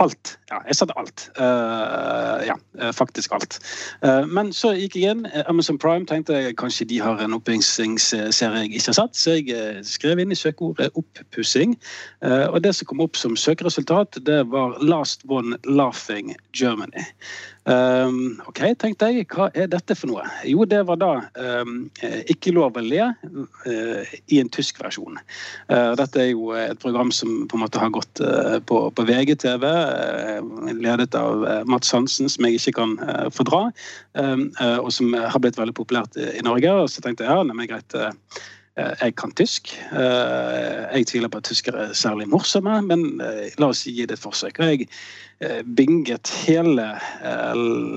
alt. 0.00 0.32
Ja, 0.50 0.60
jeg 0.64 0.72
har 0.72 0.78
sett 0.78 0.94
alt. 0.96 1.26
ja, 2.46 2.56
faktisk 2.94 3.32
alt. 3.36 3.58
men 4.30 4.52
så 4.54 4.72
gikk 4.76 4.96
jeg 4.96 5.16
inn. 5.16 5.26
Amazon 5.46 5.78
Prime 5.78 6.06
tenkte 6.08 6.38
jeg 6.38 6.56
kanskje 6.60 6.88
de 6.88 7.00
har 7.02 7.20
en 7.22 7.36
oppussingsserie 7.36 8.64
jeg 8.66 8.72
ikke 8.78 8.92
har 8.92 8.98
sett, 9.00 9.18
så 9.18 9.36
jeg 9.36 9.84
skrev 9.86 10.20
inn 10.22 10.32
i 10.32 10.38
søkeordet 10.38 10.90
'oppussing'. 10.96 11.76
og 12.22 12.62
det 12.64 12.74
som 12.74 12.86
kom 12.86 13.00
opp 13.04 13.16
som 13.16 13.36
søkeresultat, 13.36 14.18
det 14.26 14.40
var 14.50 14.78
Last 14.80 15.22
One 15.28 15.58
Laughing 15.76 16.34
Germany. 16.56 17.04
Um, 17.66 18.38
ok, 18.46 18.60
tenkte 18.78 19.08
jeg, 19.10 19.24
hva 19.34 19.48
er 19.58 19.66
dette 19.66 19.96
for 19.98 20.12
noe? 20.12 20.22
Jo, 20.46 20.62
det 20.70 20.84
var 20.86 21.00
da 21.00 21.10
um, 21.34 21.88
ikke 22.30 22.52
lov 22.54 22.78
å 22.78 22.84
le 22.84 23.08
uh, 23.10 24.12
i 24.30 24.38
en 24.38 24.50
tysk 24.54 24.78
versjon. 24.78 25.18
Uh, 25.66 25.92
dette 25.98 26.22
er 26.22 26.30
jo 26.30 26.52
et 26.54 26.78
program 26.82 27.10
som 27.14 27.42
på 27.50 27.58
en 27.58 27.64
måte 27.64 27.82
har 27.82 27.90
gått 27.94 28.22
uh, 28.22 28.60
på, 28.70 28.84
på, 28.94 29.06
VGTV, 29.10 29.66
ledet 30.78 31.18
av 31.18 31.42
Mats 31.66 31.90
Hansen, 31.94 32.30
som 32.30 32.46
jeg 32.46 32.60
ikke 32.60 32.76
kan 32.78 32.94
fordra, 33.34 33.66
um, 34.14 34.48
og 34.78 34.92
som 34.94 35.14
har 35.16 35.42
blitt 35.42 35.58
veldig 35.58 35.74
populært 35.76 36.18
i, 36.20 36.28
i 36.38 36.46
Norge. 36.46 36.70
Og 36.84 36.92
så 36.92 37.02
tenkte 37.02 37.26
jeg 37.26 37.34
ja, 37.34 37.42
nei, 37.50 37.66
greit 37.66 37.96
Eh, 37.96 38.12
jeg 38.76 39.14
kan 39.16 39.32
tysk. 39.32 39.70
Eh, 39.92 40.98
jeg 40.98 41.06
tviler 41.08 41.30
på 41.32 41.40
at 41.40 41.48
tyskere 41.48 41.86
er 41.86 41.94
særlig 41.96 42.28
morsomme, 42.28 42.74
men 42.84 43.22
eh, 43.24 43.54
la 43.60 43.70
oss 43.72 43.86
gi 43.88 44.04
det 44.04 44.18
et 44.18 44.22
forsøk. 44.22 44.60
Og 44.60 44.74
jeg 44.74 44.88
binget 45.76 46.30
hele 46.46 46.84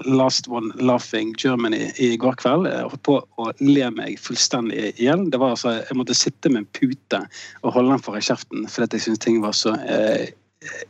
Last 0.04 0.50
One 0.52 0.74
Laughing 0.76 1.30
Germany 1.40 1.86
i 1.96 2.18
går 2.20 2.36
kveld 2.42 2.68
på 3.08 3.16
å 3.40 3.46
le 3.64 3.86
meg 3.96 4.20
fullstendig 4.20 4.90
i 4.90 5.06
hjel. 5.06 5.24
Altså, 5.38 5.78
Jeg 5.88 5.96
måtte 5.96 6.18
sitte 6.20 6.52
med 6.52 6.66
en 6.66 6.74
pute 6.76 7.22
og 7.64 7.78
holde 7.78 7.94
den 7.94 8.04
for 8.04 8.20
i 8.20 8.24
kjeften 8.28 8.68
fordi 8.68 9.00
jeg 9.00 9.08
syntes 9.08 9.24
ting 9.24 9.40
var 9.40 9.56
så 9.56 9.72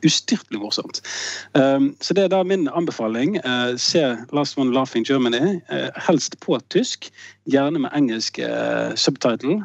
ustyrtelig 0.01 0.59
morsomt. 0.61 1.01
Um, 1.53 1.91
så 2.01 2.13
det 2.17 2.23
er 2.25 2.31
da 2.33 2.41
min 2.43 2.67
anbefaling. 2.67 3.37
Uh, 3.45 3.75
se 3.77 4.01
Last 4.33 4.57
One 4.57 4.73
Laughing 4.73 5.05
Germany, 5.05 5.59
uh, 5.69 5.89
helst 6.07 6.39
på 6.41 6.57
tysk. 6.73 7.11
Gjerne 7.49 7.81
med 7.83 7.93
engelsk 7.97 8.39
uh, 8.41 8.95
subtitle 8.97 9.59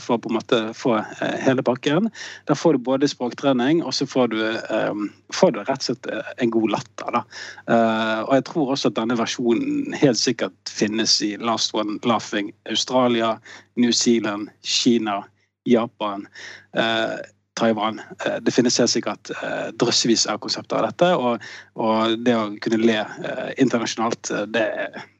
for 0.00 0.16
å 0.16 0.20
på 0.20 0.30
en 0.30 0.36
måte 0.38 0.60
få 0.76 0.98
hele 1.44 1.64
pakken. 1.64 2.10
Der 2.48 2.56
får 2.56 2.76
du 2.76 2.84
både 2.88 3.08
språktrening, 3.08 3.82
og 3.84 3.94
så 3.96 4.06
får 4.08 4.30
du, 4.32 4.40
um, 4.72 5.08
får 5.34 5.56
du 5.56 5.62
rett 5.62 5.82
og 5.82 5.88
slett 5.90 6.10
en 6.38 6.52
god 6.52 6.76
latter. 6.76 7.18
Og 7.18 8.32
jeg 8.36 8.46
tror 8.48 8.72
også 8.72 8.92
at 8.92 8.96
denne 8.96 9.16
versjonen 9.18 9.96
helt 10.00 10.20
sikkert 10.20 10.72
finnes 10.72 11.18
i 11.24 11.34
Last 11.40 11.76
One 11.76 11.98
Laughing 12.08 12.52
Australia, 12.70 13.36
New 13.76 13.92
Zealand, 13.92 14.48
Kina, 14.64 15.20
Japan. 15.68 16.24
Uh, 16.76 17.20
Taiwan. 17.58 18.00
Eh, 18.24 18.38
det 18.42 18.54
finnes 18.54 18.78
helt 18.80 18.92
sikkert 18.92 19.30
eh, 19.42 19.68
drøssevis 19.80 20.26
av 20.30 20.40
konsepter 20.44 20.80
av 20.80 20.88
dette. 20.88 21.10
Og, 21.18 21.44
og, 21.80 22.16
det 22.24 22.36
å 22.36 22.48
kunne 22.64 22.80
le 22.82 22.98
eh, 23.02 23.50
internasjonalt, 23.60 24.32
det, 24.54 24.66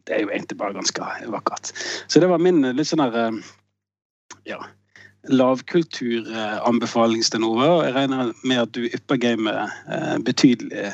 det, 0.07 0.15
er 0.15 0.25
jo 0.25 0.33
egentlig 0.33 0.59
bare 0.61 0.77
ganske 0.79 1.13
vakkert. 1.35 1.73
Så 2.07 2.23
det 2.23 2.31
var 2.31 2.43
min 2.43 2.63
litt 2.71 2.91
sånn 2.91 3.05
her 3.05 3.41
ja, 4.49 4.61
lavkulturanbefaling, 5.33 7.25
Sten 7.27 7.47
Ove. 7.47 7.67
Og 7.67 7.85
jeg 7.89 7.97
regner 7.99 8.33
med 8.45 8.65
at 8.65 8.75
du 8.77 8.87
ypper 8.89 9.21
gamet 9.21 10.25
betydelig 10.25 10.91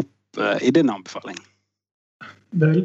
opp 0.00 0.42
i 0.64 0.72
din 0.74 0.90
anbefaling. 0.92 1.38
Vel, 2.60 2.82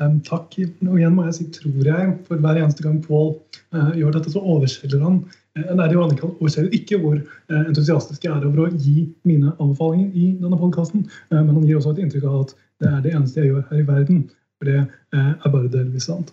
um, 0.00 0.18
takk. 0.24 0.56
Og 0.84 0.96
igjen 0.98 1.14
må 1.16 1.26
jeg 1.28 1.36
si 1.38 1.46
tror 1.54 1.86
jeg, 1.86 2.14
for 2.28 2.40
hver 2.42 2.60
eneste 2.60 2.84
gang 2.84 2.98
Pål 3.04 3.34
uh, 3.76 3.92
gjør 3.96 4.18
dette, 4.18 4.32
så 4.34 4.42
overselger 4.44 5.04
han 5.04 5.22
Eh, 5.58 5.74
Nei, 5.74 5.88
det 5.88 5.98
Annika 5.98 6.28
overser 6.28 6.68
ikke 6.74 6.98
hvor 7.02 7.18
eh, 7.18 7.62
entusiastisk 7.64 8.24
jeg 8.24 8.34
er 8.34 8.46
over 8.46 8.66
å 8.66 8.72
gi 8.74 9.08
mine 9.28 9.52
anbefalinger 9.56 10.14
i 10.14 10.30
denne 10.40 10.58
podkasten. 10.60 11.06
Eh, 11.30 11.40
men 11.40 11.54
han 11.54 11.66
gir 11.66 11.80
også 11.80 11.94
et 11.94 12.02
inntrykk 12.04 12.28
av 12.28 12.42
at 12.44 12.54
det 12.78 12.90
er 12.90 13.00
det 13.04 13.14
eneste 13.16 13.42
jeg 13.42 13.52
gjør 13.52 13.64
her 13.70 13.82
i 13.82 13.88
verden. 13.88 14.22
For 14.58 14.66
det 14.66 14.78
er 15.14 15.50
bare 15.52 15.68
delvis 15.70 16.08
sant. 16.08 16.32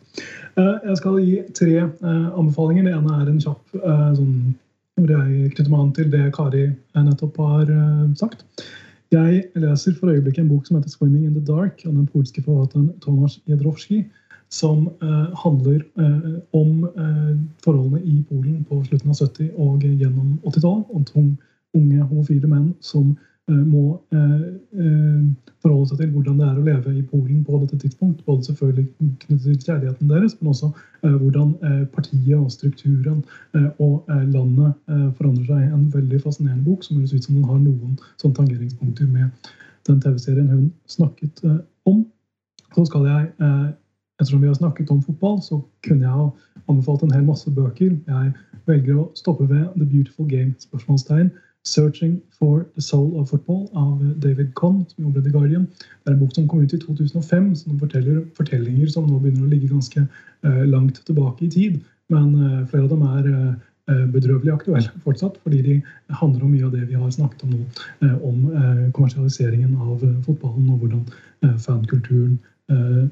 Jeg 0.58 0.96
skal 0.98 1.20
gi 1.22 1.44
tre 1.54 1.76
anbefalinger. 2.02 2.88
Det 2.88 2.94
ene 2.98 3.18
er 3.20 3.28
en 3.30 3.42
kjapp 3.44 3.76
sånn, 4.18 4.32
hvor 4.98 5.12
jeg 5.14 5.52
knytter 5.52 5.70
meg 5.70 5.84
an 5.84 5.92
til 5.94 6.10
det 6.10 6.24
Kari 6.34 6.64
nettopp 6.98 7.38
har 7.44 7.70
sagt. 8.18 8.42
Jeg 9.14 9.44
leser 9.62 9.94
for 10.00 10.10
øyeblikket 10.10 10.42
en 10.42 10.50
bok 10.50 10.66
som 10.66 10.80
heter 10.80 10.90
'Swimming 10.90 11.28
in 11.30 11.38
the 11.38 11.46
Dark' 11.46 11.86
av 11.86 11.94
den 11.94 12.10
polske 12.10 12.42
forfatteren 12.42 12.90
Tomasz 13.06 13.38
Jedrowski 13.46 14.02
som 14.50 14.88
eh, 15.02 15.38
handler 15.44 15.76
eh, 15.76 16.40
om 16.52 16.84
eh, 16.84 17.38
forholdene 17.64 18.02
i 18.02 18.24
Polen 18.30 18.64
på 18.64 18.84
slutten 18.84 19.10
av 19.10 19.16
70- 19.16 19.52
og 19.58 19.84
gjennom 19.84 20.38
80-tallet. 20.44 21.14
Om 21.16 21.38
unge 21.76 22.04
homofile 22.04 22.48
menn 22.48 22.74
som 22.80 23.16
må 23.46 24.00
forholde 25.62 25.90
seg 25.92 26.00
til 26.00 26.08
hvordan 26.16 26.40
det 26.40 26.46
er 26.48 26.56
å 26.58 26.64
leve 26.66 26.94
i 26.98 27.04
Polen 27.06 27.44
på 27.46 27.60
dette 27.62 27.78
tidspunkt. 27.78 28.24
Både 28.26 28.48
selvfølgelig 28.48 28.88
knyttet 29.20 29.44
til 29.44 29.60
kjærligheten 29.60 30.10
deres, 30.10 30.34
men 30.40 30.50
også 30.50 30.72
hvordan 31.04 31.52
partiet 31.94 32.40
og 32.40 32.48
strukturen 32.50 33.20
og 33.54 34.10
landet 34.10 34.74
forandrer 35.20 35.46
seg. 35.52 35.68
En 35.68 35.86
veldig 35.94 36.24
fascinerende 36.24 36.66
bok 36.66 36.88
som 36.88 36.98
høres 36.98 37.14
ut 37.14 37.28
som 37.28 37.38
den 37.38 37.46
har 37.52 37.62
noen 37.62 38.00
sånn 38.24 38.34
tangeringspunkter 38.40 39.14
med 39.14 39.54
den 39.92 40.02
TV-serien 40.02 40.50
hun 40.50 40.66
snakket 40.90 41.46
om. 41.86 42.02
Så 42.74 42.88
skal 42.90 43.06
jeg 43.12 43.76
Ettersom 44.20 44.42
vi 44.42 44.48
har 44.48 44.54
snakket 44.54 44.92
om 44.92 45.02
fotball, 45.04 45.42
så 45.42 45.62
kunne 45.84 46.06
jeg 46.06 46.12
ha 46.12 46.30
anbefalt 46.70 47.04
en 47.04 47.12
hel 47.12 47.26
masse 47.28 47.52
bøker. 47.52 47.98
Jeg 48.08 48.32
velger 48.66 49.02
å 49.02 49.10
stoppe 49.16 49.48
ved 49.50 49.66
The 49.76 49.86
Beautiful 49.86 50.30
Game. 50.30 50.56
spørsmålstegn. 50.60 51.32
'Searching 51.66 52.22
for 52.40 52.66
the 52.76 52.82
Soul 52.82 53.20
of 53.20 53.30
Football' 53.30 53.70
av 53.76 54.22
David 54.22 54.54
Conn, 54.54 54.86
som 54.88 55.04
jobber 55.04 55.20
i 55.20 55.24
The 55.24 55.32
Guardian. 55.32 55.66
Det 55.66 56.08
er 56.08 56.12
en 56.12 56.20
bok 56.20 56.36
som 56.36 56.48
kom 56.48 56.60
ut 56.60 56.74
i 56.74 56.78
2005, 56.78 57.56
som 57.56 57.80
forteller 57.80 58.22
fortellinger 58.38 58.88
som 58.88 59.08
nå 59.10 59.20
begynner 59.20 59.48
å 59.48 59.50
ligge 59.50 59.72
ganske 59.72 60.06
uh, 60.46 60.64
langt 60.64 61.02
tilbake 61.06 61.46
i 61.46 61.50
tid. 61.50 61.80
Men 62.10 62.36
uh, 62.36 62.68
flere 62.70 62.84
av 62.84 62.90
dem 62.90 63.02
er 63.02 63.32
uh, 63.34 64.06
bedrøvelig 64.14 64.54
aktuelle 64.54 65.02
fortsatt, 65.04 65.42
fordi 65.42 65.62
de 65.62 65.82
handler 66.10 66.44
om 66.44 66.52
mye 66.54 66.66
av 66.66 66.72
det 66.78 66.86
vi 66.88 67.02
har 67.02 67.10
snakket 67.12 67.44
om 67.44 67.56
nå. 67.56 67.64
Om 68.22 68.38
kommersialiseringen 68.94 69.76
av 69.76 70.06
fotballen 70.26 70.70
og 70.70 70.78
hvordan 70.80 71.04
fankulturen 71.62 72.40
Eh, 72.70 73.04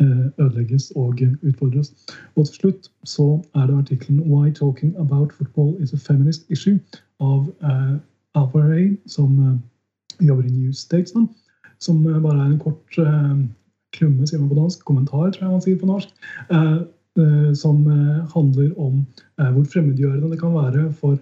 ødelegges 0.00 0.92
og 0.96 1.18
utfordres. 1.42 1.94
Og 2.36 2.46
til 2.46 2.54
slutt 2.54 2.90
så 3.04 3.42
er 3.54 3.66
det 3.66 3.78
artikkelen 3.78 4.20
'Why 4.20 4.52
Talking 4.52 4.96
About 4.98 5.32
Football 5.32 5.82
is 5.82 5.92
a 5.92 5.96
Feminist 5.96 6.50
Issue' 6.50 6.78
av 7.20 7.54
uh, 7.62 7.96
Alpha 8.34 8.96
som 9.06 9.38
uh, 9.38 9.56
jobber 10.28 10.44
i 10.44 10.50
New 10.50 10.72
Statesman. 10.72 11.28
Som 11.80 12.06
uh, 12.06 12.22
bare 12.22 12.44
er 12.44 12.50
en 12.50 12.58
kort 12.58 12.98
uh, 12.98 13.38
klumme, 13.92 14.26
sier 14.26 14.40
man 14.40 14.48
på 14.48 14.58
dansk, 14.60 14.84
kommentar, 14.84 15.30
tror 15.30 15.44
jeg 15.44 15.50
man 15.50 15.62
sier 15.66 15.78
på 15.78 15.90
norsk. 15.90 16.08
som 17.54 17.76
handler 18.34 18.70
om 18.78 19.00
hvor 19.36 19.64
fremmedgjørende 19.72 20.30
det 20.30 20.38
kan 20.40 20.54
være 20.54 20.92
for 20.92 21.18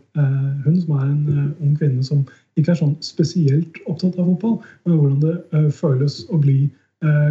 hun 0.65 0.81
som 0.81 0.91
er 0.95 1.07
en 1.07 1.55
ung 1.61 1.79
kvinne 1.79 2.05
som 2.05 2.27
ikke 2.57 2.71
er 2.71 2.79
sånn 2.79 2.93
spesielt 3.01 3.81
opptatt 3.87 4.19
av 4.19 4.29
fotball, 4.29 4.59
men 4.85 4.99
hvordan 4.99 5.23
det 5.25 5.73
føles 5.75 6.21
å 6.29 6.39
bli 6.45 6.59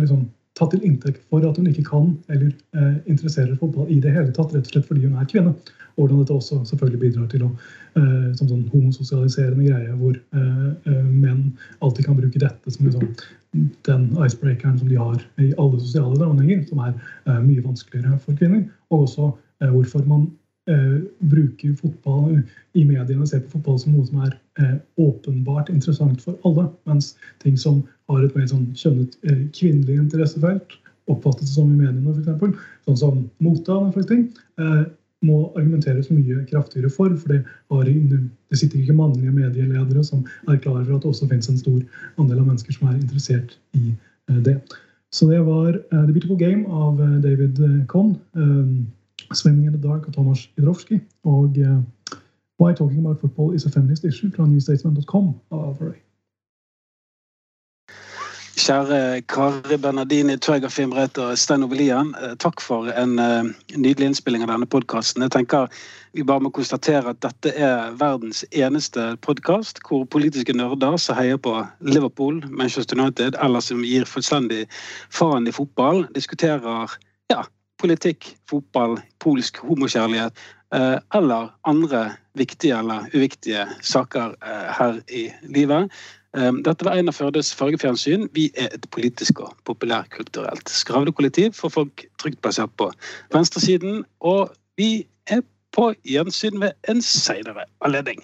liksom 0.02 0.26
tatt 0.58 0.74
til 0.74 0.86
inntekt 0.86 1.22
for 1.30 1.46
at 1.46 1.58
hun 1.60 1.70
ikke 1.70 1.86
kan 1.88 2.14
eller 2.34 2.50
eh, 2.76 2.96
interesserer 3.06 3.58
fotball 3.60 3.90
i 3.94 4.00
det 4.04 4.14
hele 4.16 4.34
tatt, 4.34 4.54
rett 4.56 4.66
og 4.66 4.74
slett 4.74 4.88
fordi 4.90 5.06
hun 5.06 5.20
er 5.20 5.30
kvinne. 5.30 5.54
Og 5.98 6.06
hvordan 6.06 6.22
dette 6.22 6.34
også 6.38 6.60
selvfølgelig 6.70 7.00
bidrar 7.02 7.28
til 7.32 7.46
å 7.48 7.50
eh, 7.50 8.30
som 8.38 8.50
sånn 8.50 8.66
homososialiserende 8.72 9.66
greie, 9.66 9.94
hvor 9.98 10.18
eh, 10.18 10.66
eh, 10.92 11.06
menn 11.06 11.48
alltid 11.82 12.06
kan 12.06 12.20
bruke 12.20 12.42
dette 12.42 12.74
som 12.74 12.90
liksom, 12.90 13.14
den 13.88 14.10
icebreakeren 14.26 14.78
som 14.78 14.92
de 14.92 15.00
har 15.00 15.22
i 15.42 15.54
alle 15.58 15.80
sosiale 15.82 16.20
sammenhenger, 16.20 16.66
som 16.70 16.84
er 16.86 16.94
eh, 16.94 17.40
mye 17.42 17.66
vanskeligere 17.66 18.20
for 18.26 18.38
kvinner. 18.38 18.68
Og 18.92 19.08
også 19.08 19.32
eh, 19.64 19.72
hvorfor 19.72 20.06
man 20.10 20.30
bruker 21.32 21.78
fotball 21.80 22.42
i 22.76 22.82
mediene 22.84 23.24
ser 23.24 23.40
på 23.46 23.54
fotball 23.54 23.78
som 23.80 23.94
noe 23.96 24.04
som 24.04 24.18
er 24.26 24.34
åpenbart 25.00 25.70
interessant 25.72 26.20
for 26.20 26.36
alle, 26.44 26.66
mens 26.84 27.14
ting 27.40 27.56
som 27.56 27.78
har 28.12 28.24
et 28.24 28.36
mer 28.38 28.48
sånn 28.50 28.68
kjønnet 28.78 29.18
eh, 29.28 29.42
kvinnelig 29.56 29.98
interessefelt, 30.00 30.78
oppfattet 31.12 31.50
som 31.50 31.70
i 31.72 31.80
mediene 31.80 32.14
f.eks., 32.14 32.64
sånn 32.88 33.00
som 33.00 33.20
mote 33.44 33.74
og 33.74 33.88
den 33.88 33.94
slags 33.96 34.10
ting, 34.12 34.26
eh, 34.62 34.82
må 35.26 35.38
argumenteres 35.58 36.12
mye 36.14 36.44
kraftigere 36.50 36.92
for. 36.94 37.14
For 37.18 37.34
det, 37.34 37.40
har, 37.74 37.88
det 37.88 38.60
sitter 38.60 38.80
ikke 38.80 38.98
mannlige 39.00 39.34
medieledere 39.34 40.04
som 40.06 40.26
er 40.48 40.60
klar 40.62 40.84
over 40.84 40.98
at 40.98 41.06
det 41.06 41.10
også 41.10 41.30
finnes 41.32 41.50
en 41.50 41.62
stor 41.62 41.80
andel 42.22 42.44
av 42.44 42.52
mennesker 42.52 42.76
som 42.76 42.92
er 42.92 43.00
interessert 43.00 43.58
i 43.80 43.96
eh, 43.96 44.44
det. 44.46 44.60
Så 45.16 45.30
det 45.30 45.40
var 45.48 45.72
uh, 45.72 46.02
The 46.04 46.12
Beautiful 46.12 46.36
Game 46.36 46.68
av 46.68 47.00
David 47.24 47.62
Conn. 47.88 48.18
'Swimming 49.32 49.66
in 49.66 49.74
the 49.74 49.80
Dark' 49.80 50.08
av 50.08 50.14
Thomas 50.14 50.46
Jidrowski. 50.56 51.00
Og 51.24 51.56
'Why 52.60 52.76
Talking 52.76 53.00
About 53.00 53.20
Football 53.22 53.56
Is 53.56 53.66
a 53.66 53.72
Feminist 53.72 54.04
Issue' 54.04 54.32
fra 54.36 54.46
newstatesman.com 54.46 55.34
av 55.52 55.64
Alvaray. 55.70 56.00
Kjære 58.58 59.22
Kari 59.30 59.78
Bernardini, 59.78 60.34
Tøyger 60.42 60.72
Fimbreit 60.74 61.18
og 61.22 61.38
Stein 61.38 61.62
Ovelian. 61.64 62.16
Eh, 62.18 62.34
takk 62.42 62.62
for 62.64 62.90
en 62.90 63.20
uh, 63.22 63.46
nydelig 63.78 64.08
innspilling 64.10 64.42
av 64.42 64.50
denne 64.50 64.66
podkasten. 64.66 65.22
Jeg 65.22 65.36
tenker 65.36 65.70
vi 66.18 66.26
bare 66.26 66.42
må 66.42 66.50
konstatere 66.50 67.14
at 67.14 67.20
dette 67.22 67.54
er 67.54 67.94
verdens 68.00 68.42
eneste 68.50 69.12
podkast 69.22 69.84
hvor 69.86 70.08
politiske 70.10 70.56
nerder 70.58 70.98
som 70.98 71.20
heier 71.20 71.38
på 71.38 71.54
Liverpool, 71.86 72.42
Manchester 72.50 72.98
United 72.98 73.38
eller 73.46 73.62
som 73.62 73.86
gir 73.86 74.10
fullstendig 74.10 74.66
faen 75.14 75.46
i 75.46 75.54
fotball, 75.54 76.08
diskuterer 76.18 76.98
ja, 77.30 77.44
politikk, 77.78 78.32
fotball, 78.50 78.98
polsk 79.22 79.62
homokjærlighet 79.70 80.34
eh, 80.74 80.98
eller 81.14 81.52
andre 81.70 82.08
viktige 82.38 82.80
eller 82.82 83.06
uviktige 83.14 83.68
saker 83.86 84.34
eh, 84.42 84.70
her 84.80 85.04
i 85.14 85.28
livet. 85.46 85.94
Um, 86.38 86.62
Dette 86.64 86.86
var 86.86 87.00
en 87.00 87.10
av 87.10 87.16
Førdes 87.18 87.50
fargefjernsyn. 87.58 88.28
Vi 88.38 88.52
er 88.62 88.70
et 88.76 88.86
politisk 88.94 89.42
og 89.42 89.56
populærkulturelt 89.66 90.70
skravlekollektiv 90.70 91.56
for 91.58 91.74
folk 91.74 92.06
trygt 92.22 92.44
plassert 92.46 92.74
på 92.78 92.92
venstresiden. 93.34 94.04
Og 94.22 94.52
vi 94.78 95.08
er 95.34 95.42
på 95.74 95.90
gjensyn 96.06 96.62
ved 96.62 96.78
en 96.92 97.02
seinere 97.02 97.66
anledning. 97.82 98.22